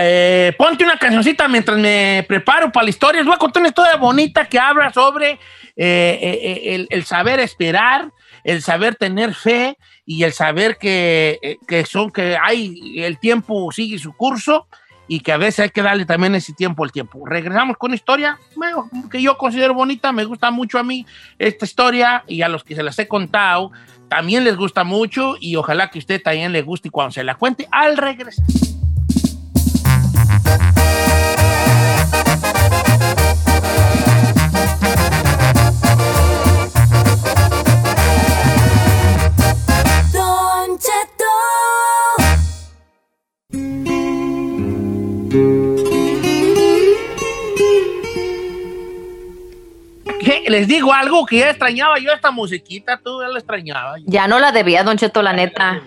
eh, 0.00 0.52
ponte 0.56 0.84
una 0.84 0.96
cancioncita 0.96 1.48
mientras 1.48 1.78
me 1.78 2.24
preparo 2.28 2.70
para 2.70 2.84
la 2.84 2.90
historia. 2.90 3.20
Les 3.20 3.26
voy 3.26 3.34
a 3.34 3.38
contar 3.38 3.60
una 3.60 3.68
historia 3.68 3.96
bonita 3.96 4.46
que 4.46 4.58
habla 4.58 4.92
sobre 4.92 5.32
eh, 5.32 5.38
eh, 5.76 6.18
eh, 6.42 6.74
el, 6.74 6.86
el 6.90 7.04
saber 7.04 7.40
esperar, 7.40 8.10
el 8.44 8.62
saber 8.62 8.94
tener 8.96 9.34
fe 9.34 9.76
y 10.06 10.22
el 10.24 10.32
saber 10.32 10.78
que, 10.78 11.38
eh, 11.42 11.58
que 11.66 11.84
son 11.84 12.10
que 12.10 12.36
hay 12.40 13.02
el 13.02 13.18
tiempo 13.18 13.70
sigue 13.72 13.98
su 13.98 14.14
curso 14.14 14.66
y 15.06 15.20
que 15.20 15.32
a 15.32 15.36
veces 15.36 15.60
hay 15.60 15.70
que 15.70 15.82
darle 15.82 16.04
también 16.04 16.34
ese 16.34 16.52
tiempo 16.52 16.84
al 16.84 16.92
tiempo. 16.92 17.24
Regresamos 17.26 17.76
con 17.76 17.90
una 17.90 17.96
historia 17.96 18.38
que 19.10 19.22
yo 19.22 19.38
considero 19.38 19.74
bonita, 19.74 20.12
me 20.12 20.24
gusta 20.24 20.50
mucho 20.50 20.78
a 20.78 20.82
mí 20.82 21.06
esta 21.38 21.64
historia 21.64 22.24
y 22.26 22.42
a 22.42 22.48
los 22.48 22.62
que 22.62 22.74
se 22.74 22.82
las 22.82 22.98
he 22.98 23.08
contado 23.08 23.72
también 24.08 24.44
les 24.44 24.56
gusta 24.56 24.84
mucho 24.84 25.36
y 25.40 25.56
ojalá 25.56 25.90
que 25.90 25.98
a 25.98 26.00
usted 26.00 26.22
también 26.22 26.52
le 26.52 26.62
guste 26.62 26.90
cuando 26.90 27.12
se 27.12 27.24
la 27.24 27.34
cuente 27.34 27.68
al 27.70 27.96
regresar. 27.96 28.44
¿Qué? 50.28 50.50
Les 50.50 50.68
digo 50.68 50.92
algo 50.92 51.24
que 51.24 51.38
ya 51.38 51.50
extrañaba 51.50 51.98
yo 51.98 52.12
esta 52.12 52.30
musiquita, 52.30 52.98
tú 53.02 53.22
ya 53.22 53.28
la 53.28 53.38
extrañaba. 53.38 53.96
Ya 54.04 54.28
no 54.28 54.38
la 54.38 54.52
debía, 54.52 54.84
Don 54.84 54.96
Cheto, 54.98 55.22
la 55.22 55.32
neta. 55.32 55.82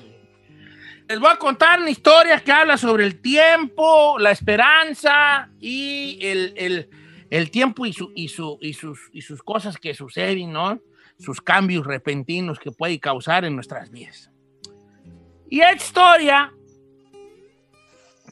Les 1.08 1.20
voy 1.20 1.30
a 1.30 1.38
contar 1.38 1.80
una 1.80 1.90
historia 1.90 2.40
que 2.40 2.52
habla 2.52 2.78
sobre 2.78 3.06
el 3.06 3.22
tiempo, 3.22 4.18
la 4.18 4.32
esperanza 4.32 5.50
y 5.60 6.18
el, 6.22 6.54
el- 6.56 6.90
el 7.30 7.50
tiempo 7.52 7.86
y, 7.86 7.94
su, 7.94 8.12
y, 8.16 8.28
su, 8.28 8.58
y, 8.62 8.74
sus, 8.74 9.00
y 9.14 9.22
sus 9.22 9.42
cosas 9.44 9.78
que 9.78 9.94
suceden, 9.94 10.52
¿no? 10.52 10.80
Sus 11.18 11.40
cambios 11.40 11.86
repentinos 11.86 12.60
que 12.60 12.72
puede 12.72 13.00
causar 13.00 13.46
en 13.46 13.56
nuestras 13.56 13.90
vidas. 13.90 14.32
Y 15.50 15.62
esta 15.62 15.76
historia 15.76 16.54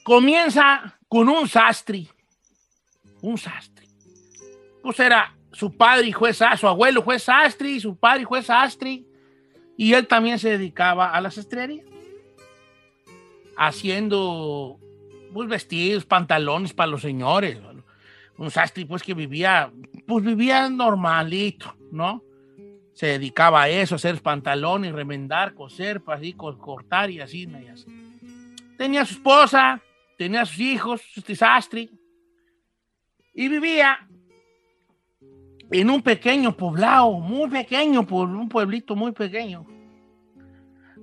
comienza 0.04 0.98
con 1.08 1.30
un 1.30 1.48
sastre. 1.48 2.08
Un 3.22 3.38
sastre. 3.38 3.88
Pues 4.82 5.00
era 5.00 5.34
su 5.60 5.74
padre 5.76 6.08
y 6.08 6.34
sa- 6.34 6.56
su 6.56 6.68
abuelo 6.68 7.04
fue 7.04 7.20
sastre, 7.20 7.70
y 7.72 7.80
su 7.82 7.98
padre 7.98 8.26
fue 8.26 8.42
sastre. 8.42 9.04
Y 9.76 9.94
él 9.94 10.08
también 10.08 10.40
se 10.40 10.50
dedicaba 10.52 11.12
a 11.12 11.20
la 11.20 11.30
sastrería 11.32 11.84
haciendo 13.58 14.80
pues, 15.34 15.50
vestidos, 15.50 16.06
pantalones 16.06 16.74
para 16.74 16.92
los 16.92 17.02
señores. 17.02 17.60
Un 18.38 18.52
sastre 18.52 18.86
pues 18.86 19.04
que 19.04 19.14
vivía, 19.14 19.72
pues 20.08 20.24
vivía 20.24 20.70
normalito, 20.70 21.76
¿no? 21.92 22.24
Se 22.94 23.08
dedicaba 23.08 23.64
a 23.64 23.70
eso, 23.70 23.96
a 23.96 23.98
hacer 23.98 24.22
pantalones, 24.22 24.94
remendar, 24.94 25.54
coser, 25.54 26.02
pues, 26.02 26.20
así, 26.20 26.34
co- 26.34 26.58
cortar 26.58 27.12
y 27.12 27.20
así, 27.20 27.48
y 27.48 27.68
así. 27.68 27.86
Tenía 28.78 29.06
su 29.06 29.16
esposa, 29.16 29.82
tenía 30.18 30.46
sus 30.46 30.60
hijos, 30.60 31.02
este 31.16 31.36
sastre, 31.36 31.90
y 33.34 33.48
vivía 33.48 34.08
en 35.72 35.90
un 35.90 36.02
pequeño 36.02 36.56
poblado, 36.56 37.20
muy 37.20 37.50
pequeño, 37.50 38.06
un 38.10 38.50
pueblito 38.50 38.96
muy 38.96 39.12
pequeño 39.12 39.66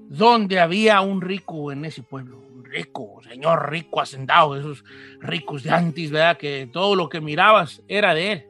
donde 0.09 0.61
había 0.61 1.01
un 1.01 1.21
rico 1.21 1.73
en 1.73 1.85
ese 1.85 2.03
pueblo, 2.03 2.39
un 2.39 2.65
rico, 2.65 3.21
señor 3.29 3.71
rico, 3.71 4.01
hacendado, 4.01 4.57
esos 4.57 4.85
ricos 5.21 5.63
de 5.63 5.71
antes, 5.71 6.11
¿verdad? 6.11 6.37
Que 6.37 6.69
todo 6.73 6.95
lo 6.95 7.09
que 7.09 7.21
mirabas 7.21 7.83
era 7.89 8.15
de 8.15 8.33
él. 8.33 8.47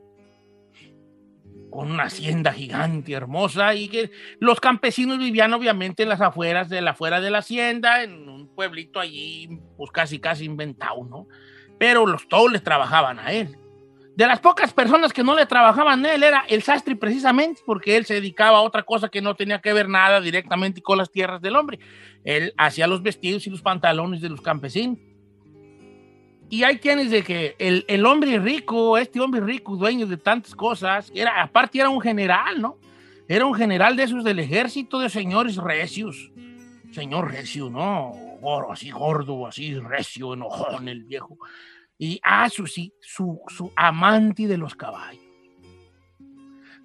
Con 1.71 1.91
una 1.91 2.05
hacienda 2.05 2.53
gigante, 2.53 3.13
hermosa, 3.13 3.75
y 3.75 3.89
que 3.89 4.11
los 4.39 4.61
campesinos 4.61 5.19
vivían 5.19 5.53
obviamente 5.53 6.03
en 6.03 6.09
las 6.09 6.21
afueras 6.21 6.69
de 6.69 6.81
la 6.81 6.93
afuera 6.93 7.21
de 7.21 7.31
la 7.31 7.39
hacienda, 7.39 8.03
en 8.03 8.29
un 8.29 8.49
pueblito 8.55 9.01
allí, 9.01 9.61
pues 9.77 9.91
casi 9.91 10.19
casi 10.19 10.45
inventado, 10.45 11.05
¿no? 11.05 11.27
Pero 11.79 12.07
los 12.07 12.29
todos 12.29 12.51
le 12.53 12.61
trabajaban 12.61 13.19
a 13.19 13.33
él. 13.33 13.57
De 14.17 14.27
las 14.27 14.41
pocas 14.41 14.73
personas 14.73 15.13
que 15.13 15.23
no 15.23 15.35
le 15.37 15.45
trabajaban 15.45 16.07
él 16.07 16.23
era 16.23 16.45
el 16.49 16.63
sastre 16.63 16.97
precisamente, 16.97 17.61
porque 17.67 17.99
él 17.99 18.07
se 18.07 18.15
dedicaba 18.15 18.57
a 18.57 18.63
otra 18.63 18.83
cosa 18.83 19.11
que 19.11 19.21
no 19.21 19.35
tenía 19.35 19.61
que 19.61 19.75
ver 19.75 19.91
nada 19.91 20.23
directamente 20.23 20.81
con 20.81 20.97
las 20.97 21.11
tierras 21.11 21.43
del 21.43 21.55
hombre. 21.55 21.79
Él 22.25 22.55
hacía 22.57 22.87
los 22.87 23.03
vestidos 23.03 23.47
y 23.47 23.51
los 23.51 23.61
pantalones 23.61 24.23
de 24.23 24.31
los 24.31 24.41
campesinos. 24.41 24.97
Y 26.49 26.63
hay 26.63 26.79
quienes 26.79 27.11
de 27.11 27.23
que 27.23 27.57
el, 27.59 27.85
el 27.89 28.07
hombre 28.07 28.39
rico, 28.39 28.97
este 28.97 29.21
hombre 29.21 29.43
rico, 29.43 29.77
dueño 29.77 30.07
de 30.07 30.17
tantas 30.17 30.55
cosas, 30.55 31.13
era, 31.15 31.43
aparte 31.43 31.79
era 31.79 31.91
un 31.91 32.01
general, 32.01 32.63
¿no? 32.63 32.79
Era 33.29 33.45
un 33.45 33.55
general 33.55 33.97
de 33.97 34.05
esos 34.05 34.25
del 34.25 34.39
ejército 34.39 34.99
de 34.99 35.11
señores 35.11 35.57
recios. 35.57 36.31
Señor 36.91 37.33
recio, 37.33 37.69
¿no? 37.69 38.15
Así 38.71 38.91
gordo, 38.91 39.47
así 39.47 39.79
recio, 39.79 40.33
enojón 40.33 40.89
el 40.89 41.05
viejo. 41.05 41.37
Y 41.99 42.21
ah, 42.23 42.49
su, 42.51 42.67
su, 42.67 43.41
su 43.49 43.73
amante 43.75 44.47
de 44.47 44.59
los 44.59 44.75
caballos. 44.75 45.23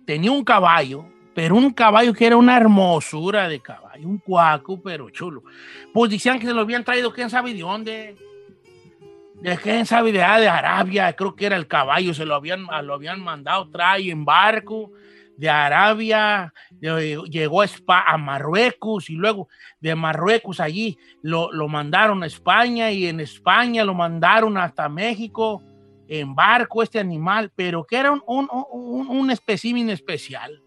Tenía 0.05 0.31
un 0.31 0.43
caballo, 0.43 1.05
pero 1.33 1.55
un 1.55 1.71
caballo 1.71 2.13
que 2.13 2.25
era 2.25 2.37
una 2.37 2.57
hermosura 2.57 3.47
de 3.47 3.59
caballo, 3.59 4.07
un 4.07 4.17
cuaco, 4.17 4.81
pero 4.81 5.09
chulo. 5.09 5.43
Pues 5.93 6.11
decían 6.11 6.39
que 6.39 6.47
se 6.47 6.53
lo 6.53 6.61
habían 6.61 6.83
traído, 6.83 7.13
quién 7.13 7.29
sabe 7.29 7.53
de 7.53 7.59
dónde. 7.59 8.15
De 9.35 9.57
quién 9.57 9.85
sabe 9.85 10.11
de, 10.11 10.23
ah, 10.23 10.39
de 10.39 10.47
Arabia, 10.47 11.13
creo 11.13 11.35
que 11.35 11.47
era 11.47 11.55
el 11.55 11.67
caballo, 11.67 12.13
se 12.13 12.25
lo 12.25 12.35
habían, 12.35 12.67
lo 12.83 12.93
habían 12.93 13.21
mandado 13.21 13.69
trae 13.69 14.11
en 14.11 14.23
barco 14.23 14.91
de 15.41 15.49
Arabia, 15.49 16.53
llegó 16.79 17.61
a, 17.61 17.65
Espa- 17.65 18.03
a 18.05 18.15
Marruecos 18.17 19.09
y 19.09 19.15
luego 19.15 19.47
de 19.79 19.95
Marruecos 19.95 20.59
allí 20.59 20.99
lo, 21.23 21.51
lo 21.51 21.67
mandaron 21.67 22.21
a 22.21 22.27
España 22.27 22.91
y 22.91 23.07
en 23.07 23.19
España 23.19 23.83
lo 23.83 23.95
mandaron 23.95 24.55
hasta 24.55 24.87
México 24.87 25.63
en 26.07 26.35
barco 26.35 26.83
este 26.83 26.99
animal, 26.99 27.51
pero 27.55 27.83
que 27.83 27.97
era 27.97 28.11
un, 28.11 28.21
un, 28.27 28.47
un, 28.71 29.07
un 29.07 29.31
espécimen 29.31 29.89
especial. 29.89 30.61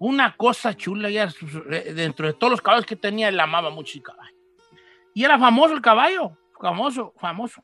Una 0.00 0.34
cosa 0.36 0.74
chula, 0.76 1.08
ya, 1.08 1.28
dentro 1.94 2.26
de 2.26 2.32
todos 2.32 2.50
los 2.50 2.60
caballos 2.60 2.86
que 2.86 2.96
tenía, 2.96 3.28
él 3.28 3.38
amaba 3.38 3.70
mucho 3.70 3.96
el 3.96 4.02
caballo. 4.02 4.34
Y 5.14 5.22
era 5.22 5.38
famoso 5.38 5.72
el 5.72 5.80
caballo, 5.80 6.36
famoso, 6.60 7.14
famoso. 7.20 7.62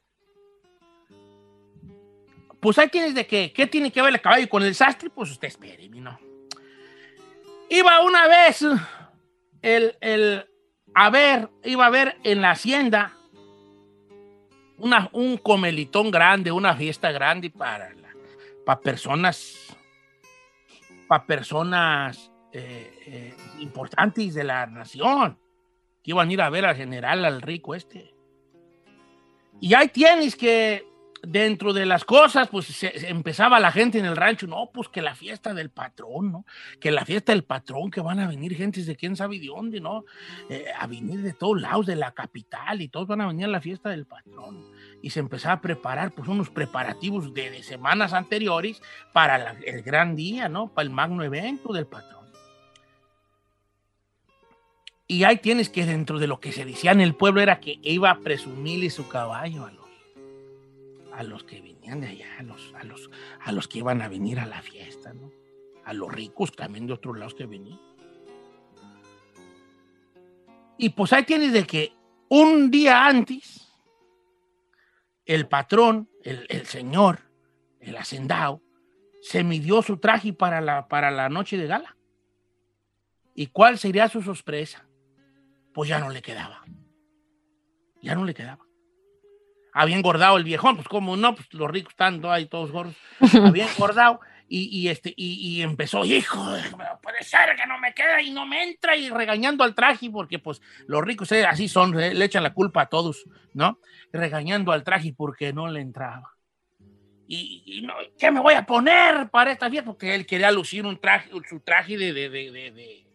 Pues 2.61 2.79
ahí 2.79 2.89
tienes 2.89 3.15
de 3.15 3.27
qué, 3.27 3.53
¿qué 3.53 3.67
tiene 3.67 3.91
que 3.91 4.03
ver 4.03 4.13
el 4.13 4.21
caballo 4.21 4.49
con 4.49 4.63
el 4.63 4.75
sastre? 4.75 5.09
Pues 5.09 5.31
usted 5.31 5.49
espere, 5.49 5.89
no. 5.89 6.19
Iba 7.71 8.01
una 8.05 8.29
vez 8.29 8.63
el, 9.63 9.97
el, 10.01 10.47
a 10.95 11.11
ver, 11.11 11.49
iba 11.65 11.87
a 11.87 11.91
ver 11.91 12.19
en 12.23 12.43
la 12.43 12.51
hacienda 12.51 13.13
una, 14.77 15.09
un 15.13 15.37
comelitón 15.37 16.11
grande, 16.11 16.53
una 16.53 16.75
fiesta 16.75 17.13
grande 17.13 17.51
para, 17.51 17.93
para 18.67 18.81
personas, 18.81 19.77
para 21.07 21.25
personas 21.25 22.31
eh, 22.53 22.93
eh, 23.07 23.35
importantes 23.61 24.35
de 24.35 24.45
la 24.45 24.67
nación, 24.67 25.39
que 26.03 26.11
iban 26.11 26.29
a 26.29 26.33
ir 26.33 26.43
a 26.43 26.51
ver 26.51 26.65
al 26.67 26.77
general, 26.77 27.25
al 27.25 27.41
rico 27.41 27.75
este. 27.75 28.15
Y 29.61 29.75
ahí 29.75 29.89
tienes 29.89 30.35
que 30.35 30.90
dentro 31.23 31.73
de 31.73 31.87
las 31.87 32.05
cosas, 32.05 32.49
pues 32.49 32.67
se, 32.67 33.09
empezaba 33.09 33.61
la 33.61 33.73
gente 33.73 33.99
en 33.99 34.05
el 34.05 34.17
rancho, 34.17 34.47
no, 34.47 34.71
pues 34.73 34.89
que 34.89 35.03
la 35.03 35.15
fiesta 35.15 35.55
del 35.55 35.71
patrón, 35.71 36.33
¿no? 36.33 36.47
Que 36.81 36.91
la 36.91 37.05
fiesta 37.05 37.33
del 37.33 37.45
patrón, 37.45 37.91
que 37.91 38.01
van 38.01 38.21
a 38.21 38.29
venir 38.29 38.55
gentes 38.55 38.87
de 38.87 38.97
quién 38.97 39.17
sabe 39.17 39.39
de 39.39 39.47
dónde, 39.47 39.81
¿no? 39.81 40.05
Eh, 40.49 40.67
a 40.77 40.87
venir 40.87 41.23
de 41.23 41.33
todos 41.33 41.61
lados, 41.61 41.87
de 41.87 41.97
la 41.97 42.13
capital, 42.13 42.81
y 42.81 42.89
todos 42.89 43.07
van 43.07 43.21
a 43.21 43.27
venir 43.27 43.47
a 43.47 43.49
la 43.49 43.61
fiesta 43.61 43.91
del 43.91 44.07
patrón. 44.07 44.65
Y 45.03 45.11
se 45.11 45.21
empezaba 45.21 45.55
a 45.55 45.61
preparar, 45.61 46.13
pues, 46.13 46.29
unos 46.29 46.51
preparativos 46.51 47.33
de, 47.35 47.63
semanas 47.63 48.13
anteriores 48.13 48.81
para 49.13 49.57
el 49.67 49.83
gran 49.83 50.17
día, 50.17 50.49
¿no? 50.49 50.69
Para 50.69 50.85
el 50.85 50.91
magno 50.91 51.23
evento 51.23 51.73
del 51.73 51.87
patrón. 51.87 52.21
Y 55.07 55.25
ahí 55.25 55.39
tienes 55.39 55.69
que 55.69 55.87
dentro 55.87 56.21
de 56.21 56.29
lo 56.29 56.39
que 56.39 56.53
se 56.53 56.65
decía 56.65 56.93
en 56.93 57.01
el 57.01 57.17
pueblo 57.17 57.41
era 57.41 57.59
que 57.59 57.81
iba 57.83 58.11
a 58.11 58.21
presumirle 58.21 58.91
su 58.91 59.09
caballo 59.09 59.67
a 59.67 59.73
a 61.21 61.23
los 61.23 61.45
que 61.45 61.61
venían 61.61 62.01
de 62.01 62.09
allá, 62.09 62.39
a 62.39 62.43
los, 62.43 62.75
a 62.75 62.83
los, 62.83 63.11
a 63.41 63.53
los 63.53 63.69
que 63.69 63.81
iban 63.81 64.01
a 64.01 64.09
venir 64.09 64.41
a 64.41 64.47
la 64.47 64.63
fiesta, 64.63 65.13
¿no? 65.13 65.31
a 65.85 65.93
los 65.93 66.11
ricos 66.11 66.51
también 66.53 66.87
de 66.87 66.95
otros 66.95 67.19
lados 67.19 67.35
que 67.35 67.45
venían. 67.45 67.79
Y 70.79 70.89
pues 70.89 71.13
ahí 71.13 71.25
tienes 71.25 71.53
de 71.53 71.67
que 71.67 71.93
un 72.31 72.71
día 72.71 73.07
antes, 73.07 73.71
el 75.27 75.47
patrón, 75.47 76.09
el, 76.23 76.65
señor, 76.65 77.19
el 77.81 77.99
hacendado, 77.99 78.63
se 79.21 79.45
midió 79.45 79.83
su 79.83 79.99
traje 79.99 80.33
para 80.33 80.63
la, 80.63 80.89
para 80.89 81.11
la 81.11 81.29
noche 81.29 81.59
de 81.59 81.67
gala. 81.67 81.99
¿Y 83.35 83.49
cuál 83.49 83.77
sería 83.77 84.09
su 84.09 84.23
sorpresa? 84.23 84.89
Pues 85.75 85.91
ya 85.91 85.99
no 85.99 86.09
le 86.09 86.23
quedaba. 86.23 86.65
Ya 88.01 88.15
no 88.15 88.25
le 88.25 88.33
quedaba. 88.33 88.70
Había 89.73 89.97
engordado 89.97 90.37
el 90.37 90.45
viejón, 90.45 90.77
pues 90.77 90.89
como 90.89 91.17
no, 91.17 91.35
pues 91.35 91.53
los 91.53 91.71
ricos 91.71 91.93
están 91.93 92.25
ahí 92.27 92.47
todos 92.47 92.71
gordos. 92.71 92.95
Había 93.45 93.71
engordado 93.71 94.21
y, 94.49 94.69
y 94.77 94.89
este, 94.89 95.15
y, 95.17 95.35
y 95.35 95.63
empezó, 95.63 96.05
hijo, 96.05 96.45
puede 97.01 97.23
ser 97.23 97.55
que 97.55 97.69
no 97.69 97.79
me 97.79 97.95
queda 97.95 98.21
y 98.21 98.33
no 98.33 98.47
me 98.47 98.65
entra 98.65 98.97
y 98.97 99.09
regañando 99.09 99.63
al 99.63 99.77
traje, 99.77 100.11
porque 100.11 100.41
pues 100.41 100.61
los 100.89 101.03
ricos 101.03 101.31
eh, 101.31 101.47
así 101.47 101.69
son, 101.69 101.99
eh, 102.01 102.13
le 102.15 102.25
echan 102.25 102.43
la 102.43 102.53
culpa 102.53 102.83
a 102.83 102.87
todos, 102.87 103.25
¿no? 103.55 103.79
Regañando 104.13 104.73
al 104.73 104.83
traje 104.83 105.15
porque 105.17 105.53
no 105.53 105.69
le 105.69 105.81
entraba. 105.81 106.35
Y, 107.29 107.63
y 107.65 107.83
no, 107.83 107.95
¿qué 108.19 108.33
me 108.33 108.41
voy 108.41 108.55
a 108.55 108.67
poner 108.67 109.31
para 109.31 109.53
esta 109.53 109.71
fiesta? 109.71 109.87
Porque 109.87 110.17
él 110.17 110.27
quería 110.27 110.51
lucir 110.51 110.85
un 110.85 110.99
traje, 110.99 111.31
su 111.49 111.61
traje 111.61 111.97
de, 111.97 112.13
de, 112.13 112.29
de, 112.29 112.51
de, 112.51 113.07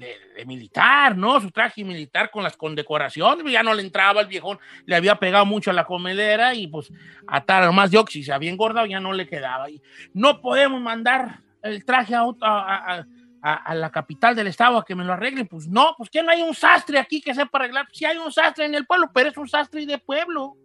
de- 0.00 0.18
de- 0.36 0.46
militar, 0.46 1.16
¿no? 1.16 1.40
Su 1.40 1.50
traje 1.50 1.84
militar 1.84 2.30
con 2.30 2.42
las 2.42 2.56
condecoraciones, 2.56 3.50
ya 3.52 3.62
no 3.62 3.74
le 3.74 3.82
entraba 3.82 4.22
el 4.22 4.26
viejón, 4.26 4.58
le 4.86 4.96
había 4.96 5.16
pegado 5.16 5.44
mucho 5.46 5.70
a 5.70 5.74
la 5.74 5.84
comedera 5.84 6.54
y 6.54 6.66
pues 6.66 6.90
atar 7.28 7.70
más 7.72 7.90
de 7.90 8.02
se 8.08 8.32
había 8.32 8.50
engordado, 8.50 8.86
ya 8.86 8.98
no 8.98 9.12
le 9.12 9.28
quedaba. 9.28 9.70
Y 9.70 9.80
no 10.14 10.40
podemos 10.40 10.80
mandar 10.80 11.40
el 11.62 11.84
traje 11.84 12.14
a, 12.14 12.22
a- 12.22 13.04
a- 13.42 13.54
a- 13.54 13.74
la 13.74 13.90
capital 13.90 14.34
del 14.34 14.46
estado 14.48 14.78
a 14.78 14.84
que 14.84 14.94
me 14.94 15.04
lo 15.04 15.12
arreglen. 15.12 15.46
Pues 15.46 15.68
no, 15.68 15.94
pues 15.96 16.10
que 16.10 16.22
no 16.22 16.30
hay 16.30 16.42
un 16.42 16.54
sastre 16.54 16.98
aquí 16.98 17.20
que 17.20 17.34
sepa 17.34 17.58
arreglar. 17.58 17.86
Sí 17.92 18.04
hay 18.04 18.16
un 18.18 18.32
sastre 18.32 18.64
en 18.64 18.74
el 18.74 18.86
pueblo, 18.86 19.10
pero 19.14 19.28
es 19.30 19.36
un 19.36 19.48
sastre 19.48 19.86
de 19.86 19.98
pueblo. 19.98 20.56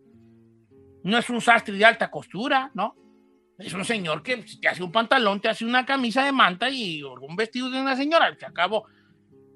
No 1.03 1.17
es 1.17 1.29
un 1.29 1.39
sastre 1.41 1.75
de 1.75 1.85
alta 1.85 2.09
costura, 2.09 2.71
¿no? 2.73 2.95
Es 3.57 3.73
un 3.73 3.85
señor 3.85 4.21
que 4.21 4.45
si 4.47 4.59
te 4.59 4.67
hace 4.67 4.83
un 4.83 4.91
pantalón, 4.91 5.39
te 5.39 5.47
hace 5.47 5.63
una 5.63 5.85
camisa 5.85 6.25
de 6.25 6.33
manta 6.33 6.69
y 6.69 7.01
un 7.03 7.35
vestido 7.37 7.69
de 7.69 7.79
una 7.79 7.95
señora. 7.95 8.35
Se 8.37 8.45
acabó. 8.45 8.85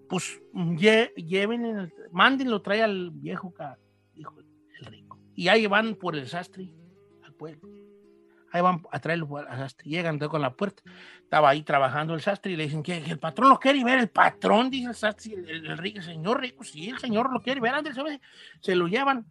Pues 0.09 0.41
lle- 0.53 1.13
lleven, 1.15 1.93
mándenlo, 2.11 2.61
trae 2.61 2.81
al 2.81 3.11
viejo, 3.11 3.53
hijo, 4.15 4.35
el 4.79 4.85
rico. 4.85 5.19
Y 5.35 5.47
ahí 5.47 5.67
van 5.67 5.95
por 5.95 6.15
el 6.15 6.27
sastre 6.27 6.67
al 7.23 7.33
pueblo. 7.35 7.69
Ahí 8.51 8.61
van 8.63 8.81
a 8.91 8.99
traerlo 8.99 9.37
al 9.37 9.57
sastre. 9.59 9.87
Llegan 9.89 10.17
con 10.17 10.41
la 10.41 10.51
puerta. 10.55 10.81
Estaba 11.21 11.49
ahí 11.49 11.61
trabajando 11.61 12.15
el 12.15 12.21
sastre 12.21 12.51
y 12.53 12.55
le 12.55 12.63
dicen 12.63 12.81
que, 12.81 12.97
el 12.97 13.19
patrón 13.19 13.49
lo 13.49 13.59
quiere 13.59 13.83
ver. 13.83 13.99
El 13.99 14.09
patrón, 14.09 14.71
dice 14.71 14.89
el 14.89 14.95
sastre, 14.95 15.35
el, 15.35 15.67
el- 15.67 15.85
el 15.97 16.03
señor 16.03 16.41
rico, 16.41 16.63
sí, 16.63 16.89
el 16.89 16.97
señor 16.97 17.31
lo 17.31 17.41
quiere 17.41 17.61
ver. 17.61 17.73
¿sabes? 17.93 18.19
Se 18.61 18.75
lo 18.75 18.87
llevan 18.87 19.27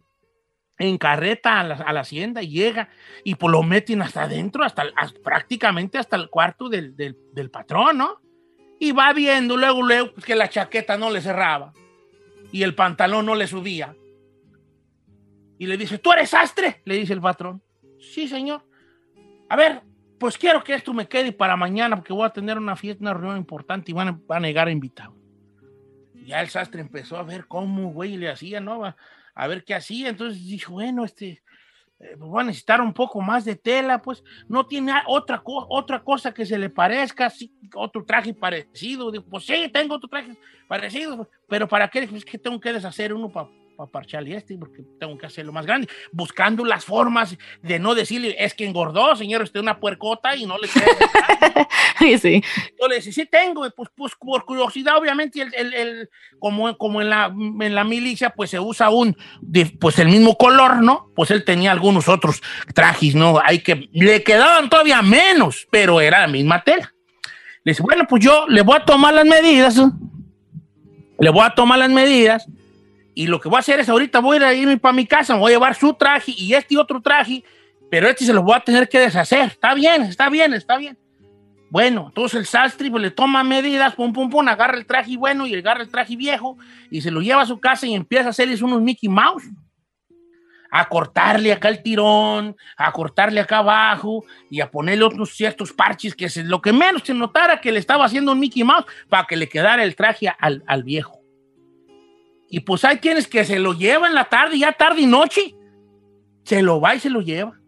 en 0.77 0.97
carreta 0.97 1.59
a 1.59 1.63
la, 1.65 1.75
a 1.75 1.91
la 1.91 1.99
hacienda 1.99 2.41
y 2.41 2.51
llega 2.51 2.87
y 3.25 3.35
pues 3.35 3.51
lo 3.51 3.61
meten 3.63 4.01
hasta 4.01 4.23
adentro, 4.23 4.63
hasta, 4.63 4.85
hasta- 4.95 5.19
prácticamente 5.19 5.97
hasta 5.97 6.15
el 6.15 6.29
cuarto 6.29 6.69
del 6.69 7.49
patrón, 7.51 7.97
¿no? 7.97 8.21
Y 8.79 8.91
va 8.93 9.11
viendo 9.13 9.57
luego, 9.57 9.83
luego 9.83 10.13
pues, 10.13 10.25
que 10.25 10.35
la 10.35 10.49
chaqueta 10.49 10.97
no 10.97 11.09
le 11.09 11.21
cerraba 11.21 11.73
y 12.51 12.63
el 12.63 12.75
pantalón 12.75 13.25
no 13.25 13.35
le 13.35 13.47
subía. 13.47 13.95
Y 15.57 15.65
le 15.65 15.77
dice, 15.77 15.97
¿tú 15.97 16.13
eres 16.13 16.29
sastre? 16.29 16.81
Le 16.85 16.95
dice 16.95 17.13
el 17.13 17.21
patrón. 17.21 17.61
Sí, 17.99 18.27
señor. 18.27 18.63
A 19.49 19.55
ver, 19.57 19.81
pues 20.17 20.37
quiero 20.37 20.63
que 20.63 20.73
esto 20.73 20.93
me 20.93 21.07
quede 21.07 21.33
para 21.33 21.57
mañana 21.57 21.95
porque 21.97 22.13
voy 22.13 22.25
a 22.25 22.29
tener 22.29 22.57
una 22.57 22.75
fiesta, 22.75 23.01
una 23.01 23.13
reunión 23.13 23.37
importante 23.37 23.91
y 23.91 23.93
van 23.93 24.07
a, 24.07 24.19
van 24.25 24.45
a 24.45 24.47
llegar 24.47 24.69
invitados. 24.69 25.15
Ya 26.25 26.41
el 26.41 26.49
sastre 26.49 26.81
empezó 26.81 27.17
a 27.17 27.23
ver 27.23 27.47
cómo, 27.47 27.91
güey, 27.91 28.15
le 28.15 28.29
hacía, 28.29 28.61
¿no? 28.61 28.85
A, 28.85 28.95
a 29.33 29.47
ver 29.47 29.63
qué 29.63 29.75
hacía. 29.75 30.09
Entonces 30.09 30.45
dijo, 30.45 30.73
bueno, 30.73 31.03
este, 31.03 31.41
eh, 31.99 32.15
pues 32.17 32.29
voy 32.29 32.41
a 32.41 32.45
necesitar 32.45 32.81
un 32.81 32.93
poco 32.93 33.21
más 33.21 33.43
de 33.43 33.55
tela, 33.55 34.01
pues 34.01 34.23
no 34.47 34.65
tiene 34.65 34.93
otra, 35.07 35.41
otra 35.45 36.03
cosa 36.03 36.33
que 36.33 36.45
se 36.45 36.57
le 36.57 36.69
parezca, 36.69 37.25
así, 37.25 37.51
otro 37.75 38.05
traje 38.05 38.33
parecido. 38.33 39.11
Digo, 39.11 39.25
pues 39.29 39.45
sí, 39.45 39.69
tengo 39.71 39.95
otro 39.95 40.07
traje 40.09 40.37
parecido, 40.67 41.29
pero 41.47 41.67
¿para 41.67 41.87
qué? 41.89 41.99
Es 41.99 42.25
que 42.25 42.37
tengo 42.37 42.59
que 42.59 42.73
deshacer 42.73 43.13
uno 43.13 43.29
para 43.29 43.49
parcharle 43.87 44.35
este, 44.35 44.57
porque 44.57 44.83
tengo 44.99 45.17
que 45.17 45.25
hacerlo 45.25 45.51
más 45.51 45.65
grande, 45.65 45.87
buscando 46.11 46.65
las 46.65 46.83
formas 46.85 47.37
de 47.61 47.79
no 47.79 47.95
decirle, 47.95 48.35
es 48.39 48.53
que 48.53 48.65
engordó, 48.65 49.15
señor, 49.15 49.41
usted 49.43 49.59
una 49.59 49.79
puercota 49.79 50.35
y 50.35 50.45
no 50.45 50.57
le 50.57 50.67
queda. 50.67 51.67
Sí, 51.99 52.17
sí. 52.19 52.43
Yo 52.79 52.87
le 52.87 52.95
decía, 52.95 53.13
sí 53.13 53.25
tengo, 53.25 53.69
pues, 53.75 53.89
pues 53.95 54.13
por 54.19 54.45
curiosidad, 54.45 54.97
obviamente, 54.97 55.41
el, 55.41 55.53
el- 55.55 55.73
el- 55.73 56.09
como, 56.39 56.77
como 56.77 57.01
en, 57.01 57.09
la, 57.09 57.25
en 57.27 57.75
la 57.75 57.83
milicia, 57.83 58.29
pues 58.31 58.49
se 58.49 58.59
usa 58.59 58.89
un, 58.89 59.15
pues 59.79 59.99
el 59.99 60.07
mismo 60.09 60.35
color, 60.37 60.81
¿no? 60.81 61.11
Pues 61.15 61.31
él 61.31 61.43
tenía 61.43 61.71
algunos 61.71 62.07
otros 62.07 62.41
trajes, 62.73 63.15
¿no? 63.15 63.39
Hay 63.43 63.59
que, 63.59 63.89
le 63.91 64.23
quedaban 64.23 64.69
todavía 64.69 65.01
menos, 65.01 65.67
pero 65.71 65.99
era 66.01 66.21
la 66.21 66.27
misma 66.27 66.63
tela. 66.63 66.93
Le 67.63 67.71
dice, 67.71 67.83
bueno, 67.83 68.05
pues 68.07 68.23
yo 68.23 68.45
le 68.47 68.61
voy 68.61 68.77
a 68.77 68.85
tomar 68.85 69.13
las 69.13 69.25
medidas, 69.25 69.75
¿no? 69.75 69.93
le 71.21 71.29
voy 71.29 71.43
a 71.45 71.49
tomar 71.49 71.77
las 71.79 71.89
medidas, 71.89 72.47
y 73.19 73.27
lo 73.27 73.41
que 73.41 73.49
voy 73.49 73.57
a 73.57 73.59
hacer 73.59 73.81
es 73.81 73.89
ahorita 73.89 74.19
voy 74.19 74.37
a 74.37 74.53
irme 74.53 74.77
para 74.77 74.93
mi 74.93 75.05
casa, 75.05 75.33
me 75.33 75.41
voy 75.41 75.51
a 75.51 75.55
llevar 75.55 75.75
su 75.75 75.93
traje 75.93 76.33
y 76.37 76.53
este 76.53 76.77
otro 76.77 77.01
traje, 77.01 77.43
pero 77.91 78.07
este 78.07 78.23
se 78.23 78.31
los 78.31 78.45
voy 78.45 78.55
a 78.55 78.61
tener 78.61 78.87
que 78.87 78.97
deshacer. 78.97 79.49
Está 79.49 79.73
bien, 79.73 80.03
está 80.03 80.29
bien, 80.29 80.53
está 80.53 80.77
bien. 80.77 80.97
Bueno, 81.69 82.05
entonces 82.07 82.39
el 82.39 82.45
sastre 82.45 82.89
pues, 82.89 83.03
le 83.03 83.11
toma 83.11 83.43
medidas, 83.43 83.93
pum, 83.93 84.13
pum, 84.13 84.29
pum, 84.29 84.47
agarra 84.47 84.77
el 84.77 84.85
traje 84.85 85.17
bueno 85.17 85.45
y 85.45 85.53
agarra 85.53 85.81
el 85.81 85.89
traje 85.89 86.15
viejo 86.15 86.57
y 86.89 87.01
se 87.01 87.11
lo 87.11 87.19
lleva 87.19 87.41
a 87.41 87.45
su 87.45 87.59
casa 87.59 87.85
y 87.85 87.93
empieza 87.93 88.27
a 88.27 88.29
hacerles 88.29 88.61
unos 88.61 88.81
Mickey 88.81 89.09
Mouse. 89.09 89.43
A 90.71 90.87
cortarle 90.87 91.51
acá 91.51 91.67
el 91.67 91.83
tirón, 91.83 92.55
a 92.77 92.89
cortarle 92.93 93.41
acá 93.41 93.57
abajo 93.57 94.23
y 94.49 94.61
a 94.61 94.71
ponerle 94.71 95.03
otros 95.03 95.31
ciertos 95.35 95.73
parches 95.73 96.15
que 96.15 96.27
es 96.27 96.37
lo 96.37 96.61
que 96.61 96.71
menos 96.71 97.01
se 97.03 97.13
notara 97.13 97.59
que 97.59 97.73
le 97.73 97.79
estaba 97.79 98.05
haciendo 98.05 98.31
un 98.31 98.39
Mickey 98.39 98.63
Mouse 98.63 98.85
para 99.09 99.27
que 99.27 99.35
le 99.35 99.49
quedara 99.49 99.83
el 99.83 99.97
traje 99.97 100.33
al, 100.39 100.63
al 100.65 100.83
viejo. 100.83 101.18
Y 102.49 102.61
pues 102.61 102.83
hay 102.83 102.97
quienes 102.97 103.27
que 103.27 103.45
se 103.45 103.59
lo 103.59 103.73
llevan 103.73 104.11
en 104.11 104.15
la 104.15 104.25
tarde, 104.25 104.57
ya 104.57 104.71
tarde 104.71 105.01
y 105.01 105.05
noche. 105.05 105.55
Se 106.43 106.61
lo 106.61 106.81
va 106.81 106.95
y 106.95 106.99
se 106.99 107.09
lo 107.09 107.21
lleva. 107.21 107.59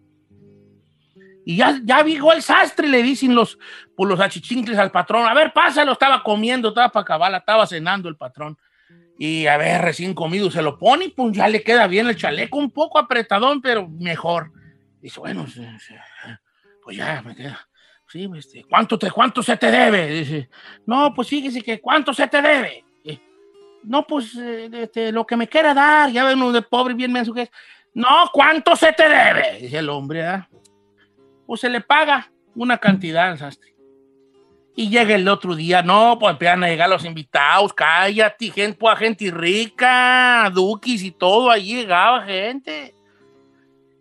Y 1.45 1.57
ya, 1.57 1.79
ya 1.83 2.03
llegó 2.03 2.33
el 2.33 2.41
sastre, 2.41 2.87
le 2.87 3.01
dicen 3.03 3.35
los, 3.35 3.57
por 3.95 4.07
los 4.07 4.19
achichincles 4.19 4.77
al 4.77 4.91
patrón. 4.91 5.27
A 5.27 5.33
ver, 5.33 5.53
pásalo, 5.53 5.91
estaba 5.93 6.23
comiendo, 6.23 6.69
estaba 6.69 6.89
para 6.89 7.01
acabar, 7.03 7.33
estaba 7.33 7.67
cenando 7.67 8.09
el 8.09 8.15
patrón. 8.15 8.57
Y 9.17 9.45
a 9.47 9.57
ver, 9.57 9.81
recién 9.81 10.15
comido, 10.15 10.49
se 10.49 10.61
lo 10.61 10.79
pone 10.79 11.05
y 11.05 11.09
pues 11.09 11.33
ya 11.33 11.47
le 11.47 11.61
queda 11.63 11.85
bien 11.87 12.07
el 12.07 12.15
chaleco, 12.15 12.57
un 12.57 12.71
poco 12.71 12.97
apretadón, 12.97 13.61
pero 13.61 13.87
mejor. 13.87 14.51
Dice, 14.99 15.19
bueno, 15.19 15.45
pues 16.83 16.97
ya 16.97 17.21
me 17.21 17.35
queda. 17.35 17.67
Sí, 18.07 18.29
este, 18.35 18.65
¿cuánto, 18.65 18.99
te, 18.99 19.09
¿cuánto 19.09 19.41
se 19.41 19.55
te 19.57 19.71
debe? 19.71 20.07
Dice, 20.07 20.49
no, 20.85 21.13
pues 21.13 21.27
fíjese 21.27 21.61
que 21.61 21.79
¿cuánto 21.79 22.13
se 22.13 22.27
te 22.27 22.41
debe? 22.41 22.83
No, 23.83 24.05
pues 24.05 24.35
eh, 24.35 24.69
este, 24.73 25.11
lo 25.11 25.25
que 25.25 25.35
me 25.35 25.47
quiera 25.47 25.73
dar, 25.73 26.11
ya 26.11 26.23
ve 26.23 26.33
uno 26.33 26.51
de 26.51 26.61
pobre 26.61 26.93
bien 26.93 27.11
menso 27.11 27.33
que. 27.33 27.49
No, 27.93 28.29
¿cuánto 28.31 28.75
se 28.75 28.93
te 28.93 29.07
debe? 29.09 29.59
Dice 29.59 29.79
el 29.79 29.89
hombre, 29.89 30.19
¿verdad? 30.19 30.47
Pues 31.45 31.61
se 31.61 31.69
le 31.69 31.81
paga 31.81 32.31
una 32.55 32.77
cantidad. 32.77 33.37
Y 34.75 34.89
llega 34.89 35.15
el 35.15 35.27
otro 35.27 35.55
día, 35.55 35.81
no, 35.83 36.17
pues 36.17 36.31
empiezan 36.31 36.63
a 36.63 36.69
llegar 36.69 36.89
los 36.89 37.03
invitados, 37.03 37.73
cállate, 37.73 38.51
gente, 38.51 38.77
pues, 38.79 38.97
gente 38.97 39.29
rica, 39.29 40.49
duquis 40.53 41.03
y 41.03 41.11
todo, 41.11 41.51
ahí 41.51 41.75
llegaba 41.75 42.23
gente. 42.23 42.95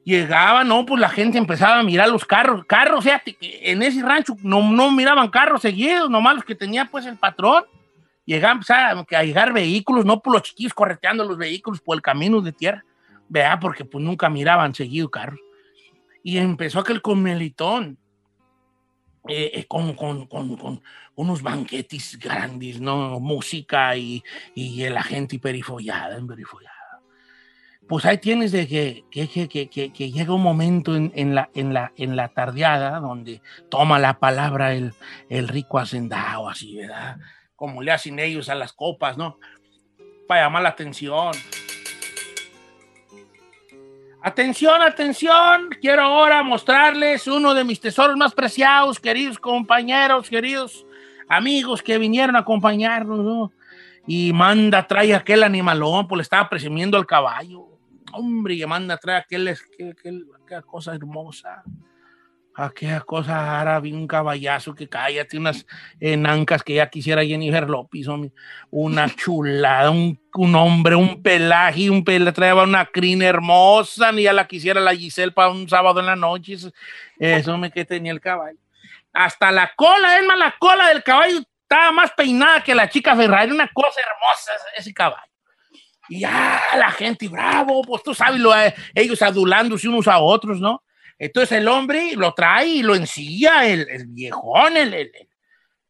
Llegaba, 0.04 0.64
no, 0.64 0.86
pues 0.86 1.00
la 1.00 1.08
gente 1.08 1.38
empezaba 1.38 1.80
a 1.80 1.82
mirar 1.82 2.08
los 2.08 2.24
carros, 2.24 2.64
carros, 2.64 3.04
fíjate, 3.04 3.34
que 3.34 3.70
en 3.70 3.82
ese 3.82 4.02
rancho 4.02 4.36
no, 4.42 4.62
no 4.70 4.90
miraban 4.90 5.28
carros 5.28 5.62
seguidos, 5.62 6.08
nomás 6.08 6.36
los 6.36 6.44
que 6.44 6.54
tenía 6.54 6.84
pues 6.84 7.04
el 7.06 7.18
patrón. 7.18 7.64
Llegaban 8.24 8.58
empezaban 8.58 9.06
a 9.10 9.22
llegar 9.24 9.52
vehículos, 9.52 10.04
no 10.04 10.20
por 10.20 10.34
los 10.34 10.42
chiquillos 10.42 10.74
correteando 10.74 11.24
los 11.24 11.36
vehículos 11.36 11.80
por 11.80 11.96
el 11.96 12.02
camino 12.02 12.40
de 12.40 12.52
tierra, 12.52 12.84
vea, 13.28 13.58
porque 13.58 13.84
pues 13.84 14.04
nunca 14.04 14.28
miraban 14.28 14.74
seguido 14.74 15.10
carros. 15.10 15.40
Y 16.22 16.38
empezó 16.38 16.80
aquel 16.80 17.00
comelitón, 17.02 17.98
eh, 19.28 19.50
eh, 19.54 19.64
con, 19.66 19.94
con, 19.94 20.26
con, 20.26 20.56
con 20.56 20.82
unos 21.14 21.42
banquetes 21.42 22.18
grandes, 22.18 22.80
¿no? 22.80 23.18
Música 23.20 23.96
y, 23.96 24.22
y 24.54 24.88
la 24.88 25.02
gente 25.02 25.36
hiperifollada, 25.36 26.18
hiperifollada. 26.18 26.76
Pues 27.88 28.04
ahí 28.04 28.18
tienes 28.18 28.52
de 28.52 28.68
que, 28.68 29.04
que, 29.10 29.68
que- 29.68 29.92
que 29.92 30.10
llega 30.12 30.32
un 30.32 30.42
momento 30.42 30.94
en, 30.94 31.10
en 31.16 31.34
la, 31.34 31.50
en, 31.54 31.74
la, 31.74 31.92
en 31.96 32.14
la 32.16 32.28
tardeada 32.28 33.00
donde 33.00 33.42
toma 33.68 33.98
la 33.98 34.18
palabra 34.20 34.74
el, 34.74 34.94
el 35.28 35.48
rico 35.48 35.78
hacendado, 35.78 36.48
así, 36.48 36.76
¿verdad? 36.76 37.18
Como 37.60 37.82
le 37.82 37.92
hacen 37.92 38.18
ellos 38.18 38.48
a 38.48 38.54
las 38.54 38.72
copas, 38.72 39.18
¿no? 39.18 39.38
Para 40.26 40.44
llamar 40.44 40.62
la 40.62 40.70
atención. 40.70 41.32
Atención, 44.22 44.80
atención. 44.80 45.68
Quiero 45.78 46.00
ahora 46.00 46.42
mostrarles 46.42 47.26
uno 47.26 47.52
de 47.52 47.64
mis 47.64 47.78
tesoros 47.78 48.16
más 48.16 48.32
preciados, 48.34 48.98
queridos 48.98 49.38
compañeros, 49.38 50.30
queridos 50.30 50.86
amigos 51.28 51.82
que 51.82 51.98
vinieron 51.98 52.34
a 52.34 52.38
acompañarnos. 52.38 53.18
¿no? 53.18 53.52
Y 54.06 54.32
manda, 54.32 54.86
trae 54.86 55.14
aquel 55.14 55.42
animalón, 55.42 56.08
pues 56.08 56.16
le 56.16 56.22
estaba 56.22 56.48
presumiendo 56.48 56.96
al 56.96 57.04
caballo. 57.06 57.66
Hombre, 58.14 58.54
y 58.54 58.64
manda, 58.64 58.96
trae 58.96 59.18
aquel, 59.18 59.48
aquel- 59.48 59.94
aquel- 59.94 60.26
aquella 60.42 60.62
cosa 60.62 60.94
hermosa. 60.94 61.62
Aquella 62.60 63.00
cosa 63.00 63.60
árabe, 63.60 63.92
un 63.92 64.06
caballazo 64.06 64.74
que 64.74 64.88
cállate, 64.88 65.38
unas 65.38 65.66
enancas 65.98 66.62
que 66.62 66.74
ya 66.74 66.90
quisiera 66.90 67.24
Jennifer 67.24 67.68
López, 67.68 68.06
una 68.70 69.08
chulada, 69.16 69.90
un, 69.90 70.20
un 70.34 70.54
hombre, 70.54 70.94
un 70.94 71.22
pelaje, 71.22 71.88
un 71.88 72.04
pelaje, 72.04 72.32
traía 72.32 72.54
una 72.54 72.84
crina 72.84 73.26
hermosa, 73.26 74.12
ni 74.12 74.24
ya 74.24 74.32
la 74.32 74.46
quisiera 74.46 74.80
la 74.80 74.94
Giselle 74.94 75.32
para 75.32 75.48
un 75.48 75.68
sábado 75.68 76.00
en 76.00 76.06
la 76.06 76.16
noche, 76.16 76.56
eso, 77.18 77.58
me 77.58 77.70
que 77.70 77.84
tenía 77.84 78.12
el 78.12 78.20
caballo. 78.20 78.58
Hasta 79.12 79.50
la 79.50 79.72
cola, 79.74 80.18
es 80.18 80.26
más, 80.26 80.38
la 80.38 80.54
cola 80.58 80.88
del 80.88 81.02
caballo 81.02 81.38
estaba 81.62 81.92
más 81.92 82.12
peinada 82.12 82.62
que 82.62 82.74
la 82.74 82.88
chica 82.88 83.16
Ferrari, 83.16 83.52
una 83.52 83.68
cosa 83.68 84.00
hermosa 84.00 84.52
ese, 84.54 84.82
ese 84.82 84.94
caballo. 84.94 85.30
Y 86.10 86.20
ya 86.20 86.60
la 86.76 86.90
gente, 86.90 87.28
bravo, 87.28 87.82
pues 87.82 88.02
tú 88.02 88.12
sabes, 88.12 88.40
lo, 88.40 88.54
eh, 88.54 88.74
ellos 88.94 89.22
adulándose 89.22 89.88
unos 89.88 90.08
a 90.08 90.18
otros, 90.18 90.60
¿no? 90.60 90.82
Entonces 91.20 91.58
el 91.58 91.68
hombre 91.68 92.12
lo 92.16 92.32
trae 92.32 92.66
y 92.66 92.82
lo 92.82 92.94
ensilla, 92.94 93.66
el, 93.66 93.86
el 93.90 94.06
viejón, 94.06 94.78
el, 94.78 95.12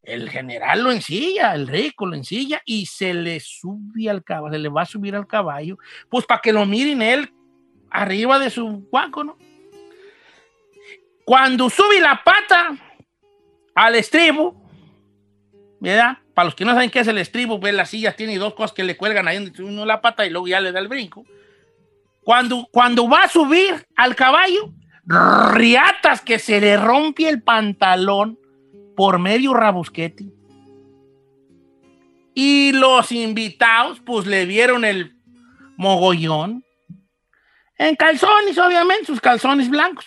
el, 0.03 0.29
general 0.29 0.83
lo 0.83 0.91
ensilla, 0.91 1.55
el 1.55 1.69
rico 1.69 2.05
lo 2.05 2.17
ensilla 2.17 2.61
y 2.65 2.85
se 2.85 3.13
le 3.13 3.39
sube 3.39 4.09
al 4.09 4.25
caballo, 4.25 4.51
se 4.51 4.59
le 4.59 4.67
va 4.67 4.81
a 4.81 4.85
subir 4.85 5.15
al 5.15 5.27
caballo, 5.27 5.77
pues 6.09 6.25
para 6.25 6.41
que 6.41 6.51
lo 6.51 6.65
miren 6.65 7.01
él 7.01 7.33
arriba 7.89 8.39
de 8.39 8.49
su 8.49 8.85
guaco, 8.91 9.23
¿no? 9.23 9.37
Cuando 11.23 11.69
sube 11.69 12.01
la 12.01 12.21
pata 12.25 12.75
al 13.73 13.95
estribo, 13.95 14.61
¿verdad? 15.79 16.17
Para 16.33 16.47
los 16.47 16.55
que 16.55 16.65
no 16.65 16.73
saben 16.73 16.89
qué 16.89 16.99
es 16.99 17.07
el 17.07 17.19
estribo, 17.19 17.57
pues 17.57 17.73
la 17.73 17.85
silla 17.85 18.17
tiene 18.17 18.37
dos 18.37 18.53
cosas 18.53 18.73
que 18.73 18.83
le 18.83 18.97
cuelgan 18.97 19.29
ahí 19.29 19.49
uno 19.59 19.85
la 19.85 20.01
pata 20.01 20.25
y 20.25 20.29
luego 20.29 20.49
ya 20.49 20.59
le 20.59 20.73
da 20.73 20.81
el 20.81 20.89
brinco. 20.89 21.23
Cuando, 22.21 22.67
cuando 22.69 23.07
va 23.07 23.23
a 23.23 23.29
subir 23.29 23.87
al 23.95 24.13
caballo, 24.13 24.73
riatas 25.05 26.21
que 26.21 26.39
se 26.39 26.61
le 26.61 26.77
rompe 26.77 27.27
el 27.27 27.41
pantalón 27.41 28.39
por 28.95 29.19
medio 29.19 29.53
rabusquete. 29.53 30.25
Y 32.33 32.71
los 32.73 33.11
invitados, 33.11 33.99
pues 33.99 34.25
le 34.25 34.45
vieron 34.45 34.85
el 34.85 35.17
mogollón. 35.75 36.63
En 37.77 37.95
calzones, 37.95 38.57
obviamente, 38.57 39.05
sus 39.05 39.19
calzones 39.19 39.69
blancos. 39.69 40.05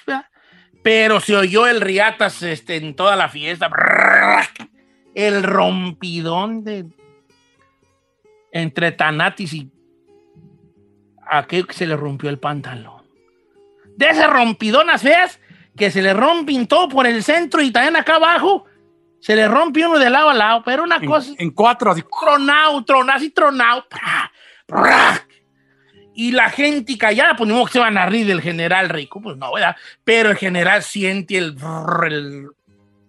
Pero 0.83 1.21
se 1.21 1.37
oyó 1.37 1.67
el 1.67 1.81
riatas 1.81 2.43
este, 2.43 2.77
en 2.77 2.95
toda 2.95 3.17
la 3.17 3.29
fiesta. 3.29 3.71
El 5.15 5.43
rompidón 5.43 6.65
de. 6.65 6.87
Entre 8.53 8.93
Tanatis 8.93 9.53
y. 9.53 9.71
Aquel 11.27 11.67
que 11.67 11.73
se 11.73 11.87
le 11.87 11.97
rompió 11.97 12.31
el 12.31 12.39
pantalón. 12.39 12.94
De 13.97 14.09
esas 14.09 14.31
rompidonas 14.31 15.03
feas 15.03 15.41
que 15.77 15.91
se 15.91 16.03
le 16.03 16.15
rompen 16.15 16.67
todo 16.67 16.89
por 16.89 17.07
el 17.07 17.23
centro 17.23 17.63
y 17.63 17.71
también 17.71 17.97
acá 17.97 18.17
abajo 18.17 18.65
se 19.21 19.35
le 19.35 19.49
rompe 19.49 19.87
uno 19.87 19.99
de 19.99 20.11
lado 20.11 20.29
a 20.31 20.35
lado, 20.35 20.63
pero 20.65 20.83
una 20.85 20.97
En, 20.97 21.07
cosa 21.07 21.33
en 21.39 21.51
cuatro, 21.51 21.91
así. 21.91 22.03
tronado, 22.21 22.85
tronado, 22.85 23.17
así 23.17 23.31
tronado. 23.31 23.87
¡pra! 23.89 24.31
¡pra! 24.67 25.27
Y 26.15 26.31
la 26.31 26.51
gente 26.51 26.97
callada, 26.99 27.35
pues 27.35 27.49
ni 27.49 27.55
modo 27.55 27.67
que 27.67 27.73
se 27.73 27.79
van 27.81 27.97
a 27.99 28.07
reír 28.07 28.27
del 28.27 28.41
general 28.43 28.89
rico, 28.89 29.21
pues 29.21 29.37
no, 29.37 29.53
¿verdad? 29.53 29.75
Pero 30.05 30.31
el 30.31 30.37
general 30.37 30.83
siente 30.83 31.39
el 31.39 31.57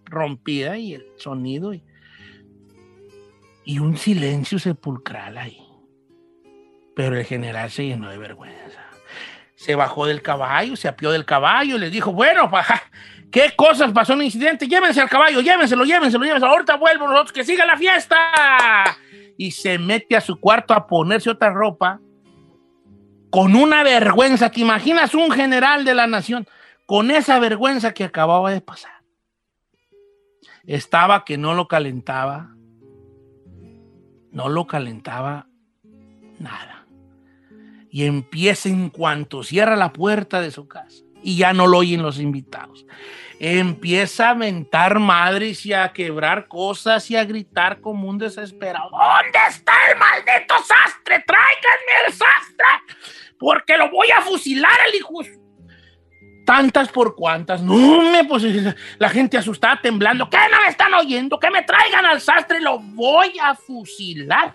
rompida 0.06 0.78
y 0.78 0.94
el 0.94 1.06
sonido 1.18 1.74
y, 1.74 1.84
y 3.66 3.80
un 3.80 3.98
silencio 3.98 4.58
sepulcral 4.58 5.38
ahí. 5.38 5.62
Pero 6.96 7.18
el 7.18 7.26
general 7.26 7.70
se 7.70 7.86
llenó 7.86 8.10
de 8.10 8.18
vergüenza. 8.18 8.85
Se 9.56 9.76
bajó 9.76 10.06
del 10.06 10.22
caballo, 10.22 10.76
se 10.76 10.88
apió 10.88 11.12
del 11.12 11.26
caballo 11.26 11.78
y 11.78 11.80
les 11.80 11.92
dijo, 11.92 12.12
bueno, 12.12 12.50
¿qué 13.32 13.54
cosas 13.56 13.92
pasó 13.92 14.14
en 14.14 14.20
el 14.20 14.26
incidente? 14.26 14.68
Llévense 14.68 15.02
al 15.02 15.10
caballo, 15.10 15.42
llévenselo, 15.42 15.86
llévenselo, 15.86 16.24
llévenselo. 16.24 16.52
Ahorita 16.52 16.76
vuelvo 16.76 17.08
nosotros, 17.08 17.32
que 17.32 17.44
siga 17.44 17.66
la 17.66 17.78
fiesta. 17.78 18.18
Y 19.38 19.52
se 19.52 19.78
mete 19.78 20.16
a 20.16 20.22
su 20.22 20.40
cuarto 20.40 20.74
a 20.74 20.88
ponerse 20.88 21.30
otra 21.30 21.52
ropa 21.52 22.00
con 23.30 23.56
una 23.56 23.84
vergüenza. 23.84 24.50
¿Te 24.50 24.62
imaginas 24.62 25.14
un 25.14 25.32
general 25.32 25.84
de 25.84 25.94
la 25.94 26.08
nación 26.08 26.48
con 26.86 27.12
esa 27.12 27.40
vergüenza 27.40 27.94
que 27.94 28.04
acababa 28.04 28.52
de 28.52 28.62
pasar? 28.62 28.94
Estaba 30.66 31.26
que 31.26 31.38
no 31.38 31.54
lo 31.54 31.68
calentaba, 31.68 32.56
no 34.32 34.50
lo 34.50 34.66
calentaba 34.66 35.48
nada. 36.40 36.75
Y 37.96 38.06
empieza 38.06 38.68
en 38.68 38.90
cuanto 38.90 39.42
cierra 39.42 39.78
la 39.78 39.94
puerta 39.94 40.42
de 40.42 40.52
su 40.52 40.68
casa 40.68 41.06
y 41.24 41.38
ya 41.38 41.54
no 41.54 41.66
lo 41.66 41.78
oyen 41.78 42.02
los 42.02 42.20
invitados. 42.20 42.86
Empieza 43.40 44.32
a 44.32 44.36
mentar 44.36 45.00
madres 45.00 45.66
y 45.66 45.72
a 45.72 45.94
quebrar 45.94 46.50
cosas 46.50 47.10
y 47.10 47.16
a 47.16 47.24
gritar 47.24 47.80
como 47.80 48.10
un 48.10 48.18
desesperado. 48.18 48.90
¿Dónde 48.90 49.40
está 49.48 49.72
el 49.90 49.98
maldito 49.98 50.56
sastre? 50.58 51.24
Tráiganme 51.26 52.08
el 52.08 52.12
sastre, 52.12 52.66
porque 53.40 53.78
lo 53.78 53.90
voy 53.90 54.12
a 54.12 54.20
fusilar 54.20 54.78
al 54.90 54.94
hijo. 54.94 55.24
de 55.24 55.34
su-". 55.34 56.44
Tantas 56.46 56.90
por 56.90 57.16
cuantas. 57.16 57.62
No, 57.62 58.12
me, 58.12 58.26
pues 58.26 58.44
la 58.98 59.08
gente 59.08 59.38
asustada, 59.38 59.80
temblando. 59.82 60.30
¿Qué 60.30 60.38
no 60.52 60.62
me 60.62 60.68
están 60.68 60.94
oyendo? 60.96 61.40
Que 61.40 61.50
me 61.50 61.64
traigan 61.64 62.06
al 62.06 62.20
sastre, 62.20 62.60
lo 62.60 62.78
voy 62.78 63.40
a 63.42 63.56
fusilar. 63.56 64.54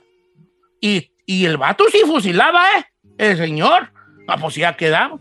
Y, 0.78 1.10
y 1.24 1.46
el 1.46 1.56
vato 1.56 1.84
sí 1.90 2.00
fusilaba, 2.04 2.62
¿eh? 2.76 2.89
El 3.20 3.36
señor. 3.36 3.92
Ah, 4.26 4.38
pues 4.38 4.54
ya 4.54 4.74
quedamos. 4.74 5.20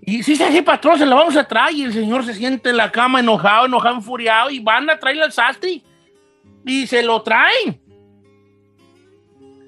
Y 0.00 0.22
sí, 0.22 0.36
sí, 0.36 0.44
sí, 0.50 0.62
patrón, 0.62 0.98
se 0.98 1.04
lo 1.04 1.14
vamos 1.14 1.36
a 1.36 1.46
traer. 1.46 1.74
Y 1.74 1.82
el 1.82 1.92
señor 1.92 2.24
se 2.24 2.32
siente 2.32 2.70
en 2.70 2.78
la 2.78 2.90
cama 2.90 3.20
enojado, 3.20 3.66
enojado, 3.66 3.96
enfuriado. 3.96 4.50
Y 4.50 4.60
van 4.60 4.88
a 4.88 4.98
traerle 4.98 5.24
al 5.24 5.32
sastre. 5.32 5.82
Y 6.64 6.86
se 6.86 7.02
lo 7.02 7.20
traen. 7.20 7.78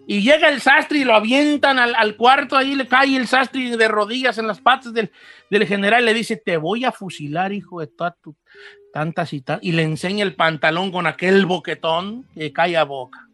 Y 0.07 0.23
llega 0.23 0.49
el 0.49 0.63
sastre 0.63 1.01
y 1.01 1.05
lo 1.05 1.15
avientan 1.15 1.79
al, 1.79 1.95
al 1.95 2.17
cuarto. 2.17 2.57
Ahí 2.57 2.75
le 2.75 2.89
cae 2.89 3.17
el 3.17 3.27
sastre 3.27 3.77
de 3.77 3.89
rodillas 3.89 4.39
en 4.39 4.47
las 4.47 4.59
patas 4.59 4.95
del, 4.95 5.13
del 5.51 5.67
general. 5.67 6.07
Le 6.07 6.15
dice: 6.15 6.37
Te 6.37 6.57
voy 6.57 6.87
a 6.87 6.93
fusilar, 6.93 7.53
hijo 7.53 7.81
de 7.81 7.89
tus 7.89 8.35
tantas 8.95 9.35
y 9.35 9.43
tantas. 9.43 9.63
Y 9.63 9.73
le 9.73 9.83
enseña 9.83 10.25
el 10.25 10.35
pantalón 10.35 10.91
con 10.91 11.07
aquel 11.07 11.45
boquetón 11.45 12.25
que 12.35 12.51
cae 12.51 12.79
a 12.79 12.85
boca. 12.85 13.28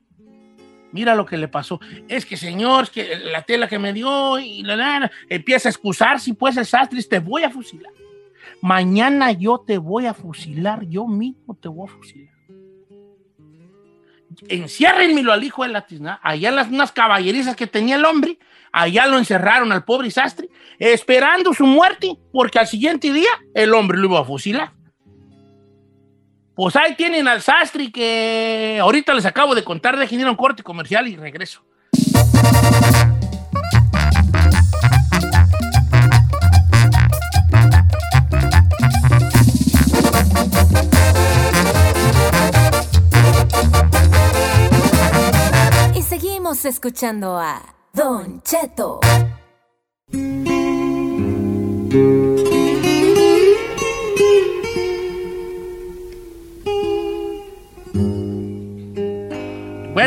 Mira 0.94 1.16
lo 1.16 1.26
que 1.26 1.36
le 1.36 1.48
pasó. 1.48 1.80
Es 2.06 2.24
que, 2.24 2.36
señor, 2.36 2.84
es 2.84 2.90
que 2.90 3.16
la 3.16 3.42
tela 3.42 3.66
que 3.66 3.80
me 3.80 3.92
dio 3.92 4.38
y 4.38 4.62
la, 4.62 4.76
la, 4.76 5.00
la", 5.00 5.10
empieza 5.28 5.68
a 5.68 5.72
excusar 5.72 6.20
si 6.20 6.34
pues 6.34 6.56
el 6.56 6.64
sastre, 6.64 7.02
te 7.02 7.18
voy 7.18 7.42
a 7.42 7.50
fusilar. 7.50 7.92
Mañana 8.60 9.32
yo 9.32 9.58
te 9.66 9.76
voy 9.76 10.06
a 10.06 10.14
fusilar, 10.14 10.84
yo 10.86 11.08
mismo 11.08 11.56
te 11.60 11.66
voy 11.66 11.88
a 11.88 11.92
fusilar. 11.92 12.34
Enciérrenmelo 14.46 15.32
al 15.32 15.42
hijo 15.42 15.64
de 15.64 15.70
la 15.70 15.84
tizna. 15.84 16.20
Allá 16.22 16.52
las 16.52 16.68
unas 16.68 16.92
caballerizas 16.92 17.56
que 17.56 17.66
tenía 17.66 17.96
el 17.96 18.04
hombre, 18.04 18.38
allá 18.70 19.08
lo 19.08 19.18
encerraron 19.18 19.72
al 19.72 19.84
pobre 19.84 20.12
sastre, 20.12 20.48
esperando 20.78 21.52
su 21.54 21.66
muerte, 21.66 22.16
porque 22.32 22.60
al 22.60 22.68
siguiente 22.68 23.12
día 23.12 23.30
el 23.52 23.74
hombre 23.74 23.98
lo 23.98 24.06
iba 24.06 24.20
a 24.20 24.24
fusilar. 24.24 24.72
Pues 26.54 26.76
ahí 26.76 26.94
tienen 26.94 27.26
al 27.26 27.42
sastre 27.42 27.90
que 27.90 28.78
ahorita 28.80 29.12
les 29.14 29.26
acabo 29.26 29.56
de 29.56 29.64
contar, 29.64 29.98
de 29.98 30.06
ir 30.14 30.24
a 30.24 30.30
un 30.30 30.36
corte 30.36 30.62
comercial 30.62 31.08
y 31.08 31.16
regreso. 31.16 31.62
Y 45.96 46.02
seguimos 46.02 46.64
escuchando 46.64 47.36
a 47.36 47.62
Don 47.92 48.40
Cheto. 48.42 49.00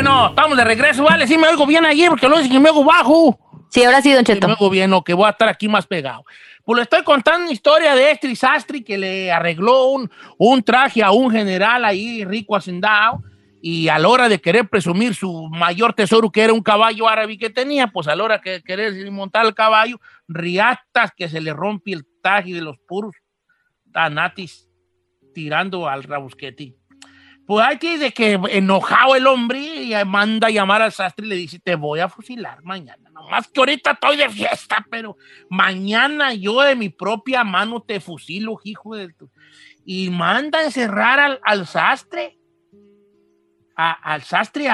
Bueno, 0.00 0.28
estamos 0.28 0.56
de 0.56 0.62
regreso, 0.62 1.02
vale, 1.02 1.26
sí 1.26 1.36
me 1.36 1.48
oigo 1.48 1.66
bien 1.66 1.84
allí 1.84 2.06
porque 2.08 2.28
lo 2.28 2.36
que 2.36 2.60
me 2.60 2.70
oigo 2.70 2.84
bajo. 2.84 3.36
Sí, 3.68 3.82
ahora 3.82 4.00
sí, 4.00 4.12
Don 4.12 4.24
Cheto. 4.24 4.46
me 4.46 4.52
oigo 4.52 4.70
bien 4.70 4.92
o 4.92 5.02
que 5.02 5.12
voy 5.12 5.26
a 5.26 5.30
estar 5.30 5.48
aquí 5.48 5.66
más 5.66 5.88
pegado. 5.88 6.22
Pues 6.64 6.76
le 6.76 6.82
estoy 6.84 7.02
contando 7.02 7.46
una 7.46 7.52
historia 7.52 7.96
de 7.96 8.12
este 8.12 8.36
sastre 8.36 8.84
que 8.84 8.96
le 8.96 9.32
arregló 9.32 9.86
un, 9.86 10.08
un 10.38 10.62
traje 10.62 11.02
a 11.02 11.10
un 11.10 11.32
general 11.32 11.84
ahí 11.84 12.24
rico 12.24 12.54
hacendado 12.54 13.24
y 13.60 13.88
a 13.88 13.98
la 13.98 14.08
hora 14.08 14.28
de 14.28 14.40
querer 14.40 14.68
presumir 14.68 15.16
su 15.16 15.48
mayor 15.48 15.94
tesoro, 15.94 16.30
que 16.30 16.42
era 16.42 16.52
un 16.52 16.62
caballo 16.62 17.08
árabe 17.08 17.36
que 17.36 17.50
tenía, 17.50 17.88
pues 17.88 18.06
a 18.06 18.14
la 18.14 18.22
hora 18.22 18.38
de 18.38 18.62
querer 18.62 19.10
montar 19.10 19.46
el 19.46 19.54
caballo, 19.54 19.98
riatas 20.28 21.10
que 21.16 21.28
se 21.28 21.40
le 21.40 21.52
rompe 21.52 21.90
el 21.92 22.06
taji 22.22 22.52
de 22.52 22.60
los 22.60 22.76
puros 22.86 23.16
tanatis 23.92 24.68
tirando 25.34 25.88
al 25.88 26.04
rabusqueti. 26.04 26.77
Pues 27.48 27.64
hay 27.66 27.78
que 27.78 27.96
de 27.96 28.12
que 28.12 28.34
enojado 28.50 29.16
el 29.16 29.26
hombre 29.26 29.58
y 29.58 29.94
manda 30.04 30.48
a 30.48 30.50
llamar 30.50 30.82
al 30.82 30.92
sastre 30.92 31.24
y 31.24 31.30
le 31.30 31.34
dice, 31.36 31.58
te 31.58 31.76
voy 31.76 31.98
a 32.00 32.08
fusilar 32.10 32.62
mañana. 32.62 33.08
Nomás 33.10 33.48
que 33.48 33.58
ahorita 33.60 33.92
estoy 33.92 34.18
de 34.18 34.28
fiesta, 34.28 34.86
pero 34.90 35.16
mañana 35.48 36.34
yo 36.34 36.60
de 36.60 36.76
mi 36.76 36.90
propia 36.90 37.44
mano 37.44 37.80
te 37.80 38.00
fusilo, 38.00 38.58
hijo 38.64 38.94
de 38.94 39.14
tu... 39.14 39.30
Y 39.86 40.10
manda 40.10 40.58
a 40.58 40.64
encerrar 40.64 41.18
al, 41.18 41.40
al 41.42 41.66
sastre 41.66 42.38
a- 43.74 43.92
al 44.12 44.22
sastre 44.24 44.66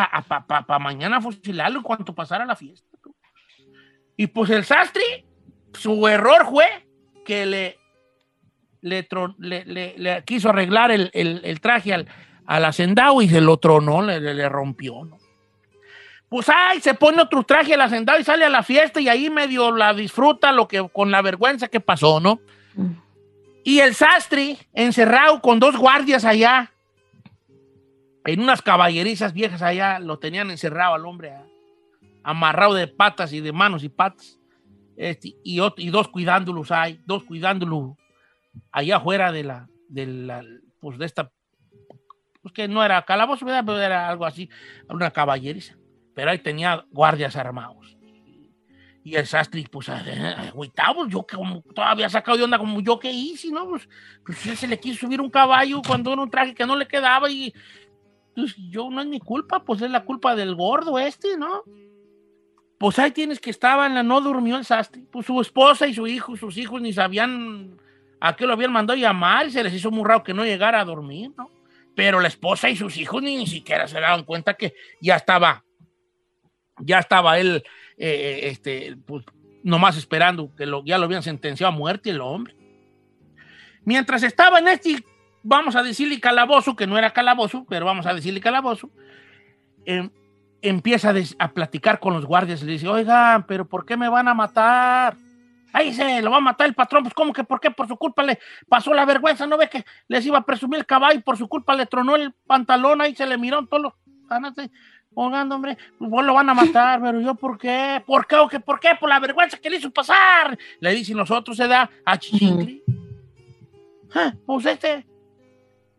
para 0.48 0.78
mañana 0.80 1.20
fusilarlo 1.20 1.76
en 1.78 1.82
cuanto 1.84 2.12
pasara 2.12 2.44
la 2.44 2.56
fiesta. 2.56 2.88
tú. 3.00 3.14
Y 4.16 4.26
pues 4.26 4.50
el 4.50 4.64
sastre, 4.64 5.24
su 5.74 6.08
error 6.08 6.46
fue 6.50 6.66
que 7.24 7.46
le, 7.46 7.78
le- 8.80 9.06
le- 9.64 9.94
le 9.96 10.24
quiso 10.24 10.48
arreglar 10.48 10.90
el, 10.90 11.10
el- 11.14 11.40
el 11.44 11.60
traje 11.60 11.94
al, 11.94 12.08
al 12.46 12.64
hacendado 12.64 13.20
y 13.22 13.28
se 13.28 13.40
lo 13.40 13.56
tronó, 13.58 14.02
le, 14.02 14.20
le- 14.20 14.48
rompió. 14.48 15.04
¿no? 15.04 15.18
Pues 16.28 16.48
ay, 16.48 16.80
se 16.80 16.94
pone 16.94 17.22
otro 17.22 17.42
traje 17.44 17.74
al 17.74 17.80
hacendado 17.80 18.18
y 18.18 18.24
sale 18.24 18.44
a 18.44 18.50
la 18.50 18.62
fiesta 18.62 19.00
y 19.00 19.08
ahí 19.08 19.30
medio 19.30 19.70
la 19.70 19.94
disfruta 19.94 20.52
lo 20.52 20.66
que, 20.68 20.88
con 20.92 21.10
la 21.10 21.22
vergüenza 21.22 21.68
que 21.68 21.80
pasó, 21.80 22.20
¿no? 22.20 22.40
Y 23.64 23.78
el 23.80 23.94
sastre, 23.94 24.58
encerrado 24.72 25.40
con 25.40 25.58
dos 25.58 25.76
guardias 25.76 26.24
allá, 26.24 26.70
en 28.26 28.40
unas 28.40 28.62
caballerizas 28.62 29.32
viejas 29.32 29.62
allá, 29.62 29.98
lo 29.98 30.18
tenían 30.18 30.50
encerrado 30.50 30.94
al 30.94 31.06
hombre, 31.06 31.32
amarrado 32.22 32.74
de 32.74 32.88
patas 32.88 33.32
y 33.32 33.40
de 33.40 33.52
manos 33.52 33.84
y 33.84 33.88
patas, 33.88 34.38
este, 34.96 35.34
y, 35.44 35.60
y 35.76 35.90
dos 35.90 36.08
cuidándolos 36.08 36.70
hay, 36.72 37.00
dos 37.06 37.24
cuidándolo 37.24 37.96
allá 38.72 38.96
afuera 38.96 39.30
de 39.32 39.44
la, 39.44 39.68
de 39.88 40.06
la, 40.06 40.42
pues 40.80 40.98
de 40.98 41.06
esta, 41.06 41.30
pues 42.44 42.52
que 42.52 42.68
no 42.68 42.84
era 42.84 43.00
calabozo, 43.06 43.46
¿verdad? 43.46 43.64
pero 43.64 43.80
era 43.80 44.06
algo 44.06 44.26
así, 44.26 44.50
una 44.90 45.10
caballeriza, 45.10 45.78
pero 46.12 46.30
ahí 46.30 46.38
tenía 46.38 46.84
guardias 46.90 47.36
armados. 47.36 47.96
Y 49.02 49.16
el 49.16 49.26
sastre, 49.26 49.64
pues, 49.70 49.88
agüitado, 49.88 50.94
pues, 50.96 51.12
yo 51.12 51.26
que 51.26 51.36
como 51.36 51.62
todavía 51.74 52.10
sacado 52.10 52.36
de 52.36 52.44
onda 52.44 52.58
como 52.58 52.82
yo 52.82 52.98
que 52.98 53.10
hice, 53.10 53.50
¿no? 53.50 53.66
Pues, 53.66 53.88
pues 54.26 54.46
él 54.46 54.58
se 54.58 54.68
le 54.68 54.78
quiso 54.78 55.00
subir 55.00 55.22
un 55.22 55.30
caballo 55.30 55.80
cuando 55.86 56.12
era 56.12 56.20
un 56.20 56.30
traje 56.30 56.54
que 56.54 56.66
no 56.66 56.76
le 56.76 56.86
quedaba 56.86 57.30
y 57.30 57.54
pues 58.34 58.54
yo 58.68 58.90
no 58.90 59.00
es 59.00 59.06
mi 59.06 59.20
culpa, 59.20 59.64
pues 59.64 59.80
es 59.80 59.90
la 59.90 60.04
culpa 60.04 60.36
del 60.36 60.54
gordo 60.54 60.98
este, 60.98 61.38
¿no? 61.38 61.62
Pues 62.78 62.98
ahí 62.98 63.10
tienes 63.10 63.40
que 63.40 63.48
estaba 63.48 63.86
en 63.86 63.94
la 63.94 64.02
no 64.02 64.20
durmió 64.20 64.58
el 64.58 64.66
sastre. 64.66 65.06
Pues 65.10 65.24
su 65.24 65.40
esposa 65.40 65.86
y 65.86 65.94
su 65.94 66.06
hijo, 66.06 66.36
sus 66.36 66.58
hijos 66.58 66.82
ni 66.82 66.92
sabían 66.92 67.78
a 68.20 68.36
qué 68.36 68.46
lo 68.46 68.52
habían 68.52 68.72
mandado 68.72 68.98
llamar 68.98 69.46
y 69.46 69.50
se 69.50 69.62
les 69.64 69.72
hizo 69.72 69.90
muy 69.90 70.04
raro 70.04 70.22
que 70.22 70.34
no 70.34 70.44
llegara 70.44 70.80
a 70.80 70.84
dormir, 70.84 71.32
¿no? 71.38 71.53
Pero 71.94 72.20
la 72.20 72.28
esposa 72.28 72.68
y 72.68 72.76
sus 72.76 72.96
hijos 72.96 73.22
ni, 73.22 73.36
ni 73.36 73.46
siquiera 73.46 73.86
se 73.86 74.00
daban 74.00 74.24
cuenta 74.24 74.54
que 74.54 74.74
ya 75.00 75.16
estaba, 75.16 75.64
ya 76.78 76.98
estaba 76.98 77.38
él, 77.38 77.62
eh, 77.96 78.40
este, 78.44 78.96
pues 79.06 79.24
nomás 79.62 79.96
esperando 79.96 80.54
que 80.54 80.66
lo, 80.66 80.84
ya 80.84 80.98
lo 80.98 81.04
habían 81.04 81.22
sentenciado 81.22 81.72
a 81.72 81.76
muerte 81.76 82.10
el 82.10 82.20
hombre. 82.20 82.56
Mientras 83.84 84.22
estaba 84.22 84.58
en 84.58 84.68
este 84.68 85.04
vamos 85.44 85.76
a 85.76 85.82
decirle 85.82 86.18
calabozo, 86.18 86.74
que 86.74 86.86
no 86.86 86.98
era 86.98 87.10
calabozo, 87.10 87.64
pero 87.68 87.86
vamos 87.86 88.06
a 88.06 88.14
decirle 88.14 88.40
calabozo, 88.40 88.90
em, 89.84 90.10
empieza 90.62 91.10
a, 91.10 91.14
a 91.38 91.52
platicar 91.52 92.00
con 92.00 92.14
los 92.14 92.24
guardias 92.24 92.62
y 92.62 92.64
le 92.64 92.72
dice, 92.72 92.88
oigan, 92.88 93.46
pero 93.46 93.66
¿por 93.66 93.84
qué 93.84 93.96
me 93.96 94.08
van 94.08 94.26
a 94.26 94.34
matar? 94.34 95.16
Ahí 95.74 95.92
se 95.92 96.22
lo 96.22 96.30
va 96.30 96.36
a 96.36 96.40
matar 96.40 96.68
el 96.68 96.74
patrón, 96.74 97.02
pues 97.02 97.14
¿cómo 97.14 97.32
que 97.32 97.42
por 97.42 97.58
qué? 97.60 97.68
Por 97.72 97.88
su 97.88 97.96
culpa 97.96 98.22
le 98.22 98.38
pasó 98.68 98.94
la 98.94 99.04
vergüenza, 99.04 99.44
¿no 99.44 99.58
ve 99.58 99.68
que 99.68 99.84
les 100.06 100.24
iba 100.24 100.38
a 100.38 100.46
presumir 100.46 100.78
el 100.78 100.86
caballo 100.86 101.18
y 101.18 101.22
por 101.22 101.36
su 101.36 101.48
culpa 101.48 101.74
le 101.74 101.84
tronó 101.86 102.14
el 102.14 102.32
pantalón, 102.46 103.00
ahí 103.00 103.14
se 103.16 103.26
le 103.26 103.36
miró 103.36 103.66
todos 103.66 103.82
los. 103.82 103.92
Oigan, 105.16 105.50
hombre, 105.50 105.76
pues 105.98 106.08
vos 106.08 106.24
lo 106.24 106.32
van 106.34 106.48
a 106.48 106.54
matar, 106.54 107.00
pero 107.02 107.20
yo 107.20 107.34
¿por 107.34 107.58
qué? 107.58 108.02
¿Por 108.06 108.26
qué? 108.26 108.36
¿O 108.36 108.48
qué? 108.48 108.60
¿Por 108.60 108.78
qué? 108.78 108.90
Por 108.98 109.08
la 109.08 109.18
vergüenza 109.18 109.58
que 109.58 109.68
le 109.68 109.78
hizo 109.78 109.90
pasar. 109.90 110.56
Le 110.78 110.92
dicen 110.94 111.16
nosotros 111.16 111.56
se 111.56 111.66
da 111.66 111.90
a 112.04 112.18
Chichincle. 112.18 112.82
Ah, 114.14 114.32
Pues 114.46 114.66
este, 114.66 115.04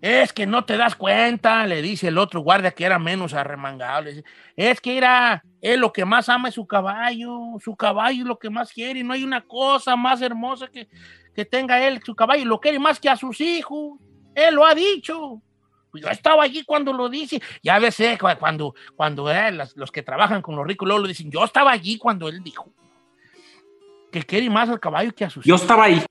es 0.08 0.32
que 0.34 0.46
no 0.46 0.64
te 0.66 0.78
das 0.78 0.96
cuenta, 0.96 1.66
le 1.66 1.82
dice 1.82 2.10
el 2.10 2.18
otro 2.20 2.42
guardia 2.42 2.70
que 2.72 2.86
era 2.86 3.00
menos 3.00 3.34
arremangado. 3.34 4.04
le 4.04 4.10
dice, 4.12 4.24
es 4.56 4.80
que 4.80 4.98
era, 4.98 5.44
él 5.62 5.80
lo 5.80 5.92
que 5.92 6.06
más 6.06 6.30
ama 6.30 6.50
es 6.50 6.56
su 6.56 6.68
caballo, 6.68 7.40
su 7.64 7.76
caballo 7.76 8.22
es 8.22 8.28
lo 8.28 8.38
que 8.38 8.50
más 8.52 8.72
quiere, 8.72 9.00
y 9.00 9.04
no 9.04 9.14
hay 9.14 9.24
una 9.24 9.42
cosa 9.42 9.96
más 9.96 10.22
hermosa 10.22 10.68
que, 10.68 10.88
que 11.34 11.44
tenga 11.46 11.86
él, 11.88 12.02
su 12.06 12.14
caballo, 12.16 12.46
lo 12.46 12.60
quiere 12.60 12.78
más 12.78 13.00
que 13.00 13.10
a 13.10 13.16
sus 13.18 13.42
hijos. 13.42 14.00
Él 14.36 14.54
lo 14.54 14.66
ha 14.66 14.76
dicho. 14.76 15.42
Pues 15.90 16.04
Yo 16.04 16.10
estaba 16.10 16.44
allí 16.44 16.64
cuando 16.66 16.94
lo 16.94 17.10
dice. 17.10 17.42
Ya 17.64 17.80
ves, 17.80 18.00
eh, 18.02 18.18
cu- 18.20 18.28
cuando, 18.40 18.76
cuando 18.96 19.32
eh, 19.32 19.52
las- 19.54 19.76
los 19.76 19.92
que 19.92 20.04
trabajan 20.04 20.42
con 20.42 20.56
los 20.56 20.68
ricos 20.68 20.86
luego 20.88 21.02
lo 21.02 21.08
dicen, 21.08 21.32
yo 21.32 21.44
estaba 21.44 21.72
allí 21.72 21.98
cuando 21.98 22.28
él 22.30 22.44
dijo 22.44 22.70
que 24.12 24.22
quiere 24.24 24.50
más 24.50 24.70
al 24.70 24.80
caballo 24.80 25.14
que 25.16 25.26
a 25.26 25.30
sus 25.30 25.44
Yo 25.46 25.56
hijos. 25.56 25.62
estaba 25.62 25.86
ahí. 25.86 26.02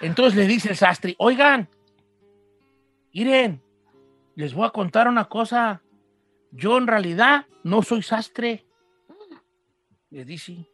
Entonces 0.00 0.34
le 0.36 0.46
dice 0.46 0.68
el 0.70 0.76
sastre, 0.76 1.14
oigan, 1.18 1.68
miren, 3.14 3.62
les 4.34 4.52
voy 4.52 4.66
a 4.66 4.70
contar 4.70 5.08
una 5.08 5.26
cosa. 5.26 5.82
Yo 6.50 6.76
en 6.76 6.86
realidad 6.86 7.46
no 7.62 7.82
soy 7.82 8.02
sastre. 8.02 8.66
Le 10.10 10.24
dice. 10.24 10.68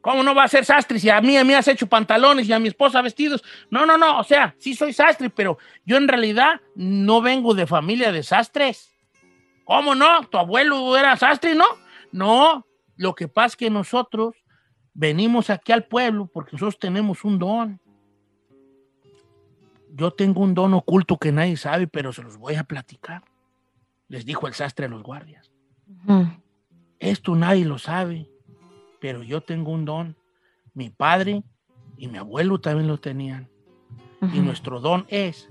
¿Cómo 0.00 0.22
no 0.22 0.34
va 0.34 0.44
a 0.44 0.48
ser 0.48 0.66
sastre 0.66 0.98
si 0.98 1.08
a 1.08 1.18
mí, 1.22 1.42
mí 1.44 1.54
has 1.54 1.66
hecho 1.66 1.86
pantalones 1.86 2.46
y 2.46 2.52
a 2.52 2.58
mi 2.58 2.68
esposa 2.68 3.00
vestidos? 3.00 3.42
No, 3.70 3.86
no, 3.86 3.96
no, 3.96 4.18
o 4.18 4.22
sea, 4.24 4.54
sí 4.58 4.74
soy 4.74 4.92
sastre, 4.92 5.30
pero 5.30 5.56
yo 5.86 5.96
en 5.96 6.06
realidad 6.06 6.60
no 6.74 7.22
vengo 7.22 7.54
de 7.54 7.66
familia 7.66 8.12
de 8.12 8.22
sastres. 8.22 8.92
¿Cómo 9.64 9.94
no? 9.94 10.28
¿Tu 10.28 10.36
abuelo 10.36 10.94
era 10.94 11.16
sastre, 11.16 11.54
no? 11.54 11.64
No, 12.12 12.66
lo 12.96 13.14
que 13.14 13.28
pasa 13.28 13.46
es 13.46 13.56
que 13.56 13.70
nosotros 13.70 14.34
venimos 14.92 15.48
aquí 15.48 15.72
al 15.72 15.86
pueblo 15.86 16.30
porque 16.30 16.50
nosotros 16.52 16.78
tenemos 16.78 17.24
un 17.24 17.38
don. 17.38 17.80
Yo 19.96 20.10
tengo 20.10 20.40
un 20.40 20.54
don 20.54 20.74
oculto 20.74 21.18
que 21.18 21.30
nadie 21.30 21.56
sabe, 21.56 21.86
pero 21.86 22.12
se 22.12 22.24
los 22.24 22.36
voy 22.36 22.56
a 22.56 22.64
platicar. 22.64 23.22
Les 24.08 24.26
dijo 24.26 24.48
el 24.48 24.54
sastre 24.54 24.86
a 24.86 24.88
los 24.88 25.04
guardias. 25.04 25.52
Esto 26.98 27.36
nadie 27.36 27.64
lo 27.64 27.78
sabe, 27.78 28.28
pero 29.00 29.22
yo 29.22 29.40
tengo 29.40 29.70
un 29.70 29.84
don. 29.84 30.16
Mi 30.72 30.90
padre 30.90 31.44
y 31.96 32.08
mi 32.08 32.18
abuelo 32.18 32.60
también 32.60 32.88
lo 32.88 32.98
tenían. 32.98 33.48
Y 34.32 34.40
nuestro 34.40 34.80
don 34.80 35.06
es 35.10 35.48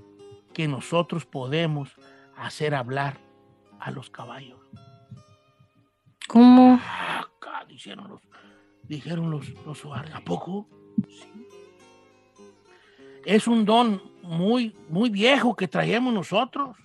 que 0.52 0.68
nosotros 0.68 1.24
podemos 1.24 1.94
hacer 2.36 2.74
hablar 2.74 3.16
a 3.80 3.90
los 3.92 4.10
caballos. 4.10 4.60
¿Cómo? 6.28 6.78
Acá 6.82 7.64
dijeron 7.66 8.08
los, 8.08 8.20
dijeron 8.82 9.30
los, 9.30 9.48
los 9.64 9.82
guardias. 9.82 10.16
¿A 10.16 10.20
poco? 10.20 10.68
Sí. 11.08 11.46
Es 13.24 13.48
un 13.48 13.64
don 13.64 14.13
muy, 14.24 14.76
muy 14.88 15.10
viejo 15.10 15.54
que 15.54 15.68
traemos 15.68 16.12
nosotros. 16.12 16.76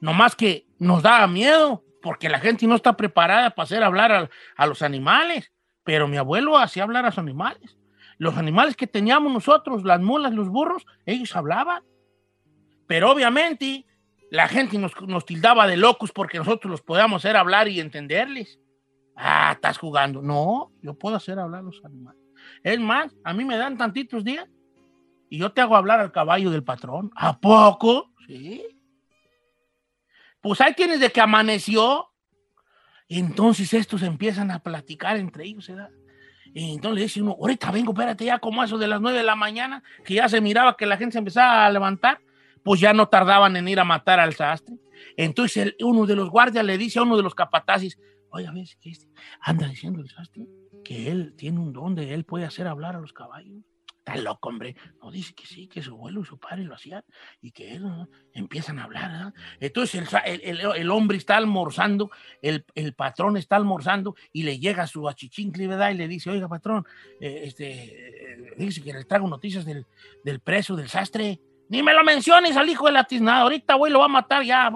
No 0.00 0.12
más 0.12 0.36
que 0.36 0.66
nos 0.78 1.02
da 1.02 1.26
miedo, 1.26 1.82
porque 2.02 2.28
la 2.28 2.38
gente 2.38 2.66
no 2.66 2.74
está 2.74 2.96
preparada 2.96 3.50
para 3.50 3.64
hacer 3.64 3.82
hablar 3.82 4.12
a, 4.12 4.30
a 4.56 4.66
los 4.66 4.82
animales. 4.82 5.52
Pero 5.84 6.08
mi 6.08 6.16
abuelo 6.16 6.58
hacía 6.58 6.82
hablar 6.82 7.04
a 7.04 7.08
los 7.08 7.18
animales. 7.18 7.76
Los 8.18 8.36
animales 8.36 8.76
que 8.76 8.86
teníamos 8.86 9.32
nosotros, 9.32 9.84
las 9.84 10.00
mulas, 10.00 10.32
los 10.32 10.48
burros, 10.48 10.86
ellos 11.04 11.34
hablaban. 11.36 11.82
Pero 12.86 13.10
obviamente 13.10 13.86
la 14.30 14.48
gente 14.48 14.78
nos, 14.78 14.92
nos 15.02 15.24
tildaba 15.24 15.66
de 15.66 15.76
locos 15.76 16.12
porque 16.12 16.38
nosotros 16.38 16.70
los 16.70 16.82
podíamos 16.82 17.24
hacer 17.24 17.36
hablar 17.36 17.68
y 17.68 17.80
entenderles. 17.80 18.58
Ah, 19.14 19.52
estás 19.54 19.78
jugando. 19.78 20.22
No, 20.22 20.72
yo 20.82 20.94
puedo 20.94 21.16
hacer 21.16 21.38
hablar 21.38 21.60
a 21.60 21.64
los 21.64 21.84
animales. 21.84 22.20
Es 22.62 22.78
más, 22.80 23.14
a 23.24 23.32
mí 23.32 23.44
me 23.44 23.56
dan 23.56 23.76
tantitos 23.76 24.24
días 24.24 24.48
y 25.28 25.38
yo 25.38 25.52
te 25.52 25.60
hago 25.60 25.76
hablar 25.76 26.00
al 26.00 26.12
caballo 26.12 26.50
del 26.50 26.64
patrón. 26.64 27.10
¿A 27.16 27.38
poco? 27.38 28.12
Sí. 28.26 28.62
Pues 30.40 30.60
hay 30.60 30.74
quienes 30.74 31.00
de 31.00 31.10
que 31.10 31.20
amaneció, 31.20 32.08
entonces 33.08 33.72
estos 33.74 34.02
empiezan 34.02 34.50
a 34.50 34.60
platicar 34.60 35.16
entre 35.16 35.44
ellos, 35.44 35.68
¿verdad? 35.68 35.90
Y 36.54 36.74
entonces 36.74 36.94
le 36.94 37.02
dice 37.02 37.22
uno, 37.22 37.36
ahorita 37.38 37.70
vengo, 37.70 37.92
espérate 37.92 38.24
ya 38.24 38.38
como 38.38 38.62
eso 38.64 38.78
de 38.78 38.88
las 38.88 39.00
nueve 39.00 39.18
de 39.18 39.24
la 39.24 39.36
mañana, 39.36 39.82
que 40.04 40.14
ya 40.14 40.28
se 40.28 40.40
miraba 40.40 40.76
que 40.76 40.86
la 40.86 40.96
gente 40.96 41.12
se 41.12 41.18
empezaba 41.18 41.66
a 41.66 41.70
levantar, 41.70 42.20
pues 42.62 42.80
ya 42.80 42.92
no 42.92 43.08
tardaban 43.08 43.56
en 43.56 43.68
ir 43.68 43.78
a 43.78 43.84
matar 43.84 44.20
al 44.20 44.34
sastre. 44.34 44.76
Entonces 45.16 45.74
uno 45.80 46.06
de 46.06 46.16
los 46.16 46.30
guardias 46.30 46.64
le 46.64 46.78
dice 46.78 46.98
a 46.98 47.02
uno 47.02 47.16
de 47.16 47.22
los 47.22 47.34
capataces, 47.34 47.98
oye, 48.30 48.46
a 48.46 48.52
ver, 48.52 48.66
¿qué 48.80 48.90
es? 48.90 49.06
anda 49.40 49.68
diciendo 49.68 50.00
el 50.00 50.08
sastre 50.08 50.46
que 50.84 51.10
él 51.10 51.34
tiene 51.36 51.58
un 51.58 51.72
don 51.72 51.94
de 51.94 52.14
él 52.14 52.24
puede 52.24 52.44
hacer 52.44 52.66
hablar 52.66 52.96
a 52.96 53.00
los 53.00 53.12
caballos. 53.12 53.64
Está 54.06 54.20
loco, 54.22 54.50
hombre. 54.50 54.76
No, 55.02 55.10
dice 55.10 55.34
que 55.34 55.44
sí, 55.46 55.66
que 55.66 55.82
su 55.82 55.90
abuelo 55.94 56.20
y 56.20 56.24
su 56.24 56.38
padre 56.38 56.62
lo 56.62 56.76
hacían 56.76 57.02
y 57.40 57.50
que 57.50 57.72
él, 57.72 57.82
¿no? 57.82 58.08
empiezan 58.34 58.78
a 58.78 58.84
hablar. 58.84 59.10
¿verdad? 59.10 59.34
Entonces 59.58 60.08
el, 60.24 60.60
el- 60.60 60.90
hombre 60.92 61.16
está 61.18 61.36
almorzando, 61.36 62.12
el, 62.40 62.64
el 62.76 62.94
patrón 62.94 63.36
está 63.36 63.56
almorzando 63.56 64.14
y 64.32 64.44
le 64.44 64.60
llega 64.60 64.86
su 64.86 65.08
achichincle, 65.08 65.66
¿verdad? 65.66 65.90
Y 65.90 65.94
le 65.94 66.06
dice, 66.06 66.30
oiga, 66.30 66.46
patrón, 66.48 66.86
eh, 67.20 67.40
este, 67.46 68.34
eh, 68.34 68.54
dice 68.56 68.80
que 68.80 68.92
le 68.92 69.04
traigo 69.06 69.26
noticias 69.26 69.64
del, 69.64 69.84
del 70.22 70.38
preso, 70.38 70.76
del 70.76 70.88
sastre. 70.88 71.40
Ni 71.68 71.82
me 71.82 71.92
lo 71.92 72.04
menciones 72.04 72.56
al 72.56 72.68
hijo 72.68 72.86
de 72.86 72.92
la 72.92 73.02
tiznada. 73.04 73.40
Ahorita, 73.40 73.74
güey, 73.74 73.92
lo 73.92 73.98
va 73.98 74.04
a 74.04 74.08
matar 74.08 74.44
ya. 74.44 74.70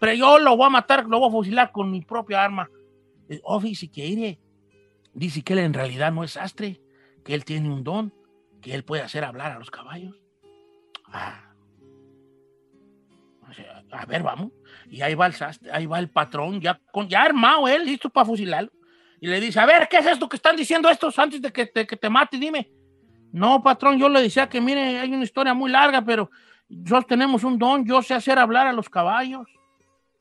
Pero 0.00 0.12
yo 0.14 0.40
lo 0.40 0.56
voy 0.56 0.66
a 0.66 0.70
matar, 0.70 1.06
lo 1.06 1.20
voy 1.20 1.28
a 1.28 1.30
fusilar 1.30 1.70
con 1.70 1.88
mi 1.88 2.00
propia 2.00 2.42
arma. 2.42 2.68
Eh, 3.28 3.40
Oh, 3.44 3.60
fíjese 3.60 3.88
que 3.92 4.04
iré. 4.04 4.40
Dice 5.14 5.42
que 5.42 5.52
él 5.52 5.60
en 5.60 5.72
realidad 5.72 6.10
no 6.10 6.24
es 6.24 6.32
sastre, 6.32 6.80
que 7.24 7.34
él 7.34 7.44
tiene 7.44 7.68
un 7.70 7.84
don, 7.84 8.12
que 8.62 8.74
él 8.74 8.84
puede 8.84 9.02
hacer 9.02 9.24
hablar 9.24 9.52
a 9.52 9.58
los 9.58 9.70
caballos. 9.70 10.16
Ah. 11.08 11.48
A 13.90 14.06
ver, 14.06 14.22
vamos. 14.22 14.52
Y 14.88 15.02
ahí 15.02 15.14
va 15.14 15.26
el 15.26 15.34
sastre, 15.34 15.70
ahí 15.70 15.84
va 15.84 15.98
el 15.98 16.08
patrón, 16.08 16.60
ya, 16.60 16.80
armado 17.18 17.68
él, 17.68 17.84
listo 17.84 18.08
para 18.08 18.24
fusilarlo. 18.24 18.70
Y 19.20 19.26
le 19.26 19.40
dice, 19.40 19.60
a 19.60 19.66
ver, 19.66 19.88
¿qué 19.88 19.98
es 19.98 20.06
esto 20.06 20.28
que 20.28 20.36
están 20.36 20.56
diciendo 20.56 20.88
estos 20.88 21.18
antes 21.18 21.42
de 21.42 21.52
que 21.52 21.66
te, 21.66 22.08
mate? 22.08 22.38
Dime. 22.38 22.70
No, 23.32 23.62
patrón, 23.62 23.98
yo 23.98 24.08
le 24.08 24.22
decía 24.22 24.48
que, 24.48 24.60
mire, 24.60 24.98
hay 24.98 25.12
una 25.12 25.22
historia 25.22 25.54
muy 25.54 25.70
larga, 25.70 26.02
pero 26.02 26.30
nosotros 26.68 27.06
tenemos 27.06 27.44
un 27.44 27.58
don, 27.58 27.84
yo 27.84 28.02
sé 28.02 28.14
hacer 28.14 28.38
hablar 28.38 28.66
a 28.66 28.72
los 28.72 28.88
caballos. 28.88 29.46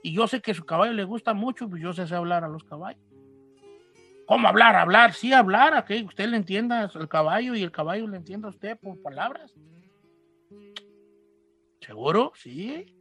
Y 0.03 0.13
yo 0.13 0.27
sé 0.27 0.41
que 0.41 0.53
su 0.53 0.65
caballo 0.65 0.93
le 0.93 1.03
gusta 1.03 1.33
mucho, 1.33 1.69
pues 1.69 1.81
yo 1.81 1.93
sé 1.93 2.01
hacer 2.03 2.17
hablar 2.17 2.43
a 2.43 2.47
los 2.47 2.63
caballos. 2.63 3.01
¿Cómo 4.31 4.47
hablar? 4.47 4.77
Hablar, 4.77 5.13
sí, 5.13 5.33
hablar, 5.33 5.73
a 5.73 5.83
que 5.83 6.01
usted 6.03 6.29
le 6.29 6.37
entienda 6.37 6.89
al 6.95 7.09
caballo 7.09 7.53
y 7.53 7.63
el 7.63 7.71
caballo 7.73 8.07
le 8.07 8.15
entienda 8.15 8.47
a 8.47 8.51
usted 8.51 8.79
por 8.79 9.01
palabras. 9.01 9.53
¿Seguro? 11.81 12.31
Sí. 12.35 12.95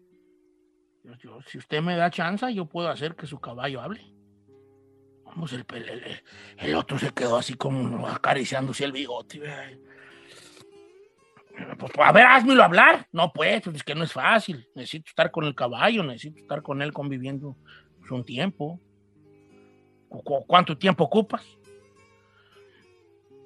Yo- 1.20 1.41
si 1.47 1.59
usted 1.59 1.83
me 1.83 1.95
da 1.95 2.11
chance, 2.11 2.53
yo 2.53 2.66
puedo 2.66 2.89
hacer 2.89 3.14
que 3.14 3.28
su 3.28 3.39
caballo 3.39 3.81
hable. 3.81 4.12
Vamos, 5.24 5.53
el, 5.53 6.74
otro 6.74 6.99
se 6.99 7.12
quedó 7.12 7.37
así 7.37 7.55
como 7.55 8.09
acariciándose 8.09 8.85
el 8.85 8.91
bigote. 8.91 9.41
Pues, 11.78 11.93
a 11.97 12.11
ver, 12.11 12.26
házmelo 12.26 12.64
hablar. 12.64 13.07
No, 13.12 13.33
pues, 13.33 13.64
es 13.68 13.85
que 13.85 13.95
no 13.95 14.03
es 14.03 14.12
fácil. 14.12 14.68
Necesito 14.74 15.09
estar 15.09 15.31
con 15.31 15.45
el 15.45 15.55
caballo, 15.55 16.03
necesito 16.03 16.41
estar 16.41 16.61
con 16.61 16.83
él 16.83 16.93
conviviendo 16.93 17.57
un 18.11 18.24
tiempo. 18.24 18.81
¿Cu- 20.11 20.22
cu- 20.22 20.44
¿Cuánto 20.46 20.76
tiempo 20.76 21.04
ocupas? 21.04 21.42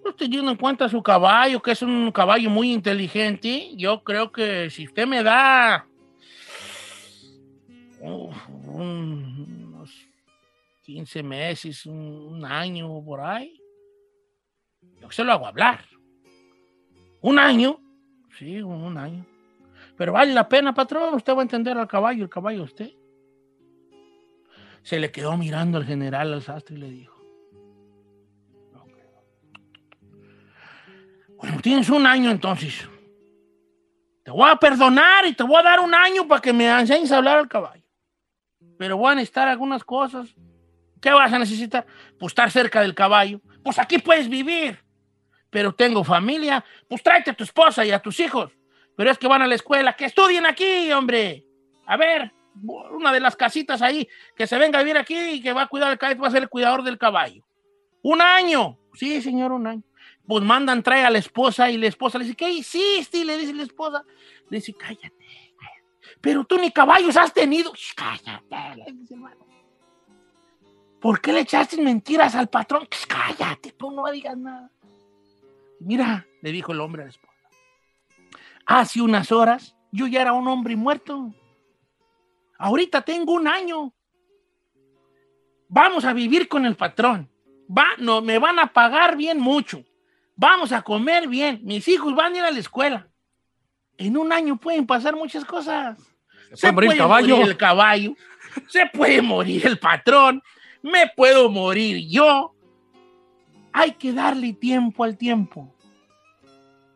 Pues 0.03 0.17
teniendo 0.17 0.51
en 0.51 0.57
cuenta 0.57 0.89
su 0.89 1.01
caballo, 1.03 1.63
que 1.63 1.71
es 1.71 1.83
un 1.83 2.11
caballo 2.11 2.51
muy 2.51 2.73
inteligente, 2.73 3.71
yo 3.77 4.03
creo 4.03 4.33
que 4.33 4.69
si 4.71 4.87
usted 4.87 5.07
me 5.07 5.23
da 5.23 5.87
unos 8.67 9.91
15 10.83 11.23
meses, 11.23 11.87
un, 11.87 11.97
un 11.97 12.45
año 12.45 13.03
por 13.05 13.21
ahí, 13.21 13.59
yo 15.01 15.11
se 15.11 15.25
lo 15.25 15.33
hago 15.33 15.47
hablar. 15.47 15.85
Un 17.23 17.39
año, 17.39 17.81
sí, 18.39 18.61
un, 18.61 18.83
un 18.83 18.99
año. 18.99 19.25
Pero 19.97 20.13
vale 20.13 20.35
la 20.35 20.47
pena, 20.49 20.75
patrón, 20.75 21.15
usted 21.15 21.35
va 21.35 21.39
a 21.41 21.43
entender 21.43 21.79
al 21.79 21.89
caballo, 21.89 22.25
el 22.25 22.31
caballo 22.31 22.65
usted. 22.65 22.91
Se 24.85 25.01
le 25.01 25.11
quedó 25.11 25.37
mirando 25.37 25.79
al 25.79 25.87
general 25.87 26.33
al 26.33 26.43
sastre 26.43 26.77
y 26.77 26.79
le 26.79 26.91
dijo, 26.91 27.15
bueno, 31.37 31.59
tienes 31.61 31.89
un 31.89 32.07
año 32.07 32.31
entonces. 32.31 32.89
Te 34.23 34.31
voy 34.31 34.49
a 34.49 34.57
perdonar 34.57 35.27
y 35.27 35.35
te 35.35 35.43
voy 35.43 35.57
a 35.57 35.63
dar 35.63 35.81
un 35.81 35.95
año 35.95 36.29
para 36.29 36.41
que 36.41 36.53
me 36.53 36.69
enseñes 36.69 37.13
a 37.13 37.17
hablar 37.17 37.39
al 37.39 37.49
caballo. 37.49 37.85
Pero 38.79 38.99
van 38.99 39.13
a 39.13 39.15
necesitar 39.17 39.49
algunas 39.49 39.85
cosas. 39.85 40.35
¿Qué 41.01 41.11
vas 41.11 41.33
a 41.33 41.39
necesitar? 41.39 41.87
Pues 42.19 42.31
estar 42.31 42.51
cerca 42.51 42.81
del 42.81 42.95
caballo. 42.95 43.41
Pues 43.63 43.79
aquí 43.79 43.99
puedes 43.99 44.29
vivir. 44.29 44.79
Pero 45.51 45.75
tengo 45.75 46.05
familia. 46.05 46.65
Pues 46.89 47.03
tráete 47.03 47.31
a 47.31 47.35
tu 47.35 47.45
esposa 47.45 47.85
y 47.85 47.91
a 47.91 48.01
tus 48.01 48.21
hijos. 48.21 48.53
Pero 48.97 49.11
es 49.11 49.19
que 49.19 49.29
van 49.29 49.43
a 49.43 49.47
la 49.47 49.55
escuela. 49.55 49.95
Que 49.95 50.07
estudien 50.07 50.47
aquí, 50.47 50.91
hombre. 50.93 51.47
A 51.87 51.97
ver, 51.97 52.33
una 52.63 53.13
de 53.13 53.21
las 53.21 53.37
casitas 53.37 53.83
ahí, 53.83 54.09
que 54.37 54.47
se 54.47 54.59
venga 54.59 54.79
a 54.79 54.83
vivir 54.83 54.97
aquí 54.97 55.17
y 55.17 55.43
que 55.43 55.53
va 55.53 55.63
a 55.63 55.67
cuidar 55.69 55.91
el 55.93 55.99
caballo, 55.99 56.21
va 56.21 56.29
a 56.29 56.31
ser 56.31 56.43
el 56.43 56.49
cuidador 56.49 56.83
del 56.83 56.99
caballo. 56.99 57.45
Un 58.03 58.21
año. 58.23 58.79
Sí, 58.95 59.21
señor, 59.23 59.53
un 59.53 59.67
año. 59.67 59.83
Pues 60.27 60.43
mandan, 60.45 60.83
trae 60.83 61.05
a 61.05 61.11
la 61.11 61.19
esposa 61.19 61.71
y 61.71 61.77
la 61.77 61.87
esposa 61.89 62.19
le 62.19 62.25
dice, 62.25 62.37
¿qué 62.37 62.49
hiciste? 62.49 63.19
Y 63.19 63.25
le 63.25 63.37
dice 63.37 63.53
la 63.53 63.63
esposa, 63.65 64.05
le 64.49 64.59
dice, 64.59 64.73
cállate, 64.75 65.13
cállate. 65.59 66.19
Pero 66.21 66.45
tú 66.45 66.59
ni 66.59 66.71
caballos 66.71 67.17
has 67.17 67.33
tenido. 67.33 67.73
"Shh, 67.75 67.95
Cállate, 67.95 68.77
le 68.87 68.93
dice 68.93 69.15
hermano. 69.15 69.45
¿Por 71.01 71.21
qué 71.21 71.33
le 71.33 71.41
echaste 71.41 71.77
mentiras 71.83 72.35
al 72.35 72.49
patrón? 72.49 72.87
"Shh, 72.91 73.07
Cállate, 73.07 73.73
tú 73.73 73.91
no 73.91 74.11
digas 74.11 74.37
nada. 74.39 74.71
Mira, 75.81 76.27
le 76.41 76.53
dijo 76.53 76.73
el 76.73 76.81
hombre 76.81 77.03
a 77.03 77.05
la 77.07 77.11
esposa. 77.11 77.33
Hace 78.65 79.03
unas 79.03 79.31
horas 79.33 79.77
yo 79.93 80.07
ya 80.07 80.23
era 80.23 80.33
un 80.33 80.49
hombre 80.49 80.77
muerto. 80.77 81.35
Ahorita 82.59 83.03
tengo 83.03 83.33
un 83.33 83.49
año. 83.49 83.93
Vamos 85.69 86.05
a 86.05 86.13
vivir 86.13 86.49
con 86.49 86.67
el 86.67 86.77
patrón. 86.77 87.31
Va, 87.67 87.89
no, 87.99 88.21
me 88.21 88.39
van 88.39 88.59
a 88.59 88.73
pagar 88.73 89.17
bien 89.17 89.41
mucho. 89.41 89.85
Vamos 90.37 90.73
a 90.73 90.83
comer 90.83 91.29
bien. 91.29 91.61
Mis 91.65 91.87
hijos 91.89 92.15
van 92.15 92.35
a 92.35 92.39
ir 92.39 92.45
a 92.45 92.51
la 92.51 92.59
escuela. 92.59 93.09
En 93.97 94.17
un 94.17 94.33
año 94.33 94.57
pueden 94.57 94.87
pasar 94.87 95.15
muchas 95.15 95.45
cosas. 95.45 95.99
Se 96.53 96.73
puede 96.73 96.89
morir 96.89 96.99
caballo. 96.99 97.37
morir 97.37 97.51
el 97.51 97.57
caballo. 97.57 98.15
Se 98.69 98.87
puede 98.87 99.23
morir 99.23 99.67
el 99.67 99.79
patrón. 99.79 100.43
Me 100.83 101.11
puedo 101.17 101.49
morir 101.49 102.07
yo. 102.09 102.55
Hay 103.73 103.93
que 103.93 104.13
darle 104.13 104.53
tiempo 104.53 105.03
al 105.03 105.17
tiempo. 105.17 105.75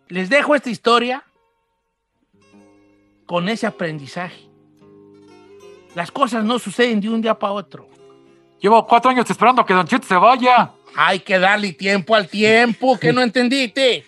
Les 0.08 0.30
dejo 0.30 0.54
esta 0.54 0.70
historia 0.70 1.24
con 3.26 3.48
ese 3.48 3.66
aprendizaje. 3.66 4.47
Las 5.94 6.10
cosas 6.10 6.44
no 6.44 6.58
suceden 6.58 7.00
de 7.00 7.08
un 7.08 7.20
día 7.20 7.38
para 7.38 7.52
otro. 7.52 7.88
Llevo 8.60 8.86
cuatro 8.86 9.10
años 9.10 9.28
esperando 9.30 9.64
que 9.64 9.74
Don 9.74 9.86
Cheto 9.86 10.06
se 10.06 10.16
vaya. 10.16 10.72
Hay 10.96 11.20
que 11.20 11.38
darle 11.38 11.72
tiempo 11.72 12.14
al 12.14 12.28
tiempo, 12.28 12.98
que 12.98 13.12
no 13.12 13.22
entendiste. 13.22 14.04